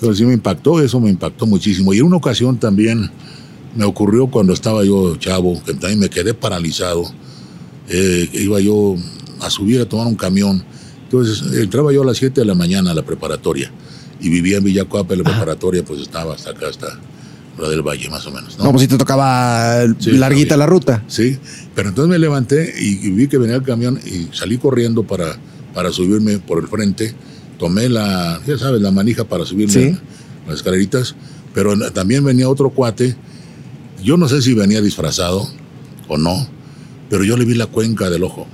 Pero 0.00 0.14
sí 0.14 0.24
me 0.24 0.34
impactó, 0.34 0.80
eso 0.80 1.00
me 1.00 1.10
impactó 1.10 1.46
muchísimo. 1.46 1.92
Y 1.94 1.98
en 1.98 2.04
una 2.04 2.16
ocasión 2.16 2.58
también 2.58 3.10
me 3.74 3.84
ocurrió 3.84 4.26
cuando 4.28 4.52
estaba 4.54 4.84
yo 4.84 5.16
chavo, 5.16 5.62
que 5.64 5.72
también 5.74 5.98
me 5.98 6.08
quedé 6.10 6.32
paralizado. 6.34 7.04
Eh, 7.88 8.28
iba 8.32 8.60
yo 8.60 8.96
a 9.40 9.50
subir 9.50 9.80
a 9.80 9.86
tomar 9.88 10.06
un 10.06 10.14
camión. 10.16 10.64
Entonces 11.04 11.42
entraba 11.60 11.92
yo 11.92 12.02
a 12.02 12.06
las 12.06 12.16
7 12.16 12.40
de 12.40 12.44
la 12.46 12.54
mañana 12.54 12.90
a 12.90 12.94
la 12.94 13.02
preparatoria 13.04 13.70
y 14.20 14.28
vivía 14.28 14.58
en 14.58 14.64
Villacuapa, 14.64 15.14
la 15.14 15.22
preparatoria 15.24 15.84
pues 15.84 16.00
estaba 16.00 16.34
hasta 16.34 16.50
acá, 16.50 16.68
hasta 16.68 16.98
la 17.58 17.68
del 17.68 17.82
Valle 17.82 18.08
más 18.10 18.26
o 18.26 18.30
menos. 18.32 18.58
¿no? 18.58 18.64
No, 18.64 18.70
pues 18.72 18.82
si 18.82 18.88
te 18.88 18.98
tocaba 18.98 19.82
Sí, 19.98 20.12
larguita 20.12 20.56
la 20.56 20.66
ruta. 20.66 21.02
Sí, 21.06 21.38
pero 21.74 21.88
entonces 21.90 22.10
me 22.10 22.18
levanté 22.18 22.74
y, 22.80 23.06
y 23.06 23.10
vi 23.10 23.28
que 23.28 23.38
venía 23.38 23.56
el 23.56 23.62
camión 23.62 24.00
y 24.04 24.34
salí 24.34 24.58
corriendo 24.58 25.04
para, 25.04 25.36
para 25.74 25.92
subirme 25.92 26.38
por 26.38 26.58
el 26.60 26.68
frente. 26.68 27.14
Tomé 27.58 27.88
la, 27.88 28.40
ya 28.46 28.58
sabes, 28.58 28.82
la 28.82 28.90
manija 28.90 29.24
para 29.24 29.46
subirme 29.46 29.72
Sí. 29.72 29.96
las 30.46 30.56
escaleritas, 30.56 31.14
pero 31.54 31.74
también 31.92 32.24
venía 32.24 32.48
otro 32.48 32.68
cuate. 32.70 33.16
Yo 34.02 34.16
no 34.18 34.28
sé 34.28 34.42
si 34.42 34.52
venía 34.52 34.82
disfrazado 34.82 35.48
o 36.08 36.18
no, 36.18 36.46
pero 37.08 37.24
yo 37.24 37.36
le 37.38 37.44
vi 37.46 37.54
la 37.54 37.66
cuenca 37.66 38.10
del 38.10 38.24
ojo. 38.24 38.46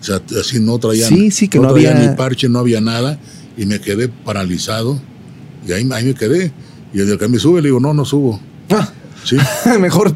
O 0.00 0.02
sea, 0.02 0.20
así 0.40 0.58
no 0.60 0.78
traía, 0.78 1.06
Sí, 1.06 1.30
sí, 1.30 1.48
que 1.48 1.58
no 1.58 1.72
traía 1.72 1.92
había- 1.96 2.10
ni 2.10 2.16
parche, 2.16 2.48
no 2.48 2.58
había 2.60 2.80
nada, 2.80 3.18
y 3.56 3.66
me 3.66 3.80
quedé 3.80 4.08
paralizado 4.08 5.00
Y 5.68 5.72
ahí, 5.72 5.86
ahí 5.92 6.04
me 6.06 6.14
quedé. 6.14 6.52
Y 6.94 7.00
el 7.00 7.06
del 7.06 7.18
camión 7.18 7.38
sube, 7.38 7.60
le 7.60 7.68
digo, 7.68 7.80
no, 7.80 7.92
no 7.92 8.04
subo. 8.06 8.40
Ah, 8.70 8.90
Sí. 9.24 9.36
mejor 9.80 10.14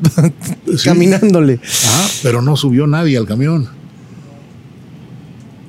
Sí. 0.76 0.84
caminándole. 0.84 1.60
Ah, 1.86 2.08
pero 2.22 2.40
no 2.40 2.56
subió 2.56 2.86
nadie 2.86 3.18
al 3.18 3.26
camión. 3.26 3.68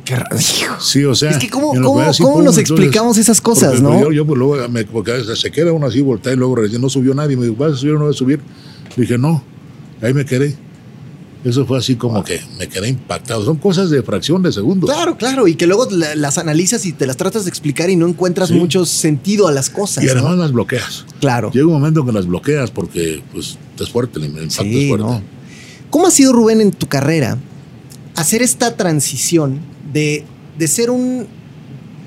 Qué 0.05 0.15
raro. 0.15 0.37
Sí, 0.79 1.03
o 1.03 1.15
sea. 1.15 1.31
Es 1.31 1.37
que 1.37 1.49
cómo- 1.49 1.73
cómo- 1.73 1.99
así, 2.01 2.21
cómo 2.23 2.41
nos 2.41 2.57
explicamos 2.57 3.17
esas 3.17 3.41
cosas, 3.41 3.81
¿no? 3.81 3.99
Yo, 3.99 4.11
yo, 4.11 4.25
pues, 4.25 4.37
luego, 4.37 4.69
me- 4.69 4.85
porque 4.85 5.11
a 5.11 5.15
veces 5.15 5.39
se 5.39 5.51
queda 5.51 5.71
uno 5.73 5.87
así, 5.87 6.01
voltea 6.01 6.33
y 6.33 6.35
luego 6.35 6.55
recién 6.55 6.79
no 6.81 6.89
subió 6.89 7.13
nadie. 7.15 7.35
Me 7.35 7.45
dijo, 7.47 7.55
¿vas 7.57 7.73
a 7.73 7.75
subir 7.75 7.93
o 7.95 7.99
no 7.99 8.05
vas 8.05 8.15
a 8.15 8.17
subir? 8.19 8.39
Dije, 8.95 9.17
no. 9.17 9.43
Ahí 10.01 10.13
me 10.13 10.23
quedé. 10.25 10.55
Eso 11.45 11.65
fue 11.65 11.77
así 11.77 11.95
como 11.95 12.23
que 12.23 12.41
me 12.57 12.67
quedé 12.67 12.89
impactado. 12.89 13.45
Son 13.45 13.57
cosas 13.57 13.89
de 13.91 14.01
fracción 14.03 14.41
de 14.41 14.51
segundo. 14.51 14.87
Claro, 14.87 15.15
claro. 15.15 15.47
Y 15.47 15.55
que 15.55 15.67
luego 15.67 15.87
la- 15.91 16.15
las 16.15 16.37
analizas 16.39 16.85
y 16.87 16.91
te 16.91 17.05
las 17.05 17.15
tratas 17.17 17.45
de 17.45 17.49
explicar 17.49 17.89
y 17.89 17.95
no 17.95 18.07
encuentras 18.07 18.49
Sí. 18.49 18.55
mucho 18.55 18.83
sentido 18.85 19.47
a 19.47 19.51
las 19.51 19.69
cosas. 19.69 20.03
Y 20.03 20.09
además 20.09 20.31
¿no? 20.31 20.37
las 20.37 20.51
bloqueas. 20.51 21.05
Claro. 21.19 21.51
Llega 21.53 21.67
un 21.67 21.73
momento 21.73 22.03
que 22.03 22.11
las 22.11 22.25
bloqueas 22.25 22.71
porque 22.71 23.21
pues 23.31 23.57
es 23.79 23.89
fuerte, 23.89 24.17
el 24.19 24.25
impacto 24.25 24.63
es 24.63 24.87
fuerte. 24.89 25.05
no. 25.05 25.21
¿Cómo 25.91 26.07
ha 26.07 26.11
sido, 26.11 26.33
Rubén, 26.33 26.61
en 26.61 26.71
tu 26.71 26.87
carrera 26.87 27.37
hacer 28.15 28.41
esta 28.41 28.75
transición 28.75 29.59
de, 29.93 30.25
de 30.57 30.67
ser 30.67 30.89
un, 30.89 31.27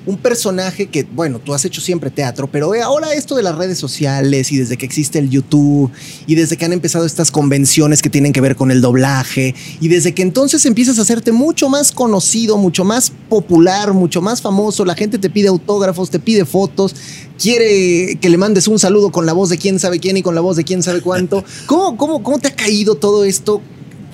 un 0.08 0.16
personaje 0.16 0.86
que, 0.86 1.02
bueno, 1.04 1.38
tú 1.38 1.52
has 1.52 1.66
hecho 1.66 1.82
siempre 1.82 2.10
teatro, 2.10 2.48
pero 2.50 2.72
ahora 2.82 3.12
esto 3.12 3.36
de 3.36 3.42
las 3.42 3.54
redes 3.56 3.78
sociales 3.78 4.50
y 4.50 4.56
desde 4.56 4.78
que 4.78 4.86
existe 4.86 5.18
el 5.18 5.28
YouTube 5.28 5.90
y 6.26 6.34
desde 6.34 6.56
que 6.56 6.64
han 6.64 6.72
empezado 6.72 7.04
estas 7.04 7.30
convenciones 7.30 8.00
que 8.00 8.08
tienen 8.08 8.32
que 8.32 8.40
ver 8.40 8.56
con 8.56 8.70
el 8.70 8.80
doblaje 8.80 9.54
y 9.82 9.88
desde 9.88 10.14
que 10.14 10.22
entonces 10.22 10.64
empiezas 10.64 10.98
a 10.98 11.02
hacerte 11.02 11.30
mucho 11.30 11.68
más 11.68 11.92
conocido, 11.92 12.56
mucho 12.56 12.84
más 12.84 13.12
popular, 13.28 13.92
mucho 13.92 14.22
más 14.22 14.40
famoso, 14.40 14.86
la 14.86 14.94
gente 14.94 15.18
te 15.18 15.28
pide 15.28 15.48
autógrafos, 15.48 16.08
te 16.08 16.18
pide 16.18 16.46
fotos, 16.46 16.96
quiere 17.38 18.16
que 18.18 18.30
le 18.30 18.38
mandes 18.38 18.66
un 18.66 18.78
saludo 18.78 19.12
con 19.12 19.26
la 19.26 19.34
voz 19.34 19.50
de 19.50 19.58
quién 19.58 19.78
sabe 19.78 20.00
quién 20.00 20.16
y 20.16 20.22
con 20.22 20.34
la 20.34 20.40
voz 20.40 20.56
de 20.56 20.64
quién 20.64 20.82
sabe 20.82 21.02
cuánto. 21.02 21.44
¿Cómo, 21.66 21.98
cómo, 21.98 22.22
cómo 22.22 22.38
te 22.38 22.48
ha 22.48 22.56
caído 22.56 22.94
todo 22.94 23.24
esto, 23.24 23.60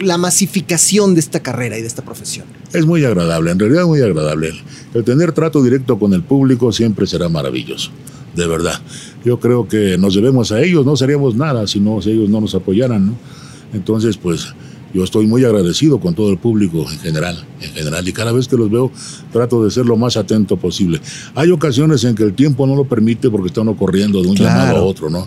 la 0.01 0.18
masificación 0.18 1.14
de 1.14 1.20
esta 1.20 1.40
carrera 1.40 1.78
y 1.78 1.80
de 1.82 1.86
esta 1.86 2.03
profesión? 2.05 2.47
Es 2.72 2.86
muy 2.86 3.05
agradable, 3.05 3.51
en 3.51 3.59
realidad 3.59 3.86
muy 3.86 4.01
agradable. 4.01 4.53
El 4.92 5.05
tener 5.05 5.32
trato 5.32 5.62
directo 5.62 5.99
con 5.99 6.12
el 6.14 6.22
público 6.22 6.72
siempre 6.72 7.07
será 7.07 7.28
maravilloso, 7.28 7.90
de 8.34 8.47
verdad. 8.47 8.80
Yo 9.24 9.38
creo 9.40 9.68
que 9.68 9.97
nos 9.99 10.14
debemos 10.14 10.53
a 10.53 10.61
ellos, 10.62 10.84
no 10.84 10.97
seríamos 10.97 11.34
nada 11.36 11.66
si, 11.66 11.80
no, 11.80 12.01
si 12.03 12.11
ellos 12.11 12.28
no 12.28 12.40
nos 12.40 12.55
apoyaran, 12.55 13.07
¿no? 13.07 13.14
Entonces, 13.72 14.16
pues 14.16 14.49
yo 14.92 15.03
estoy 15.03 15.26
muy 15.26 15.45
agradecido 15.45 15.99
con 15.99 16.14
todo 16.14 16.30
el 16.30 16.38
público 16.38 16.86
en 16.88 16.99
general, 17.01 17.45
en 17.61 17.72
general, 17.72 18.07
y 18.07 18.12
cada 18.12 18.30
vez 18.30 18.47
que 18.47 18.57
los 18.57 18.70
veo 18.70 18.92
trato 19.32 19.64
de 19.64 19.70
ser 19.72 19.86
lo 19.86 19.97
más 19.97 20.16
atento 20.16 20.57
posible. 20.57 21.01
Hay 21.34 21.51
ocasiones 21.51 22.05
en 22.05 22.14
que 22.14 22.22
el 22.22 22.34
tiempo 22.34 22.66
no 22.66 22.76
lo 22.76 22.84
permite 22.84 23.28
porque 23.30 23.49
está 23.49 23.62
uno 23.62 23.76
corriendo 23.76 24.22
de 24.22 24.28
un 24.28 24.36
Claro. 24.36 24.57
llamado 24.61 24.78
a 24.78 24.82
otro, 24.82 25.11
¿no? 25.11 25.26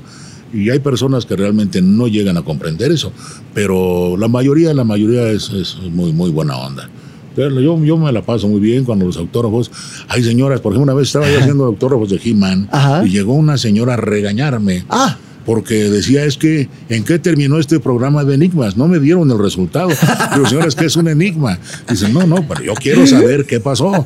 Y 0.54 0.70
hay 0.70 0.80
personas 0.80 1.26
que 1.26 1.36
realmente 1.36 1.82
no 1.82 2.08
llegan 2.08 2.38
a 2.38 2.42
comprender 2.42 2.92
eso, 2.92 3.12
pero 3.54 4.16
la 4.18 4.28
mayoría, 4.28 4.74
la 4.74 4.84
mayoría 4.84 5.30
es, 5.30 5.50
es 5.50 5.78
muy, 5.92 6.14
muy 6.14 6.32
buena 6.32 6.58
onda. 6.58 6.90
Yo, 7.38 7.84
yo 7.84 7.98
me 7.98 8.12
la 8.12 8.24
paso 8.24 8.48
muy 8.48 8.60
bien 8.60 8.84
cuando 8.84 9.06
los 9.06 9.18
autógrafos. 9.18 9.72
Hay 10.08 10.24
señoras, 10.24 10.60
por 10.60 10.74
ejemplo, 10.74 10.92
una 10.92 11.00
vez 11.00 11.10
estaba 11.10 11.30
yo 11.30 11.40
haciendo 11.40 11.66
autógrafos 11.66 12.10
de 12.10 12.20
He-Man 12.24 12.68
y 13.06 13.10
llegó 13.10 13.34
una 13.34 13.58
señora 13.58 13.94
a 13.94 13.98
regañarme 13.98 14.86
Ah, 14.90 15.18
porque 15.46 15.90
decía 15.90 16.26
es 16.26 16.36
que 16.36 16.68
en 16.90 17.04
qué 17.06 17.20
terminó 17.20 17.60
este 17.60 17.80
programa 17.80 18.24
de 18.26 18.36
enigmas 18.36 18.76
no 18.76 18.88
me 18.88 19.00
dieron 19.00 19.32
el 19.32 19.40
resultado 19.40 19.90
pero 20.32 20.46
señores 20.46 20.76
que 20.76 20.86
es 20.86 20.98
un 20.98 21.08
enigma 21.08 21.58
dice 21.90 22.10
no 22.10 22.28
no 22.28 22.46
pero 22.46 22.64
yo 22.64 22.74
quiero 22.74 23.08
saber 23.08 23.46
qué 23.46 23.62
pasó 23.62 24.06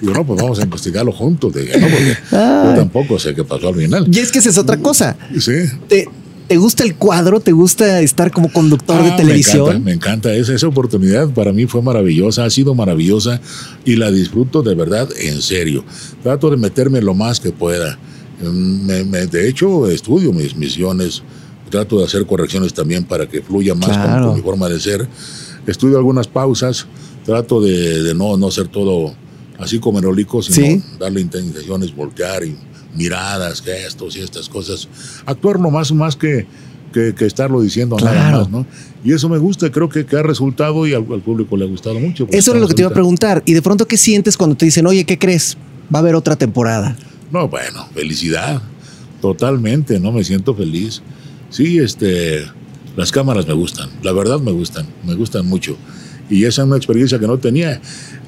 digo 0.00 0.12
no 0.14 0.26
pues 0.26 0.40
vamos 0.40 0.58
a 0.58 0.62
investigarlo 0.62 1.12
juntos 1.12 1.52
no, 1.54 1.60
porque 1.62 2.16
yo 2.32 2.74
tampoco 2.74 3.18
sé 3.18 3.34
qué 3.34 3.44
pasó 3.44 3.68
al 3.68 3.74
final 3.76 4.06
y 4.10 4.18
es 4.18 4.30
que 4.32 4.38
esa 4.38 4.50
es 4.50 4.58
otra 4.58 4.76
cosa. 4.78 5.16
sí 5.38 5.52
¿Te, 5.88 6.08
te 6.48 6.56
gusta 6.56 6.82
el 6.82 6.96
cuadro? 6.96 7.38
¿Te 7.38 7.52
gusta 7.52 8.00
estar 8.00 8.32
como 8.32 8.52
conductor 8.52 8.96
Ah, 9.00 9.04
de 9.04 9.10
televisión? 9.12 9.66
Me 9.66 9.70
encanta, 9.70 9.84
me 9.84 9.92
encanta. 9.92 10.34
Esa, 10.34 10.52
esa 10.54 10.66
oportunidad 10.66 11.30
para 11.30 11.52
mí 11.52 11.66
fue 11.66 11.80
maravillosa, 11.80 12.44
ha 12.44 12.50
sido 12.50 12.74
maravillosa 12.74 13.40
y 13.84 13.94
la 13.94 14.10
disfruto 14.10 14.60
de 14.62 14.74
verdad 14.74 15.08
en 15.16 15.42
serio. 15.42 15.84
Trato 16.24 16.50
de 16.50 16.56
meterme 16.56 17.00
lo 17.02 17.14
más 17.14 17.38
que 17.38 17.52
pueda. 17.52 17.96
Mm, 18.42 18.84
me- 18.86 19.04
me- 19.04 19.26
de 19.26 19.48
hecho, 19.48 19.88
estudio 19.88 20.32
mis 20.32 20.56
misiones, 20.56 21.22
trato 21.70 21.98
de 22.00 22.06
hacer 22.06 22.26
correcciones 22.26 22.74
también 22.74 23.04
para 23.04 23.28
que 23.28 23.42
fluya 23.42 23.76
más 23.76 23.90
con- 23.90 24.02
Claro. 24.02 24.26
con, 24.28 24.36
mi 24.36 24.42
forma 24.42 24.68
de 24.68 24.80
ser. 24.80 25.06
Estudio 25.68 25.98
algunas 25.98 26.26
pausas, 26.26 26.86
trato 27.24 27.60
de, 27.60 28.02
de 28.02 28.12
no, 28.14 28.36
no 28.36 28.50
ser 28.50 28.66
todo 28.66 29.14
así 29.60 29.78
como 29.78 29.98
enolico, 29.98 30.42
sino 30.42 30.56
Sí. 30.66 30.82
darle 30.98 31.20
intenciones, 31.20 31.94
voltear 31.94 32.44
y 32.44 32.56
miradas, 32.96 33.62
gestos 33.62 34.16
y 34.16 34.20
estas 34.20 34.48
cosas. 34.48 34.88
Actuar 35.26 35.60
no 35.60 35.70
más, 35.70 36.16
que, 36.16 36.46
que, 36.92 37.14
que 37.14 37.26
estarlo 37.26 37.60
diciendo 37.60 37.96
nada 37.96 38.10
Claro. 38.12 38.38
más, 38.38 38.50
¿no? 38.50 38.66
Y 39.04 39.12
eso 39.12 39.28
me 39.28 39.38
gusta, 39.38 39.70
creo 39.70 39.88
que, 39.88 40.04
que 40.04 40.16
ha 40.16 40.22
resultado 40.22 40.86
y 40.86 40.92
al, 40.94 41.06
al 41.12 41.20
público 41.20 41.56
le 41.56 41.64
ha 41.64 41.68
gustado 41.68 41.98
mucho. 42.00 42.26
Eso 42.30 42.50
era 42.50 42.60
lo 42.60 42.68
que 42.68 42.74
te 42.74 42.82
iba 42.82 42.90
a 42.90 42.94
preguntar. 42.94 43.42
Y 43.46 43.52
de 43.54 43.62
pronto, 43.62 43.86
¿qué 43.86 43.96
sientes 43.96 44.36
cuando 44.36 44.56
te 44.56 44.64
dicen, 44.64 44.86
oye, 44.86 45.04
¿qué 45.04 45.18
crees? 45.18 45.56
Va 45.94 45.98
a 45.98 46.02
haber 46.02 46.14
otra 46.14 46.36
temporada. 46.36 46.96
No, 47.32 47.48
bueno, 47.48 47.86
felicidad. 47.94 48.60
Totalmente, 49.20 50.00
¿no? 50.00 50.12
Me 50.12 50.24
siento 50.24 50.54
feliz. 50.54 51.02
Sí, 51.50 51.78
este, 51.78 52.44
las 52.96 53.10
cámaras 53.12 53.46
me 53.46 53.54
gustan, 53.54 53.88
la 54.02 54.12
verdad 54.12 54.40
me 54.40 54.52
gustan, 54.52 54.86
me 55.04 55.14
gustan 55.14 55.46
mucho. 55.46 55.76
Y 56.30 56.44
esa 56.44 56.62
es 56.62 56.68
una 56.68 56.76
experiencia 56.76 57.18
que 57.18 57.26
no 57.26 57.38
tenía. 57.38 57.80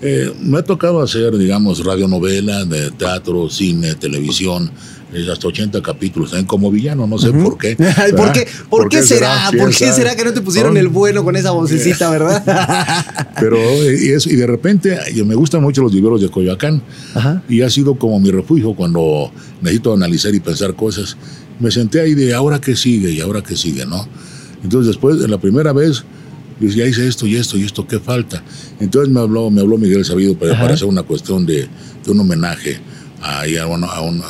Eh, 0.02 0.32
me 0.42 0.58
ha 0.58 0.64
tocado 0.64 1.00
hacer, 1.00 1.38
digamos, 1.38 1.84
radionovela, 1.84 2.64
de 2.64 2.90
teatro, 2.90 3.48
cine, 3.48 3.94
televisión, 3.94 4.68
eh, 5.14 5.28
hasta 5.30 5.46
80 5.46 5.80
capítulos, 5.80 6.30
también 6.30 6.46
como 6.46 6.70
villano, 6.72 7.06
no 7.06 7.16
sé 7.18 7.30
por 7.30 7.56
qué. 7.56 7.76
¿Por 8.16 8.32
qué, 8.32 8.48
por 8.68 8.88
qué 8.88 9.02
será? 9.02 9.46
¿Quién 9.50 9.62
¿Por 9.62 9.72
qué 9.72 9.92
será 9.92 10.16
que 10.16 10.24
no 10.24 10.32
te 10.32 10.40
pusieron 10.40 10.76
el 10.76 10.88
bueno 10.88 11.22
con 11.22 11.36
esa 11.36 11.52
vocecita, 11.52 12.10
verdad? 12.10 12.42
Pero, 13.40 13.56
eh, 13.56 13.96
y, 14.02 14.08
eso, 14.08 14.28
y 14.28 14.34
de 14.34 14.46
repente, 14.48 14.98
me 15.24 15.36
gustan 15.36 15.62
mucho 15.62 15.82
los 15.82 15.92
viveros 15.92 16.20
de 16.20 16.28
Coyoacán. 16.28 16.82
Ajá. 17.14 17.42
Y 17.48 17.62
ha 17.62 17.70
sido 17.70 17.94
como 17.94 18.18
mi 18.18 18.32
refugio 18.32 18.74
cuando 18.74 19.30
necesito 19.60 19.94
analizar 19.94 20.34
y 20.34 20.40
pensar 20.40 20.74
cosas. 20.74 21.16
Me 21.60 21.70
senté 21.70 22.00
ahí 22.00 22.14
de 22.14 22.34
ahora 22.34 22.60
qué 22.60 22.74
sigue 22.74 23.12
y 23.12 23.20
ahora 23.20 23.40
qué 23.42 23.56
sigue, 23.56 23.86
¿no? 23.86 24.08
Entonces 24.64 24.88
después, 24.88 25.22
en 25.22 25.30
la 25.30 25.38
primera 25.38 25.72
vez, 25.72 26.04
dije, 26.66 26.78
ya 26.80 26.86
hice 26.86 27.06
esto 27.08 27.26
y 27.26 27.36
esto 27.36 27.56
y 27.58 27.64
esto, 27.64 27.86
¿qué 27.86 27.98
falta? 27.98 28.42
Entonces 28.80 29.12
me 29.12 29.20
habló, 29.20 29.50
me 29.50 29.60
habló 29.60 29.78
Miguel 29.78 30.04
Sabido 30.04 30.36
para, 30.36 30.52
para 30.58 30.74
hacer 30.74 30.86
una 30.88 31.02
cuestión 31.02 31.44
de, 31.46 31.68
de 32.04 32.10
un 32.10 32.20
homenaje 32.20 32.78
a, 33.22 33.42
a, 33.42 33.66
un, 33.66 33.84
a, 33.84 34.00
un, 34.00 34.22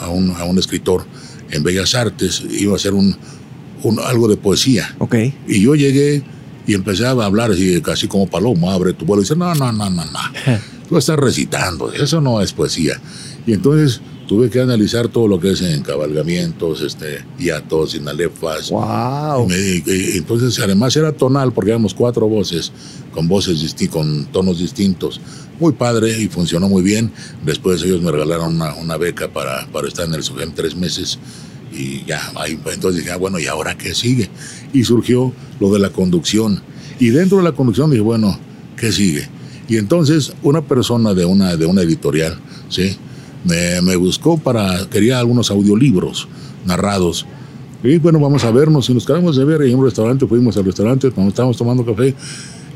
a, 0.00 0.08
un, 0.08 0.30
a 0.32 0.44
un 0.44 0.58
escritor 0.58 1.04
en 1.50 1.62
Bellas 1.62 1.94
Artes. 1.94 2.42
Iba 2.50 2.72
a 2.72 2.76
hacer 2.76 2.94
un, 2.94 3.16
un- 3.82 3.98
algo 4.00 4.28
de 4.28 4.36
poesía. 4.36 4.94
Ok. 4.98 5.14
Y 5.48 5.60
yo 5.62 5.74
llegué 5.74 6.22
y 6.66 6.74
empecé 6.74 7.04
a 7.06 7.10
hablar 7.10 7.50
así, 7.50 7.80
casi 7.82 8.06
como 8.08 8.26
paloma, 8.28 8.72
abre 8.72 8.92
tu 8.92 9.04
vuelo. 9.04 9.22
Y 9.22 9.24
dice, 9.24 9.36
no, 9.36 9.54
no, 9.54 9.72
no, 9.72 9.90
no, 9.90 10.04
no. 10.04 10.20
Tú 10.88 10.96
estás 10.98 11.16
recitando, 11.18 11.92
eso 11.92 12.20
no 12.20 12.40
es 12.40 12.52
poesía. 12.52 13.00
Y 13.46 13.52
entonces 13.54 14.00
tuve 14.32 14.48
que 14.48 14.60
analizar 14.62 15.08
todo 15.08 15.28
lo 15.28 15.38
que 15.38 15.50
es 15.50 15.60
encabalgamientos, 15.60 16.80
este, 16.80 17.22
hiatos, 17.38 17.90
sinalefas. 17.90 18.70
Wow. 18.70 19.44
Y 19.44 19.48
me- 19.48 19.58
y- 19.94 20.16
entonces, 20.16 20.58
además 20.58 20.96
era 20.96 21.12
tonal, 21.12 21.52
porque 21.52 21.70
éramos 21.72 21.92
cuatro 21.92 22.26
voces, 22.28 22.72
con 23.12 23.28
voces 23.28 23.74
con 23.90 24.24
tonos 24.32 24.58
distintos. 24.58 25.20
Muy 25.60 25.72
padre 25.74 26.18
y 26.18 26.28
funcionó 26.28 26.66
muy 26.66 26.82
bien. 26.82 27.12
Después 27.44 27.82
ellos 27.82 28.00
me 28.00 28.10
regalaron 28.10 28.54
una, 28.56 28.74
una 28.76 28.96
beca 28.96 29.28
para, 29.30 29.66
para 29.70 29.86
estar 29.86 30.06
en 30.08 30.14
el 30.14 30.22
SUGEM 30.22 30.52
tres 30.54 30.74
meses. 30.76 31.18
Y 31.70 32.02
ya, 32.06 32.32
ahí, 32.36 32.58
entonces 32.72 33.02
dije, 33.02 33.10
ah, 33.12 33.18
bueno, 33.18 33.38
¿y 33.38 33.46
ahora 33.48 33.76
qué 33.76 33.94
sigue? 33.94 34.30
Y 34.72 34.84
surgió 34.84 35.30
lo 35.60 35.70
de 35.74 35.78
la 35.78 35.90
conducción. 35.90 36.62
Y 36.98 37.10
dentro 37.10 37.36
de 37.36 37.44
la 37.44 37.52
conducción 37.52 37.90
dije, 37.90 38.00
bueno, 38.02 38.38
¿qué 38.78 38.92
sigue? 38.92 39.28
Y 39.68 39.76
entonces 39.76 40.32
una 40.42 40.62
persona 40.62 41.12
de 41.12 41.26
una, 41.26 41.54
de 41.56 41.66
una 41.66 41.82
editorial, 41.82 42.38
¿sí? 42.70 42.96
Me, 43.44 43.80
me 43.82 43.96
buscó 43.96 44.38
para, 44.38 44.88
quería 44.88 45.18
algunos 45.18 45.50
audiolibros 45.50 46.28
narrados. 46.64 47.26
Y 47.82 47.98
bueno, 47.98 48.20
vamos 48.20 48.44
a 48.44 48.50
vernos 48.50 48.88
y 48.88 48.94
nos 48.94 49.04
quedamos 49.04 49.36
de 49.36 49.44
ver 49.44 49.62
en 49.62 49.76
un 49.76 49.84
restaurante, 49.84 50.26
fuimos 50.26 50.56
al 50.56 50.64
restaurante, 50.64 51.10
cuando 51.10 51.30
estábamos 51.30 51.56
tomando 51.56 51.84
café 51.84 52.14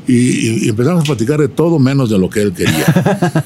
y, 0.07 0.69
empezamos 0.69 1.01
a 1.01 1.05
platicar 1.05 1.39
de 1.39 1.49
todo 1.49 1.79
menos 1.79 2.09
de 2.09 2.17
lo 2.17 2.29
que 2.29 2.41
él 2.41 2.53
quería. 2.53 2.85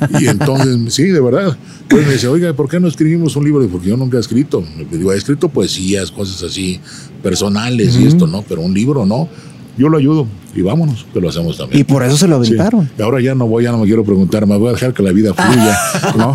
y 0.20 0.28
entonces, 0.28 0.94
sí, 0.94 1.06
de 1.06 1.20
verdad. 1.20 1.58
Pues 1.90 2.06
me 2.06 2.14
dice, 2.14 2.28
oiga, 2.28 2.54
¿por 2.54 2.70
qué 2.70 2.80
no 2.80 2.88
escribimos 2.88 3.36
un 3.36 3.46
libro? 3.46 3.68
Porque 3.68 3.90
yo 3.90 3.98
nunca 3.98 4.18
he 4.18 4.20
escrito. 4.20 4.64
Le 4.78 4.98
digo, 4.98 5.12
he 5.12 5.18
escrito 5.18 5.50
poesías, 5.50 6.12
cosas 6.12 6.44
así 6.44 6.80
personales 7.24 7.98
y 7.98 8.06
esto, 8.06 8.28
¿no? 8.28 8.44
Pero 8.48 8.62
un 8.62 8.74
libro 8.74 9.06
no. 9.06 9.28
Yo 9.78 9.88
lo 9.90 9.98
ayudo 9.98 10.28
y 10.54 10.62
vámonos, 10.62 11.06
que 11.14 11.22
lo 11.22 11.30
hacemos 11.30 11.58
también. 11.58 11.80
Y 11.80 11.84
por 11.84 12.04
eso 12.04 12.18
se 12.18 12.28
lo 12.28 12.44
Sí. 12.44 12.54
aventaron. 12.54 12.90
Y 12.98 13.02
ahora 13.02 13.22
ya 13.22 13.34
no 13.36 13.48
voy, 13.48 13.64
ya 13.64 13.72
no 13.72 13.78
me 13.80 13.86
quiero 13.86 14.04
preguntar, 14.04 14.46
me 14.46 14.58
voy 14.58 14.70
a 14.70 14.72
dejar 14.74 14.94
que 14.94 15.02
la 15.02 15.12
vida 15.12 15.34
fluya, 15.34 15.78
¿no? 16.18 16.34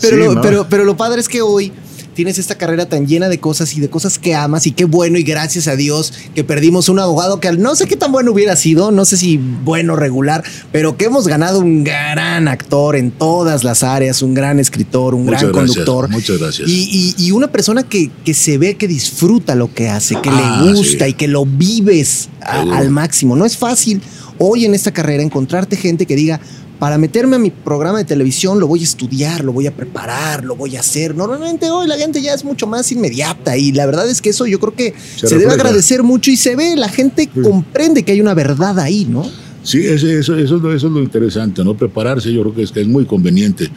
Pero, 0.00 0.16
Sí, 0.16 0.16
lo, 0.16 0.34
¿no? 0.34 0.40
pero, 0.40 0.66
pero 0.68 0.84
lo 0.84 0.96
padre 0.96 1.20
es 1.20 1.28
que 1.28 1.42
hoy 1.42 1.72
tienes 2.18 2.36
esta 2.40 2.56
carrera 2.56 2.88
tan 2.88 3.06
llena 3.06 3.28
de 3.28 3.38
cosas 3.38 3.76
y 3.76 3.80
de 3.80 3.88
cosas 3.88 4.18
que 4.18 4.34
amas 4.34 4.66
y 4.66 4.72
qué 4.72 4.86
bueno 4.86 5.18
y 5.18 5.22
gracias 5.22 5.68
a 5.68 5.76
Dios 5.76 6.12
que 6.34 6.42
perdimos 6.42 6.88
un 6.88 6.98
abogado 6.98 7.38
que 7.38 7.52
no 7.52 7.76
sé 7.76 7.86
qué 7.86 7.94
tan 7.94 8.10
bueno 8.10 8.32
hubiera 8.32 8.56
sido, 8.56 8.90
no 8.90 9.04
sé 9.04 9.16
si 9.16 9.36
bueno, 9.36 9.94
regular, 9.94 10.42
pero 10.72 10.96
que 10.96 11.04
hemos 11.04 11.28
ganado 11.28 11.60
un 11.60 11.84
gran 11.84 12.48
actor 12.48 12.96
en 12.96 13.12
todas 13.12 13.62
las 13.62 13.84
áreas, 13.84 14.20
un 14.22 14.34
gran 14.34 14.58
escritor, 14.58 15.14
un 15.14 15.26
Muchas 15.26 15.42
gran 15.42 15.52
gracias, 15.52 15.76
conductor. 15.76 16.10
muchas 16.10 16.38
gracias. 16.40 16.68
Y, 16.68 17.14
y- 17.16 17.26
y 17.26 17.30
una 17.30 17.46
persona 17.52 17.84
que, 17.84 18.10
que 18.24 18.34
se 18.34 18.58
ve 18.58 18.74
que 18.76 18.88
disfruta 18.88 19.54
lo 19.54 19.72
que 19.72 19.88
hace, 19.88 20.16
que 20.20 20.28
Ah, 20.28 20.62
le 20.64 20.72
gusta 20.72 21.04
sí. 21.04 21.10
y 21.12 21.14
que 21.14 21.28
lo 21.28 21.46
vives 21.46 22.30
a- 22.42 22.62
al 22.78 22.90
máximo. 22.90 23.36
No 23.36 23.44
es 23.44 23.56
fácil 23.56 24.02
hoy 24.38 24.64
en 24.64 24.74
esta 24.74 24.90
carrera 24.90 25.22
encontrarte 25.22 25.76
gente 25.76 26.04
que 26.04 26.16
diga, 26.16 26.40
para 26.78 26.96
meterme 26.98 27.36
a 27.36 27.38
mi 27.38 27.50
programa 27.50 27.98
de 27.98 28.04
televisión 28.04 28.60
lo 28.60 28.66
voy 28.68 28.80
a 28.80 28.84
estudiar, 28.84 29.44
lo 29.44 29.52
voy 29.52 29.66
a 29.66 29.74
preparar, 29.74 30.44
lo 30.44 30.54
voy 30.54 30.76
a 30.76 30.80
hacer. 30.80 31.14
Normalmente 31.14 31.70
hoy 31.70 31.88
la 31.88 31.96
gente 31.96 32.22
ya 32.22 32.34
es 32.34 32.44
mucho 32.44 32.66
más 32.66 32.90
inmediata 32.92 33.56
y 33.56 33.72
la 33.72 33.84
verdad 33.86 34.08
es 34.08 34.22
que 34.22 34.30
eso 34.30 34.46
yo 34.46 34.60
creo 34.60 34.74
que 34.74 34.94
se, 35.16 35.26
Se 35.26 35.38
debe 35.38 35.52
agradecer 35.52 36.02
mucho 36.02 36.30
y 36.30 36.36
se 36.36 36.54
ve, 36.54 36.76
la 36.76 36.88
gente 36.88 37.28
comprende 37.42 38.02
que 38.04 38.12
hay 38.12 38.20
una 38.20 38.34
verdad 38.34 38.78
ahí, 38.78 39.06
¿no? 39.10 39.28
Sí, 39.62 39.84
eso, 39.84 40.06
eso, 40.06 40.36
es 40.38 40.50
lo- 40.50 40.72
eso 40.74 40.86
es 40.86 40.92
lo 40.92 41.00
interesante, 41.02 41.64
¿no? 41.64 41.76
Prepararse 41.76 42.32
yo 42.32 42.42
creo 42.42 42.54
que 42.54 42.62
es, 42.62 42.70
que 42.72 42.80
es 42.80 42.86
muy 42.88 43.04
conveniente 43.06 43.68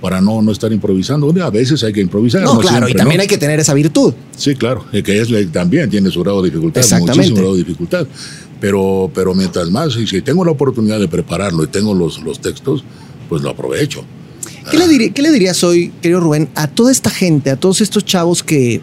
para 0.00 0.20
no, 0.20 0.42
no 0.42 0.52
estar 0.52 0.72
improvisando. 0.72 1.32
A 1.42 1.50
veces 1.50 1.82
hay 1.84 1.92
que 1.92 2.00
improvisar. 2.00 2.42
No, 2.42 2.58
claro, 2.58 2.88
y 2.88 2.94
también 2.94 3.18
¿no? 3.18 3.22
hay 3.22 3.28
que 3.28 3.38
tener 3.38 3.60
esa 3.60 3.74
virtud. 3.74 4.12
Sí, 4.36 4.54
claro, 4.54 4.84
que 4.90 5.20
es, 5.20 5.28
también 5.52 5.88
tiene 5.90 6.10
su 6.10 6.22
grado 6.22 6.42
de 6.42 6.50
dificultad, 6.50 6.80
Exactamente. 6.82 7.16
muchísimo 7.16 7.36
grado 7.38 7.52
de 7.54 7.58
dificultad. 7.58 8.06
Pero, 8.60 9.10
pero 9.14 9.34
mientras 9.34 9.70
más, 9.70 9.96
y 9.96 10.06
si 10.06 10.22
tengo 10.22 10.44
la 10.44 10.50
oportunidad 10.52 10.98
de 10.98 11.08
prepararlo 11.08 11.62
y 11.64 11.66
tengo 11.66 11.94
los, 11.94 12.20
los 12.22 12.40
textos, 12.40 12.84
pues 13.28 13.42
lo 13.42 13.50
aprovecho. 13.50 14.02
¿Qué 14.70 14.78
le, 14.78 14.88
diría- 14.88 15.12
qué 15.12 15.22
le 15.22 15.30
dirías 15.30 15.62
hoy, 15.62 15.92
querido 16.02 16.20
Rubén, 16.20 16.48
a 16.54 16.66
toda 16.66 16.90
esta 16.90 17.10
gente, 17.10 17.50
a 17.50 17.56
todos 17.56 17.80
estos 17.80 18.04
chavos 18.04 18.42
que, 18.42 18.80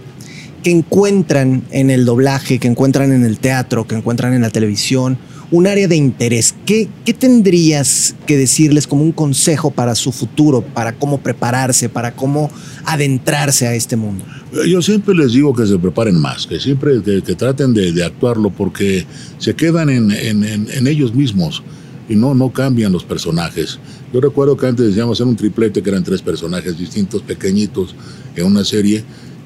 que 0.64 0.72
encuentran 0.72 1.64
en 1.72 1.90
el 1.90 2.06
doblaje, 2.06 2.58
que 2.60 2.68
encuentran 2.68 3.12
en 3.12 3.24
el 3.26 3.38
teatro, 3.38 3.86
que 3.86 3.96
encuentran 3.96 4.34
en 4.34 4.42
la 4.42 4.50
televisión, 4.50 5.18
un 5.52 5.68
área 5.68 5.88
de 5.88 5.96
interés? 5.98 6.56
¿Qué, 6.66 6.88
qué 7.06 7.14
tendrías 7.14 8.16
que 8.26 8.38
decirles 8.38 8.88
como 8.88 9.04
un 9.04 9.12
consejo 9.12 9.70
para 9.72 9.94
su 9.94 10.12
futuro, 10.12 10.62
para 10.62 10.94
cómo 10.94 11.20
prepararse, 11.20 11.90
para 11.90 12.16
cómo 12.16 12.50
adentrarse 12.86 13.68
a 13.68 13.76
este 13.76 13.96
mundo? 13.96 14.24
Eh, 14.54 14.70
Yo 14.70 14.82
siempre 14.82 15.14
les 15.16 15.34
digo 15.34 15.54
que 15.54 15.66
se 15.66 15.78
preparen 15.78 16.16
más, 16.20 16.48
que 16.48 16.60
siempre 16.60 17.02
que, 17.04 17.22
traten 17.36 17.74
de, 17.74 17.92
de 17.92 18.04
actuarlo 18.04 18.50
porque 18.50 19.06
se 19.38 19.54
quedan 19.56 19.90
en, 19.90 20.12
en- 20.12 20.44
en- 20.44 20.68
en 20.72 20.88
ellos 20.88 21.14
mismos 21.14 21.62
y 22.10 22.16
no, 22.16 22.34
no 22.36 22.52
cambian 22.52 22.92
los 22.92 23.04
personajes. 23.04 23.80
Yo 24.14 24.22
recuerdo 24.22 24.56
que 24.58 24.68
antes 24.68 24.86
decíamos 24.88 25.18
hacer 25.18 25.28
un 25.28 25.36
triplete 25.36 25.82
que 25.82 25.90
eran 25.90 26.04
tres 26.04 26.22
personajes 26.22 26.78
distintos, 26.78 27.22
pequeñitos, 27.22 27.96
en 28.36 28.46
una 28.46 28.64
serie 28.64 29.04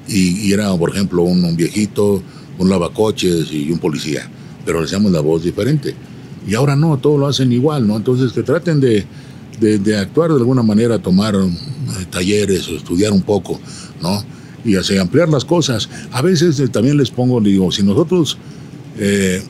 y, 0.08 0.48
y 0.48 0.52
era, 0.52 0.74
por 0.76 0.90
ejemplo, 0.90 1.22
un, 1.22 1.54
viejito, 1.56 2.22
un 2.58 2.68
lavacoches 2.68 3.52
y 3.52 3.70
un 3.70 3.78
policía, 3.78 4.28
pero 4.64 4.80
le 4.80 4.86
hacíamos 4.86 5.12
la 5.12 5.20
voz 5.20 5.42
diferente. 5.44 5.94
Y 6.46 6.54
ahora 6.54 6.74
no, 6.76 6.96
todo 6.98 7.18
lo 7.18 7.26
hacen 7.26 7.52
igual, 7.52 7.86
¿no? 7.86 7.96
Entonces 7.96 8.32
que 8.32 8.42
traten 8.42 8.80
de, 8.80 9.04
de- 9.60 9.96
actuar 9.98 10.30
de 10.30 10.36
alguna 10.36 10.62
manera, 10.62 10.98
tomar 10.98 11.34
eh, 11.34 12.06
talleres 12.10 12.68
o 12.68 12.76
estudiar 12.76 13.12
un 13.12 13.22
poco, 13.22 13.60
¿no? 14.02 14.24
Y 14.64 14.76
así 14.76 14.96
ampliar 14.96 15.28
las 15.28 15.44
cosas. 15.44 15.88
A 16.10 16.22
veces 16.22 16.58
eh, 16.60 16.68
también 16.68 16.96
les 16.96 17.10
pongo, 17.10 17.40
digo, 17.40 17.70
si 17.70 17.82
nosotros 17.82 18.38
eh, 18.98 19.42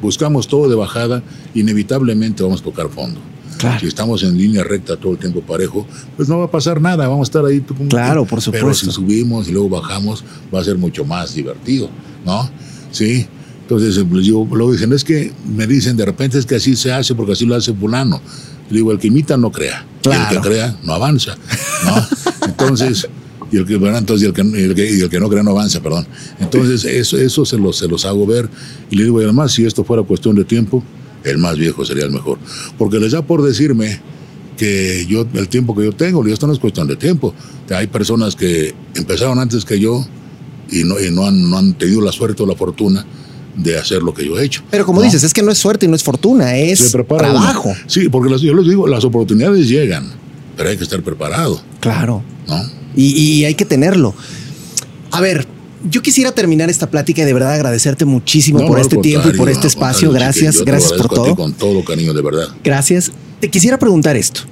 buscamos 0.00 0.46
todo 0.48 0.68
de 0.68 0.76
bajada, 0.76 1.22
inevitablemente 1.54 2.42
vamos 2.42 2.60
a 2.60 2.64
tocar 2.64 2.88
fondo. 2.90 3.20
Claro. 3.62 3.80
Si 3.80 3.86
estamos 3.86 4.22
en 4.22 4.36
línea 4.36 4.62
recta 4.64 4.96
todo 4.96 5.12
el 5.12 5.18
tiempo 5.18 5.40
parejo, 5.40 5.86
pues 6.16 6.28
no 6.28 6.38
va 6.38 6.44
a 6.46 6.50
pasar 6.50 6.80
nada, 6.80 7.08
vamos 7.08 7.26
a 7.26 7.28
estar 7.30 7.44
ahí. 7.44 7.60
tú, 7.60 7.74
Claro, 7.88 8.22
por 8.24 8.40
Pero 8.44 8.58
supuesto. 8.58 8.86
si 8.86 8.92
subimos 8.92 9.48
y 9.48 9.52
luego 9.52 9.68
bajamos, 9.68 10.24
va 10.54 10.60
a 10.60 10.64
ser 10.64 10.76
mucho 10.78 11.04
más 11.04 11.34
divertido, 11.34 11.88
¿no? 12.26 12.50
Sí. 12.90 13.26
Entonces, 13.62 13.96
eh, 13.96 14.06
les 14.12 14.24
digo, 14.26 14.46
luego 14.52 14.72
dicen, 14.72 14.92
es 14.92 15.04
que 15.04 15.32
me 15.46 15.66
dicen 15.66 15.96
de 15.96 16.04
repente 16.04 16.38
es 16.38 16.44
que 16.46 16.56
así 16.56 16.76
se 16.76 16.92
hace 16.92 17.14
porque 17.14 17.32
así 17.32 17.46
lo 17.46 17.54
hace 17.54 17.72
fulano. 17.72 18.20
Le 18.68 18.76
digo, 18.78 18.92
el 18.92 18.98
que 18.98 19.08
imita 19.08 19.36
no 19.36 19.50
crea. 19.50 19.86
Y 20.04 20.08
el 20.08 20.14
Claro. 20.14 20.42
que 20.42 20.48
crea 20.48 20.76
no 20.84 20.92
avanza, 20.94 21.36
¿no? 21.84 21.94
Entonces, 22.46 23.08
y 23.50 23.58
el 23.58 23.66
que, 23.66 23.76
bueno, 23.76 23.98
entonces, 23.98 24.24
y 24.24 24.28
el 24.28 24.32
que, 24.32 24.42
y 24.42 24.62
el 24.64 24.74
que, 24.74 24.96
y 24.96 25.00
el 25.00 25.10
que 25.10 25.20
no 25.20 25.28
crea 25.28 25.42
no 25.42 25.50
avanza, 25.50 25.80
perdón. 25.82 26.06
Entonces, 26.40 26.84
eso, 26.86 27.18
eso 27.18 27.44
se, 27.44 27.58
los, 27.58 27.76
se 27.76 27.86
los 27.86 28.04
hago 28.06 28.26
ver. 28.26 28.48
Y 28.90 28.96
le 28.96 29.04
digo, 29.04 29.20
y 29.20 29.24
además, 29.24 29.52
si 29.52 29.66
esto 29.66 29.84
fuera 29.84 30.02
cuestión 30.02 30.34
de 30.36 30.44
tiempo, 30.44 30.82
el 31.24 31.38
más 31.38 31.56
viejo 31.58 31.84
sería 31.84 32.04
el 32.04 32.10
mejor. 32.10 32.38
Porque 32.78 32.98
les 32.98 33.12
da 33.12 33.22
por 33.22 33.42
decirme 33.42 34.00
que 34.56 35.06
yo, 35.08 35.26
el 35.34 35.48
tiempo 35.48 35.74
que 35.74 35.84
yo 35.84 35.92
tengo, 35.92 36.22
digo, 36.22 36.34
esto 36.34 36.46
no 36.46 36.52
es 36.52 36.58
cuestión 36.58 36.86
de 36.86 36.96
tiempo. 36.96 37.34
Hay 37.74 37.86
personas 37.86 38.36
que 38.36 38.74
empezaron 38.94 39.38
antes 39.38 39.64
que 39.64 39.78
yo 39.80 40.04
y 40.70 40.84
no, 40.84 41.00
y 41.00 41.10
no, 41.10 41.26
han, 41.26 41.50
no 41.50 41.58
han 41.58 41.74
tenido 41.74 42.00
la 42.00 42.12
suerte 42.12 42.42
o 42.42 42.46
la 42.46 42.54
fortuna 42.54 43.04
de 43.56 43.78
hacer 43.78 44.02
lo 44.02 44.14
que 44.14 44.24
yo 44.24 44.38
he 44.38 44.44
hecho. 44.44 44.62
Pero 44.70 44.86
como 44.86 45.00
¿no? 45.00 45.04
dices, 45.04 45.22
es 45.24 45.32
que 45.34 45.42
no 45.42 45.50
es 45.52 45.58
suerte 45.58 45.86
y 45.86 45.88
no 45.88 45.96
es 45.96 46.02
fortuna, 46.02 46.56
es 46.56 46.94
uno. 46.94 47.04
trabajo. 47.04 47.72
Sí, 47.86 48.08
porque 48.08 48.30
las- 48.30 48.40
yo 48.40 48.54
les 48.54 48.66
digo, 48.66 48.86
las 48.86 49.04
oportunidades 49.04 49.68
llegan, 49.68 50.06
pero 50.56 50.70
hay 50.70 50.76
que 50.76 50.84
estar 50.84 51.02
preparado, 51.02 51.60
Claro. 51.80 52.22
¿no? 52.48 52.62
Y, 52.96 53.06
y 53.40 53.44
hay 53.44 53.54
que 53.54 53.64
tenerlo. 53.64 54.14
A 55.10 55.20
ver, 55.20 55.46
yo 55.84 56.02
quisiera 56.02 56.32
terminar 56.32 56.70
esta 56.70 56.90
plática 56.90 57.22
y 57.22 57.24
de 57.24 57.32
verdad 57.32 57.52
agradecerte 57.52 58.04
muchísimo 58.04 58.60
No, 58.60 58.66
por 58.66 58.76
no, 58.76 58.82
este 58.82 58.96
tiempo 58.98 59.28
y 59.28 59.32
por 59.32 59.48
este 59.48 59.66
espacio. 59.66 60.10
Gracias, 60.12 60.58
yo 60.58 60.64
gracias 60.64 60.92
por 60.92 61.08
todo. 61.08 61.34
Con 61.36 61.52
todo 61.54 61.84
cariño, 61.84 62.12
de 62.12 62.22
verdad. 62.22 62.48
Gracias. 62.62 63.12
Te 63.40 63.50
quisiera 63.50 63.78
preguntar 63.78 64.16
esto. 64.16 64.42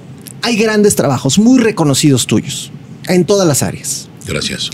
Hay 0.41 0.57
grandes 0.57 0.95
trabajos 0.95 1.39
muy 1.39 1.59
reconocidos 1.59 2.25
tuyos 2.27 2.71
en 3.07 3.25
todas 3.25 3.47
las 3.47 3.63
áreas. 3.63 4.09
Gracias. 4.25 4.69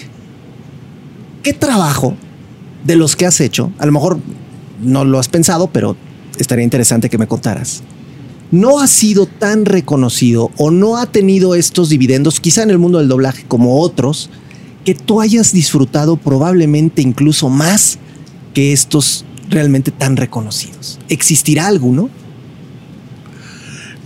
¿Qué 1.43 1.53
trabajo 1.53 2.15
de 2.83 2.95
los 2.95 3.15
que 3.15 3.25
has 3.25 3.39
hecho, 3.41 3.71
a 3.77 3.85
lo 3.85 3.91
mejor 3.91 4.17
no 4.81 5.05
lo 5.05 5.19
has 5.19 5.27
pensado, 5.27 5.67
pero 5.67 5.97
estaría 6.37 6.63
interesante 6.63 7.09
que 7.09 7.17
me 7.17 7.27
contaras, 7.27 7.83
no 8.51 8.79
ha 8.79 8.87
sido 8.87 9.25
tan 9.25 9.65
reconocido 9.65 10.51
o 10.57 10.71
no 10.71 10.97
ha 10.97 11.05
tenido 11.05 11.55
estos 11.55 11.89
dividendos, 11.89 12.39
quizá 12.39 12.63
en 12.63 12.69
el 12.69 12.77
mundo 12.77 12.99
del 12.99 13.09
doblaje 13.09 13.43
como 13.47 13.81
otros, 13.81 14.29
que 14.87 14.95
tú 14.95 15.19
hayas 15.19 15.51
disfrutado 15.51 16.15
probablemente 16.15 17.01
incluso 17.01 17.49
más 17.49 17.99
que 18.53 18.71
estos 18.71 19.25
realmente 19.49 19.91
tan 19.91 20.15
reconocidos? 20.15 20.97
¿Existirá 21.09 21.67
alguno? 21.67 22.09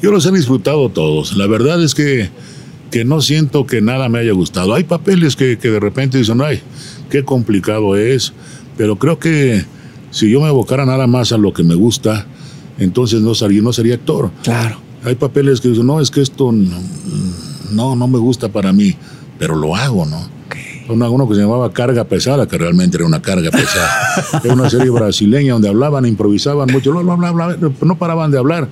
Yo 0.01 0.09
los 0.09 0.25
he 0.25 0.31
disfrutado 0.31 0.89
todos. 0.89 1.37
La 1.37 1.45
verdad 1.45 1.83
es 1.83 1.93
que, 1.93 2.31
que 2.89 3.05
no 3.05 3.21
siento 3.21 3.67
que 3.67 3.79
nada 3.79 4.09
me 4.09 4.17
haya 4.17 4.31
gustado. 4.31 4.73
Hay 4.73 4.83
papeles 4.83 5.35
que, 5.35 5.59
que 5.59 5.69
de 5.69 5.79
repente 5.79 6.17
dicen, 6.17 6.41
ay, 6.41 6.61
qué 7.11 7.23
complicado 7.23 7.95
es, 7.95 8.33
pero 8.75 8.95
creo 8.95 9.19
que 9.19 9.63
si 10.09 10.31
yo 10.31 10.41
me 10.41 10.47
abocara 10.47 10.83
nada 10.83 11.05
más 11.05 11.31
a 11.31 11.37
lo 11.37 11.53
que 11.53 11.61
me 11.61 11.75
gusta, 11.75 12.25
entonces 12.79 13.21
no 13.21 13.35
sería, 13.35 13.61
no 13.61 13.71
sería 13.71 13.93
actor. 13.93 14.31
Claro. 14.41 14.79
Hay 15.03 15.13
papeles 15.13 15.61
que 15.61 15.67
dicen, 15.67 15.85
no, 15.85 16.01
es 16.01 16.09
que 16.09 16.21
esto 16.21 16.51
no, 16.51 16.81
no, 17.69 17.95
no 17.95 18.07
me 18.07 18.17
gusta 18.17 18.49
para 18.49 18.73
mí, 18.73 18.95
pero 19.37 19.55
lo 19.55 19.75
hago, 19.75 20.07
¿no? 20.07 20.40
Una, 20.89 21.09
uno 21.09 21.27
que 21.29 21.35
se 21.35 21.41
llamaba 21.41 21.71
Carga 21.71 22.03
Pesada, 22.05 22.47
que 22.47 22.57
realmente 22.57 22.97
era 22.97 23.05
una 23.05 23.21
carga 23.21 23.49
pesada. 23.51 24.41
Era 24.43 24.53
una 24.53 24.69
serie 24.69 24.89
brasileña 24.89 25.53
donde 25.53 25.69
hablaban, 25.69 26.05
improvisaban 26.05 26.69
mucho, 26.71 26.91
bla, 26.91 27.15
bla, 27.15 27.31
bla, 27.31 27.57
no 27.81 27.97
paraban 27.97 28.31
de 28.31 28.37
hablar. 28.37 28.67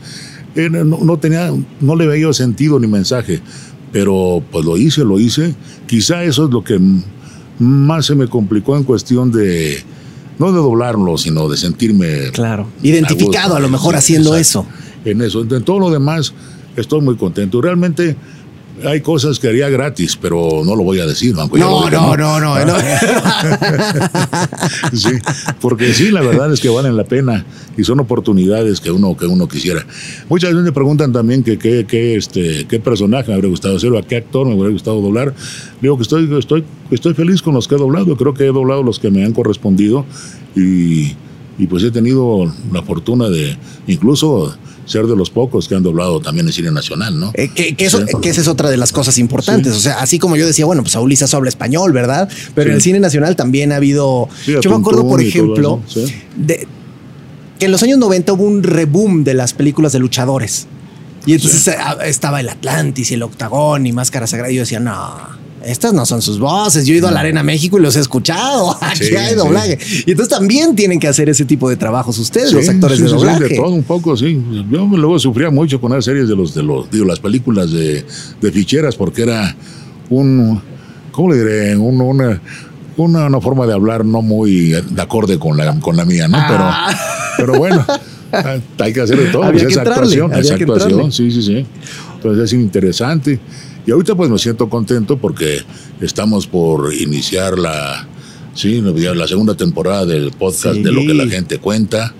Era- 0.55 0.83
no, 0.83 0.99
no 1.03 1.17
tenía, 1.17 1.51
no 1.79 1.95
le 1.95 2.07
veía 2.07 2.31
sentido 2.33 2.79
ni 2.79 2.87
mensaje, 2.87 3.39
pero 3.91 4.43
pues 4.51 4.65
lo 4.65 4.75
hice, 4.75 5.05
lo 5.05 5.19
hice. 5.19 5.55
Quizá 5.87 6.23
eso 6.23 6.45
es 6.45 6.51
lo 6.51 6.63
que 6.63 6.79
más 7.59 8.05
se 8.05 8.15
me 8.15 8.27
complicó 8.27 8.75
en 8.75 8.83
cuestión 8.83 9.31
de, 9.31 9.81
no 10.39 10.47
de 10.51 10.57
doblarlo, 10.57 11.17
sino 11.17 11.47
de 11.47 11.57
sentirme 11.57 12.31
Claro. 12.33 12.67
Identificado 12.83 13.55
a 13.55 13.59
lo 13.59 13.69
mejor 13.69 13.95
haciendo 13.95 14.35
exacto. 14.35 14.67
eso. 14.69 15.09
En 15.09 15.21
eso. 15.21 15.41
En 15.41 15.63
todo 15.63 15.79
lo 15.79 15.89
demás 15.91 16.33
estoy 16.75 17.01
muy 17.01 17.15
contento. 17.15 17.61
Realmente 17.61 18.15
hay 18.85 19.01
cosas 19.01 19.39
que 19.39 19.47
haría 19.47 19.69
gratis, 19.69 20.17
pero 20.19 20.61
no 20.65 20.75
lo 20.75 20.83
voy 20.83 20.99
a 20.99 21.05
decir. 21.05 21.35
No, 21.35 21.47
diga, 21.47 21.65
no, 21.67 22.15
no, 22.17 22.39
no, 22.39 22.65
no. 22.65 22.73
Sí, 24.93 25.09
porque 25.61 25.93
sí, 25.93 26.11
la 26.11 26.21
verdad 26.21 26.51
es 26.53 26.59
que 26.59 26.69
valen 26.69 26.95
la 26.97 27.03
pena 27.03 27.45
y 27.77 27.83
son 27.83 27.99
oportunidades 27.99 28.79
que 28.79 28.91
uno, 28.91 29.15
que 29.15 29.25
uno 29.25 29.47
quisiera. 29.47 29.85
Muchas 30.29 30.51
veces 30.51 30.65
me 30.65 30.71
preguntan 30.71 31.11
también 31.11 31.43
que, 31.43 31.57
qué 31.57 31.85
qué, 31.87 32.15
este, 32.15 32.65
qué 32.67 32.79
personaje 32.79 33.29
me 33.29 33.35
habría 33.35 33.49
gustado 33.49 33.77
hacer 33.77 33.91
o 33.91 33.97
a 33.97 34.03
qué 34.03 34.17
actor 34.17 34.47
me 34.47 34.53
hubiera 34.53 34.71
gustado 34.71 35.01
doblar. 35.01 35.33
Digo 35.81 35.97
que 35.97 36.03
estoy, 36.03 36.29
estoy, 36.37 36.63
estoy 36.91 37.13
feliz 37.13 37.41
con 37.41 37.53
los 37.53 37.67
que 37.67 37.75
he 37.75 37.77
doblado. 37.77 38.15
Creo 38.17 38.33
que 38.33 38.45
he 38.45 38.51
doblado 38.51 38.83
los 38.83 38.99
que 38.99 39.09
me 39.11 39.25
han 39.25 39.33
correspondido 39.33 40.05
y, 40.55 41.15
y 41.57 41.67
pues 41.67 41.83
he 41.83 41.91
tenido 41.91 42.51
la 42.71 42.81
fortuna 42.83 43.29
de 43.29 43.57
incluso 43.87 44.55
ser 44.89 45.05
de 45.05 45.15
los 45.15 45.29
pocos 45.29 45.67
que 45.67 45.75
han 45.75 45.83
doblado 45.83 46.19
también 46.19 46.47
en 46.47 46.51
cine 46.53 46.71
nacional, 46.71 47.19
¿no? 47.19 47.31
Eh, 47.35 47.49
que, 47.53 47.75
que 47.75 47.85
eso- 47.85 47.99
Sí. 48.05 48.13
que 48.21 48.29
esa 48.29 48.41
es 48.41 48.47
otra 48.47 48.69
de 48.69 48.77
las 48.77 48.91
cosas 48.91 49.17
importantes. 49.19 49.71
Sí. 49.73 49.77
O 49.77 49.81
sea, 49.81 49.99
así 50.01 50.17
como 50.19 50.35
yo 50.35 50.45
decía, 50.47 50.65
bueno, 50.65 50.81
pues 50.81 50.93
Saúl 50.93 51.13
habla 51.33 51.49
español, 51.49 51.91
¿verdad? 51.93 52.27
Pero 52.55 52.65
Sí. 52.65 52.69
en 52.71 52.75
el 52.75 52.81
cine 52.81 52.99
nacional 52.99 53.35
también 53.35 53.71
ha 53.71 53.75
habido. 53.77 54.27
Yo 54.47 54.69
me 54.71 54.75
acuerdo, 54.77 55.07
por 55.07 55.21
ejemplo, 55.21 55.81
de, 56.35 56.67
que 57.59 57.65
en 57.65 57.71
los 57.71 57.83
años 57.83 57.99
90 57.99 58.33
hubo 58.33 58.43
un 58.45 58.63
reboom 58.63 59.23
de 59.23 59.33
las 59.35 59.53
películas 59.53 59.91
de 59.91 59.99
luchadores. 59.99 60.67
Y 61.25 61.33
entonces 61.33 61.67
eh, 61.67 61.75
estaba 62.05 62.39
el 62.39 62.49
Atlantis 62.49 63.11
y 63.11 63.13
el 63.13 63.23
Octagón 63.23 63.85
y 63.85 63.91
Máscara 63.91 64.25
Sagrada. 64.25 64.51
Y 64.51 64.55
yo 64.55 64.61
decía, 64.61 64.79
no, 64.79 65.17
Estas 65.65 65.93
no 65.93 66.05
son 66.05 66.21
sus 66.21 66.39
voces. 66.39 66.85
Yo 66.85 66.93
he 66.93 66.97
ido 66.97 67.07
a 67.07 67.11
la 67.11 67.19
Arena 67.19 67.43
México 67.43 67.77
y 67.77 67.81
los 67.81 67.95
he 67.95 67.99
escuchado. 67.99 68.77
Aquí 68.81 69.03
Sí, 69.05 69.15
hay 69.15 69.29
sí. 69.31 69.35
doblaje. 69.35 69.77
Y 70.05 70.11
entonces 70.11 70.29
también 70.37 70.75
tienen 70.75 70.99
que 70.99 71.07
hacer 71.07 71.29
ese 71.29 71.45
tipo 71.45 71.69
de 71.69 71.75
trabajos 71.75 72.17
ustedes, 72.17 72.51
los 72.53 72.67
actores 72.69 72.99
de 72.99 73.07
doblaje. 73.07 73.43
de 73.49 73.55
todo 73.55 73.69
un 73.69 73.83
poco, 73.83 74.15
sí. 74.15 74.41
Yo 74.71 74.85
luego 74.85 75.19
sufría 75.19 75.49
mucho 75.49 75.79
con 75.81 75.91
las 75.91 76.05
series 76.05 76.27
de 76.29 76.35
los, 76.35 76.53
de 76.55 76.63
los, 76.63 76.89
digo, 76.89 77.05
las 77.05 77.19
películas 77.19 77.71
de, 77.71 78.05
de 78.41 78.51
ficheras, 78.51 78.95
porque 78.95 79.23
era 79.23 79.55
un, 80.09 80.61
¿cómo 81.11 81.31
le 81.31 81.37
diré? 81.39 81.75
Un- 81.77 81.99
una, 82.01 82.41
una, 82.97 83.25
una 83.27 83.41
forma 83.41 83.65
de 83.67 83.73
hablar 83.73 84.05
no 84.05 84.21
muy 84.21 84.69
de 84.69 85.01
acorde 85.01 85.37
con 85.39 85.57
la, 85.57 85.79
con 85.79 85.95
la 85.97 86.05
mía, 86.05 86.27
¿no? 86.27 86.37
Ah. 86.39 86.89
Pero, 87.37 87.51
pero 87.51 87.59
bueno, 87.59 87.85
hay 88.79 88.93
que 88.93 89.01
hacer 89.01 89.17
de 89.17 89.25
todo. 89.27 89.43
Había 89.49 89.63
pues, 89.63 89.63
que 89.63 89.69
es 89.73 89.77
entrarle, 89.77 89.93
actuación, 90.01 90.33
había 90.33 90.41
es 90.41 90.47
que 90.57 90.63
actuación, 90.63 90.91
entrarle. 90.91 91.11
sí, 91.11 91.31
sí, 91.31 91.41
sí. 91.43 91.65
Entonces 92.15 92.43
es 92.45 92.53
interesante. 92.53 93.39
Y 93.89 93.91
ahorita 93.91 94.13
pues 94.13 94.29
me 94.29 94.37
siento 94.37 94.69
contento 94.69 95.17
porque 95.17 95.63
estamos 95.99 96.45
por 96.45 96.93
iniciar 96.93 97.57
la, 97.57 98.07
sí, 98.53 98.79
la 98.81 99.27
segunda 99.27 99.55
temporada 99.57 100.05
del 100.05 100.29
podcast 100.29 100.75
Sí. 100.75 100.83
de 100.83 100.91
lo 100.91 101.01
que 101.01 101.15
la 101.15 101.25
gente 101.27 101.57
cuenta. 101.57 102.13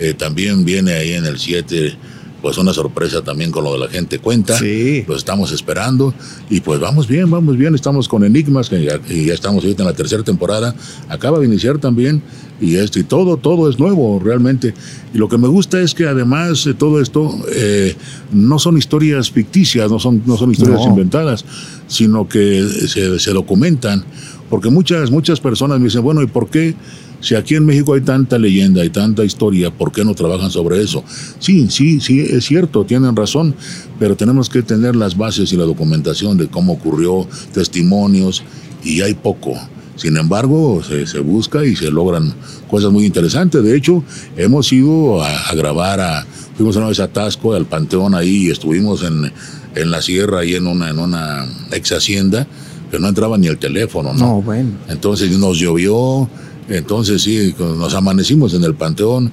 Eh, 0.00 0.14
también 0.14 0.64
viene 0.64 0.94
ahí 0.94 1.12
en 1.12 1.24
el 1.24 1.38
7 1.38 1.94
pues 2.42 2.58
una 2.58 2.74
sorpresa 2.74 3.22
también 3.22 3.52
con 3.52 3.62
lo 3.64 3.72
de 3.72 3.78
la 3.78 3.88
gente 3.88 4.18
cuenta. 4.18 4.58
Sí. 4.58 5.04
Lo 5.06 5.16
estamos 5.16 5.52
esperando 5.52 6.12
y 6.50 6.60
pues 6.60 6.80
vamos 6.80 7.06
bien, 7.06 7.30
vamos 7.30 7.56
bien. 7.56 7.74
Estamos 7.74 8.08
con 8.08 8.24
Enigmas, 8.24 8.68
que 8.68 8.82
ya, 8.82 9.00
y 9.08 9.26
ya 9.26 9.34
estamos 9.34 9.62
ahorita 9.62 9.84
en 9.84 9.88
la 9.88 9.94
tercera 9.94 10.24
temporada. 10.24 10.74
Acaba 11.08 11.38
de 11.38 11.46
iniciar 11.46 11.78
también 11.78 12.20
y 12.60 12.76
esto 12.76 12.98
y 12.98 13.04
todo, 13.04 13.36
todo 13.36 13.70
es 13.70 13.78
nuevo 13.78 14.20
realmente. 14.22 14.74
Y 15.14 15.18
lo 15.18 15.28
que 15.28 15.38
me 15.38 15.46
gusta 15.48 15.80
es 15.80 15.94
que 15.94 16.06
además 16.06 16.64
de 16.64 16.74
todo 16.74 17.00
esto 17.00 17.32
eh, 17.54 17.94
no 18.32 18.58
son 18.58 18.76
historias 18.76 19.30
ficticias, 19.30 19.90
no 19.90 20.00
son, 20.00 20.22
no 20.26 20.36
son 20.36 20.50
historias 20.50 20.80
No. 20.80 20.88
inventadas, 20.88 21.44
sino 21.86 22.28
que 22.28 22.66
se, 22.88 23.18
se 23.20 23.30
documentan. 23.32 24.04
Porque 24.50 24.68
muchas, 24.68 25.10
muchas 25.10 25.40
personas 25.40 25.78
me 25.78 25.84
dicen, 25.86 26.02
bueno, 26.02 26.22
¿y 26.22 26.26
por 26.26 26.50
qué? 26.50 26.74
Si 27.22 27.36
aquí 27.36 27.54
en 27.54 27.64
México 27.64 27.94
hay 27.94 28.02
tanta 28.02 28.36
leyenda 28.36 28.84
y 28.84 28.90
tanta 28.90 29.24
historia, 29.24 29.70
¿por 29.70 29.92
qué 29.92 30.04
no 30.04 30.14
trabajan 30.14 30.50
sobre 30.50 30.82
eso? 30.82 31.04
Sí, 31.38 31.68
sí, 31.70 32.00
sí, 32.00 32.20
es 32.20 32.44
cierto, 32.44 32.84
tienen 32.84 33.16
razón, 33.16 33.54
pero 33.98 34.16
tenemos 34.16 34.50
que 34.50 34.62
tener 34.62 34.96
las 34.96 35.16
bases 35.16 35.52
y 35.52 35.56
la 35.56 35.64
documentación 35.64 36.36
de 36.36 36.48
cómo 36.48 36.74
ocurrió, 36.74 37.26
testimonios, 37.54 38.42
y 38.84 39.00
hay 39.00 39.14
poco. 39.14 39.54
Sin 39.94 40.16
embargo, 40.16 40.82
se, 40.82 41.06
se 41.06 41.20
busca 41.20 41.64
y 41.64 41.76
se 41.76 41.90
logran 41.90 42.34
cosas 42.68 42.90
muy 42.90 43.04
interesantes. 43.04 43.62
De 43.62 43.76
hecho, 43.76 44.02
hemos 44.36 44.72
ido 44.72 45.22
a, 45.22 45.48
a 45.48 45.54
grabar 45.54 46.00
a, 46.00 46.26
fuimos 46.56 46.74
una 46.74 46.88
vez 46.88 46.98
a 46.98 47.06
Tasco, 47.06 47.54
al 47.54 47.66
Panteón 47.66 48.16
ahí, 48.16 48.46
y 48.46 48.50
estuvimos 48.50 49.04
en, 49.04 49.30
en 49.76 49.90
la 49.92 50.02
sierra, 50.02 50.40
ahí 50.40 50.56
en 50.56 50.66
una, 50.66 50.90
en 50.90 50.98
una 50.98 51.46
ex 51.70 51.92
hacienda, 51.92 52.48
que 52.90 52.98
no 52.98 53.08
entraba 53.08 53.38
ni 53.38 53.46
el 53.46 53.58
teléfono, 53.58 54.12
¿no? 54.12 54.18
No, 54.18 54.42
bueno. 54.42 54.70
Entonces 54.88 55.30
nos 55.38 55.58
llovió, 55.58 56.28
entonces 56.68 57.22
sí, 57.22 57.54
nos 57.58 57.94
amanecimos 57.94 58.54
en 58.54 58.64
el 58.64 58.74
panteón, 58.74 59.32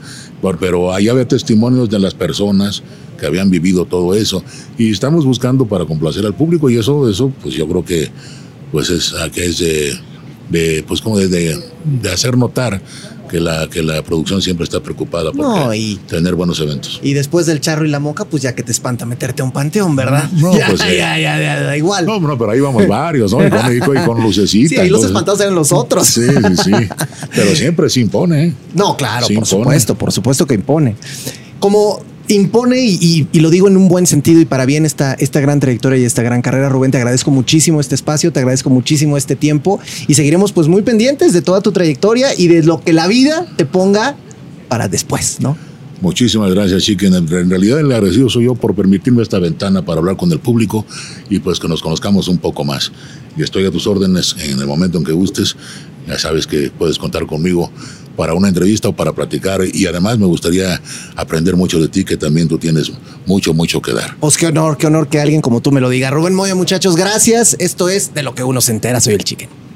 pero 0.59 0.93
ahí 0.93 1.07
había 1.09 1.27
testimonios 1.27 1.89
de 1.89 1.99
las 1.99 2.13
personas 2.13 2.83
que 3.19 3.25
habían 3.25 3.49
vivido 3.49 3.85
todo 3.85 4.13
eso. 4.15 4.43
Y 4.77 4.91
estamos 4.91 5.25
buscando 5.25 5.65
para 5.65 5.85
complacer 5.85 6.25
al 6.25 6.33
público 6.35 6.69
y 6.69 6.77
eso, 6.77 7.09
eso, 7.09 7.31
pues 7.41 7.53
yo 7.55 7.67
creo 7.67 7.83
que, 7.83 8.09
pues 8.71 8.89
es, 8.89 9.13
que 9.33 9.45
es 9.45 9.59
de, 9.59 9.93
de, 10.49 10.83
pues 10.87 11.01
como 11.01 11.17
de- 11.17 11.27
de 12.01 12.11
hacer 12.11 12.37
notar 12.37 12.81
que 13.29 13.39
la, 13.39 13.67
que 13.69 13.81
la 13.83 14.01
producción 14.03 14.41
siempre 14.41 14.63
está 14.65 14.81
preocupada 14.81 15.31
por 15.31 15.41
No, 15.45 15.69
que- 15.69 15.77
y- 15.77 15.95
tener 16.07 16.35
buenos 16.35 16.59
eventos. 16.59 16.99
Y 17.03 17.13
después 17.13 17.45
del 17.45 17.61
charro 17.61 17.85
y 17.85 17.89
la 17.89 17.99
moca, 17.99 18.25
pues 18.25 18.43
ya 18.43 18.55
que 18.55 18.63
te 18.63 18.71
espanta 18.71 19.05
meterte 19.05 19.41
a 19.41 19.45
un 19.45 19.51
panteón, 19.51 19.95
¿verdad? 19.95 20.29
No, 20.33 20.53
ya, 20.57 20.67
pues, 20.67 20.81
eh. 20.81 20.97
ya, 20.97 21.17
ya, 21.17 21.39
ya, 21.39 21.61
da 21.61 21.77
igual. 21.77 22.05
No, 22.05 22.19
no, 22.19 22.37
pero 22.37 22.51
ahí 22.51 22.59
vamos 22.59 22.87
varios, 22.87 23.31
¿no? 23.31 23.45
Y 23.45 23.49
con, 23.49 23.75
y 23.75 23.79
con- 23.79 23.97
y 23.97 24.05
con 24.05 24.21
lucecita. 24.23 24.69
sí, 24.69 24.77
ahí 24.77 24.89
los 24.89 25.03
espantados 25.03 25.39
eran 25.41 25.55
los 25.55 25.71
otros. 25.71 26.07
Sí, 26.07 26.21
sí, 26.27 26.63
sí. 26.65 26.71
Pero 27.35 27.55
siempre 27.55 27.89
se 27.89 27.99
impone, 28.01 28.45
¿eh? 28.47 28.53
No, 28.73 28.97
claro, 28.97 29.21
por 29.27 29.31
impone. 29.33 29.45
supuesto, 29.47 29.95
por 29.95 30.11
supuesto 30.11 30.47
que 30.47 30.55
impone. 30.55 30.95
Como 31.59 32.01
impone, 32.33 32.79
y, 32.79 33.27
lo 33.33 33.49
digo 33.49 33.67
en 33.67 33.77
un 33.77 33.87
buen 33.87 34.05
sentido 34.05 34.39
y 34.41 34.45
para 34.45 34.65
bien 34.65 34.85
esta, 34.85 35.13
esta 35.13 35.39
gran 35.39 35.59
trayectoria 35.59 35.99
y 35.99 36.05
esta 36.05 36.21
gran 36.21 36.41
carrera, 36.41 36.69
Rubén, 36.69 36.91
te 36.91 36.97
agradezco 36.97 37.31
muchísimo 37.31 37.79
este 37.79 37.95
espacio, 37.95 38.31
te 38.31 38.39
agradezco 38.39 38.69
muchísimo 38.69 39.17
este 39.17 39.35
tiempo 39.35 39.79
y 40.07 40.13
seguiremos 40.13 40.51
pues 40.51 40.67
muy 40.67 40.81
pendientes 40.81 41.33
de 41.33 41.41
toda 41.41 41.61
tu 41.61 41.71
trayectoria 41.71 42.29
y 42.37 42.47
de 42.47 42.63
lo 42.63 42.81
que 42.81 42.93
la 42.93 43.07
vida 43.07 43.45
te 43.57 43.65
ponga 43.65 44.15
para 44.67 44.87
después, 44.87 45.39
¿no? 45.39 45.57
Muchísimas 46.01 46.53
gracias, 46.53 46.83
Chiquen. 46.83 47.13
En 47.13 47.33
en 47.33 47.49
realidad 47.49 47.79
el 47.79 47.91
agradecido 47.91 48.29
soy 48.29 48.45
yo 48.45 48.55
por 48.55 48.73
permitirme 48.73 49.21
esta 49.21 49.37
ventana 49.39 49.83
para 49.83 49.99
hablar 49.99 50.15
con 50.15 50.31
el 50.31 50.39
público 50.39 50.85
y 51.29 51.39
pues 51.39 51.59
que 51.59 51.67
nos 51.67 51.81
conozcamos 51.81 52.29
un 52.29 52.37
poco 52.37 52.63
más. 52.63 52.91
Y 53.37 53.43
estoy 53.43 53.65
a 53.65 53.71
tus 53.71 53.85
órdenes 53.85 54.35
en 54.39 54.59
el 54.59 54.65
momento 54.65 54.97
en 54.97 55.03
que 55.03 55.11
gustes. 55.11 55.57
Ya 56.07 56.17
sabes 56.17 56.47
que 56.47 56.71
puedes 56.71 56.97
contar 56.97 57.25
conmigo 57.25 57.69
para 58.19 58.33
una 58.33 58.49
entrevista 58.49 58.89
o 58.89 58.93
para 58.93 59.13
platicar. 59.13 59.61
Y 59.73 59.85
además 59.85 60.19
me 60.19 60.25
gustaría 60.25 60.81
aprender 61.15 61.55
mucho 61.55 61.79
de 61.79 61.87
ti, 61.87 62.03
que 62.03 62.17
también 62.17 62.49
tú 62.49 62.57
tienes 62.57 62.91
mucho, 63.25 63.53
mucho 63.53 63.81
que 63.81 63.93
dar. 63.93 64.17
Pues 64.19 64.37
qué 64.37 64.47
honor, 64.47 64.77
qué 64.77 64.87
honor 64.87 65.07
que 65.07 65.21
alguien 65.21 65.39
como 65.39 65.61
tú 65.61 65.71
me 65.71 65.79
lo 65.79 65.89
diga. 65.89 66.11
Rubén 66.11 66.33
Moya, 66.33 66.53
muchachos, 66.53 66.97
gracias. 66.97 67.55
Esto 67.59 67.87
es 67.87 68.13
de 68.13 68.23
lo 68.23 68.35
que 68.35 68.43
uno 68.43 68.59
se 68.59 68.73
entera, 68.73 68.99
soy 68.99 69.13
el 69.13 69.23
chicken. 69.23 69.68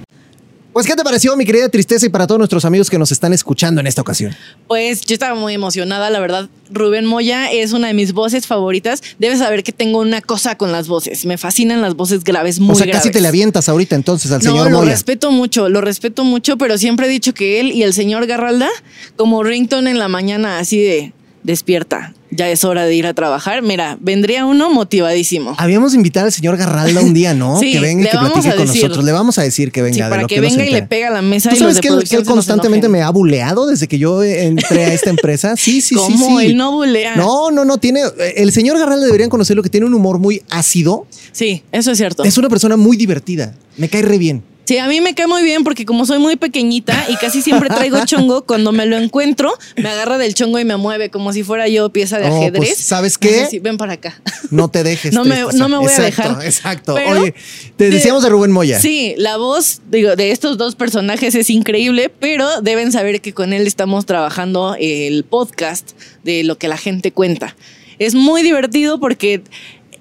Pues, 0.73 0.87
¿qué 0.87 0.95
te 0.95 1.03
pareció, 1.03 1.37
mi 1.37 1.45
querida 1.45 1.69
tristeza, 1.69 2.07
y 2.07 2.09
para 2.09 2.25
todos 2.25 2.39
nuestros 2.39 2.65
amigos 2.65 2.89
que 2.89 2.97
nos 2.97 3.11
están 3.11 3.31
escuchando 3.31 3.79
en 3.79 3.85
esta 3.85 4.01
ocasión? 4.01 4.35
Pues 4.67 5.01
yo 5.01 5.13
estaba 5.13 5.35
muy 5.35 5.53
emocionada, 5.53 6.09
la 6.09 6.19
verdad. 6.19 6.49
Rubén 6.71 7.05
Moya 7.05 7.51
es 7.51 7.73
una 7.73 7.87
de 7.89 7.93
mis 7.93 8.13
voces 8.13 8.47
favoritas. 8.47 9.03
Debes 9.19 9.37
saber 9.37 9.63
que 9.63 9.71
tengo 9.71 9.99
una 9.99 10.21
cosa 10.21 10.57
con 10.57 10.71
las 10.71 10.87
voces. 10.87 11.25
Me 11.25 11.37
fascinan 11.37 11.81
las 11.81 11.95
voces 11.95 12.23
graves, 12.23 12.59
muy 12.59 12.71
o 12.71 12.75
sea, 12.75 12.91
casi 12.91 13.11
te 13.11 13.21
le 13.21 13.27
avientas 13.27 13.69
ahorita 13.69 13.95
entonces 13.95 14.31
al 14.31 14.39
No, 14.43 14.49
señor 14.49 14.71
lo 14.71 14.79
Moya. 14.79 14.91
respeto 14.91 15.29
mucho, 15.29 15.69
lo 15.69 15.79
respeto 15.81 16.23
mucho, 16.23 16.57
pero 16.57 16.79
siempre 16.79 17.05
he 17.05 17.09
dicho 17.09 17.35
que 17.35 17.59
él 17.59 17.71
y 17.71 17.83
el 17.83 17.93
señor 17.93 18.25
Garralda, 18.25 18.69
como 19.15 19.43
ringtone 19.43 19.91
en 19.91 19.99
la 19.99 20.07
mañana, 20.07 20.57
así 20.57 20.81
de 20.81 21.13
despierta, 21.43 22.13
ya 22.31 22.49
es 22.49 22.63
hora 22.63 22.85
de 22.85 22.95
ir 22.95 23.05
a 23.05 23.13
trabajar. 23.13 23.61
Mira, 23.61 23.97
vendría 23.99 24.45
uno 24.45 24.71
motivadísimo. 24.71 25.55
Habíamos 25.57 25.93
invitado 25.93 26.27
al 26.27 26.31
señor 26.31 26.57
Garralda 26.57 27.01
un 27.01 27.13
día, 27.13 27.33
¿no? 27.33 27.59
Sí, 27.63 27.73
que 27.73 27.79
venga 27.79 28.03
y 28.03 28.11
que 28.11 28.17
platique 28.17 28.55
con 28.55 28.65
decir. 28.65 28.81
nosotros. 28.83 29.05
Le 29.05 29.11
vamos 29.11 29.37
a 29.37 29.43
decir 29.43 29.71
que 29.71 29.81
venga. 29.81 29.95
Sí, 29.95 30.01
de 30.01 30.09
para 30.09 30.21
lo 30.23 30.27
que 30.27 30.41
venga 30.41 30.65
y 30.65 30.71
le 30.71 30.83
pega 30.83 31.07
a 31.09 31.11
la 31.11 31.21
mesa 31.21 31.49
¿Tú 31.49 31.55
y 31.55 31.59
los 31.59 31.75
sabes 31.75 31.75
de 31.75 31.81
que 31.81 31.87
él, 32.15 32.23
que 32.23 32.23
constantemente 32.25 32.89
me 32.89 33.01
ha 33.01 33.09
buleado 33.09 33.67
desde 33.67 33.87
que 33.87 33.97
yo 33.99 34.23
entré 34.23 34.85
a 34.85 34.93
esta 34.93 35.09
empresa? 35.09 35.55
Sí, 35.55 35.81
sí, 35.81 35.89
sí, 35.89 35.95
¿Cómo? 35.95 36.39
sí. 36.39 36.47
Él 36.47 36.57
no 36.57 36.71
bulea. 36.71 37.15
No, 37.15 37.51
no, 37.51 37.65
no. 37.65 37.77
Tiene. 37.77 38.01
El 38.35 38.51
señor 38.51 38.77
Garralda 38.77 39.05
deberían 39.05 39.29
conocerlo 39.29 39.63
que 39.63 39.69
tiene 39.69 39.85
un 39.85 39.93
humor 39.93 40.19
muy 40.19 40.41
ácido. 40.49 41.05
Sí, 41.31 41.63
eso 41.71 41.91
es 41.91 41.97
cierto. 41.97 42.23
Es 42.23 42.37
una 42.37 42.49
persona 42.49 42.77
muy 42.77 42.97
divertida. 42.97 43.53
Me 43.77 43.89
cae 43.89 44.01
re 44.01 44.17
bien. 44.17 44.43
Sí, 44.65 44.77
a 44.77 44.87
mí 44.87 45.01
me 45.01 45.13
cae 45.13 45.27
muy 45.27 45.43
bien 45.43 45.63
porque 45.65 45.85
como 45.85 46.05
soy 46.05 46.19
muy 46.19 46.37
pequeñita 46.37 47.05
y 47.09 47.15
casi 47.17 47.41
siempre 47.41 47.69
traigo 47.69 47.97
chongo, 48.05 48.45
cuando 48.45 48.71
me 48.71 48.85
lo 48.85 48.97
encuentro, 48.97 49.53
me 49.75 49.89
agarra 49.89 50.17
del 50.17 50.33
chongo 50.33 50.57
y 50.59 50.63
me 50.65 50.77
mueve 50.77 51.09
como 51.09 51.33
si 51.33 51.43
fuera 51.43 51.67
yo 51.67 51.89
pieza 51.89 52.17
de 52.19 52.27
Oh, 52.27 52.29
pues, 52.29 52.39
ajedrez. 52.41 52.77
¿sabes 52.77 53.17
qué? 53.17 53.59
Ven 53.61 53.75
para 53.77 53.93
acá. 53.93 54.21
No 54.51 54.69
te 54.69 54.83
dejes. 54.83 55.13
No 55.13 55.25
me- 55.25 55.35
tristeza. 55.35 55.57
no 55.57 55.67
me 55.69 55.77
voy 55.77 55.91
a 55.91 55.99
dejar. 56.01 56.43
Exacto. 56.45 56.95
Pero- 56.95 57.21
Oye, 57.23 57.33
te 57.75 57.89
decíamos 57.89 58.23
de 58.23 58.29
Rubén 58.29 58.51
Moya. 58.51 58.79
Sí, 58.79 59.13
la 59.17 59.35
voz 59.37 59.81
digo, 59.91 60.15
de 60.15 60.31
estos 60.31 60.57
dos 60.57 60.75
personajes 60.75 61.35
es 61.35 61.49
increíble, 61.49 62.09
pero 62.19 62.61
deben 62.61 62.91
saber 62.91 63.19
que 63.21 63.33
con 63.33 63.51
él 63.53 63.67
estamos 63.67 64.05
trabajando 64.05 64.77
el 64.79 65.23
podcast 65.25 65.91
de 66.23 66.43
lo 66.43 66.57
que 66.57 66.67
la 66.69 66.77
gente 66.77 67.11
cuenta. 67.11 67.55
Es 67.99 68.15
muy 68.15 68.41
divertido 68.41 68.99
porque 68.99 69.43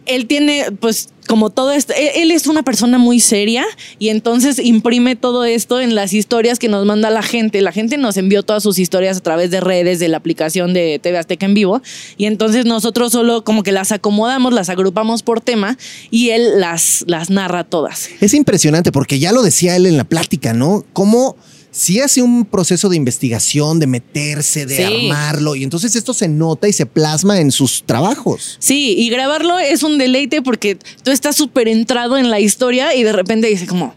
él 0.06 0.26
tiene, 0.26 0.66
pues, 0.80 1.08
como 1.28 1.50
todo 1.50 1.72
esto, 1.72 1.94
él, 1.96 2.10
él 2.16 2.30
es 2.30 2.46
una 2.46 2.62
persona 2.62 2.98
muy 2.98 3.20
seria 3.20 3.64
y 3.98 4.08
entonces 4.08 4.58
imprime 4.58 5.16
todo 5.16 5.44
esto 5.44 5.80
en 5.80 5.94
las 5.94 6.12
historias 6.12 6.58
que 6.58 6.68
nos 6.68 6.84
manda 6.84 7.10
la 7.10 7.22
gente. 7.22 7.62
La 7.62 7.72
gente 7.72 7.96
nos 7.96 8.16
envió 8.16 8.42
todas 8.42 8.62
sus 8.62 8.78
historias 8.78 9.18
a 9.18 9.20
través 9.20 9.50
de 9.50 9.60
redes, 9.60 9.98
de 9.98 10.08
la 10.08 10.16
aplicación 10.16 10.74
de 10.74 10.98
TV 10.98 11.18
Azteca 11.18 11.46
en 11.46 11.54
vivo 11.54 11.80
y 12.16 12.26
entonces 12.26 12.64
nosotros 12.64 13.12
solo 13.12 13.44
como 13.44 13.62
que 13.62 13.72
las 13.72 13.92
acomodamos, 13.92 14.52
las 14.52 14.68
agrupamos 14.68 15.22
por 15.22 15.40
tema 15.40 15.78
y 16.10 16.30
él 16.30 16.60
las, 16.60 17.04
las 17.06 17.30
narra 17.30 17.64
todas. 17.64 18.08
Es 18.20 18.34
impresionante 18.34 18.92
porque 18.92 19.18
ya 19.18 19.32
lo 19.32 19.42
decía 19.42 19.76
él 19.76 19.86
en 19.86 19.96
la 19.96 20.04
plática, 20.04 20.52
¿no? 20.52 20.84
Cómo 20.92 21.36
si 21.74 21.98
hace 22.00 22.20
un 22.22 22.44
proceso 22.44 22.88
de 22.90 22.96
investigación, 22.96 23.80
de 23.80 23.86
meterse, 23.86 24.66
de 24.66 24.76
Sí. 24.76 24.82
armarlo, 24.82 25.56
y 25.56 25.64
entonces 25.64 25.96
esto 25.96 26.12
se 26.14 26.28
nota 26.28 26.68
y 26.68 26.72
se 26.72 26.86
plasma 26.86 27.40
en 27.40 27.50
sus 27.50 27.82
trabajos. 27.84 28.56
Sí, 28.60 28.94
y 28.96 29.08
grabarlo 29.08 29.58
es 29.58 29.82
un 29.82 29.96
deleite 29.98 30.42
porque 30.42 30.76
tú 31.02 31.10
estás 31.10 31.34
súper 31.34 31.68
entrado 31.68 32.18
en 32.18 32.30
la 32.30 32.38
historia 32.40 32.94
y 32.94 33.02
de 33.02 33.12
repente 33.12 33.48
dices 33.48 33.68
como, 33.68 33.94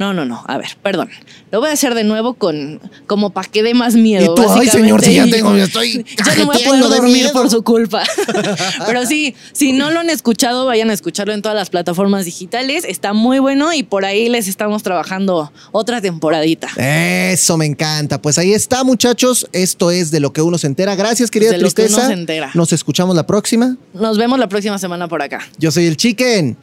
no, 0.00 0.14
no, 0.14 0.24
no, 0.24 0.42
a 0.48 0.56
ver, 0.56 0.78
perdón, 0.82 1.10
lo 1.50 1.60
voy 1.60 1.68
a 1.68 1.72
hacer 1.74 1.94
de 1.94 2.04
nuevo 2.04 2.32
con 2.32 2.80
como 3.06 3.28
para 3.28 3.46
que 3.46 3.62
dé 3.62 3.74
más 3.74 3.96
miedo. 3.96 4.32
Y 4.32 4.34
tú, 4.34 4.40
ay, 4.48 4.66
básicamente". 4.66 4.80
señor, 4.80 5.04
si 5.04 5.14
ya 5.14 5.26
tengo, 5.28 5.54
estoy 5.54 6.06
Ya 6.26 6.34
no 6.36 6.46
voy 6.46 6.56
a 6.56 6.66
poder 6.66 6.82
dormir 6.84 7.12
miedo. 7.12 7.32
por 7.34 7.50
su 7.50 7.62
culpa. 7.62 8.02
Pero 8.86 9.04
sí, 9.04 9.34
si 9.52 9.74
no 9.74 9.90
lo 9.90 10.00
han 10.00 10.08
escuchado, 10.08 10.64
vayan 10.64 10.88
a 10.88 10.94
escucharlo 10.94 11.34
en 11.34 11.42
todas 11.42 11.54
las 11.54 11.68
plataformas 11.68 12.24
digitales. 12.24 12.84
Está 12.88 13.12
muy 13.12 13.40
bueno 13.40 13.74
y 13.74 13.82
por 13.82 14.06
ahí 14.06 14.30
les 14.30 14.48
estamos 14.48 14.82
trabajando 14.82 15.52
otra 15.70 16.00
temporadita. 16.00 16.68
Eso 16.78 17.58
me 17.58 17.66
encanta. 17.66 18.22
Pues 18.22 18.38
ahí 18.38 18.54
está, 18.54 18.84
muchachos. 18.84 19.50
Esto 19.52 19.90
es 19.90 20.10
de 20.10 20.20
lo 20.20 20.32
que 20.32 20.40
uno 20.40 20.56
se 20.56 20.66
entera. 20.66 20.94
Gracias, 20.94 21.30
querida 21.30 21.50
De 21.50 21.58
lo 21.58 21.70
que 21.70 21.84
uno 21.84 22.06
se 22.06 22.12
entera. 22.14 22.50
Nos 22.54 22.72
escuchamos 22.72 23.14
la 23.14 23.26
próxima. 23.26 23.76
Nos 23.92 24.16
vemos 24.16 24.38
la 24.38 24.48
próxima 24.48 24.78
semana 24.78 25.08
por 25.08 25.20
acá. 25.20 25.40
Yo 25.58 25.70
soy 25.70 25.84
el 25.84 25.98
Chicken. 25.98 26.56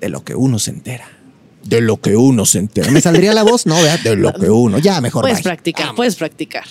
De 0.00 0.08
lo 0.08 0.24
que 0.24 0.34
uno 0.34 0.58
se 0.58 0.72
entera. 0.72 1.15
De 1.68 1.80
lo 1.80 1.98
que 1.98 2.16
uno 2.16 2.44
se 2.46 2.58
entera. 2.58 2.90
¿Me 2.90 3.00
saldría 3.00 3.32
la 3.32 3.42
voz? 3.42 3.66
No, 3.66 3.74
¿verdad? 3.76 4.00
De 4.00 4.16
lo 4.16 4.32
que 4.32 4.48
uno. 4.50 4.78
Ya, 4.78 5.00
mejor 5.00 5.22
Puedes 5.22 5.38
bye. 5.38 5.44
practicar, 5.44 5.94
puedes 5.94 6.16
practicar. 6.16 6.64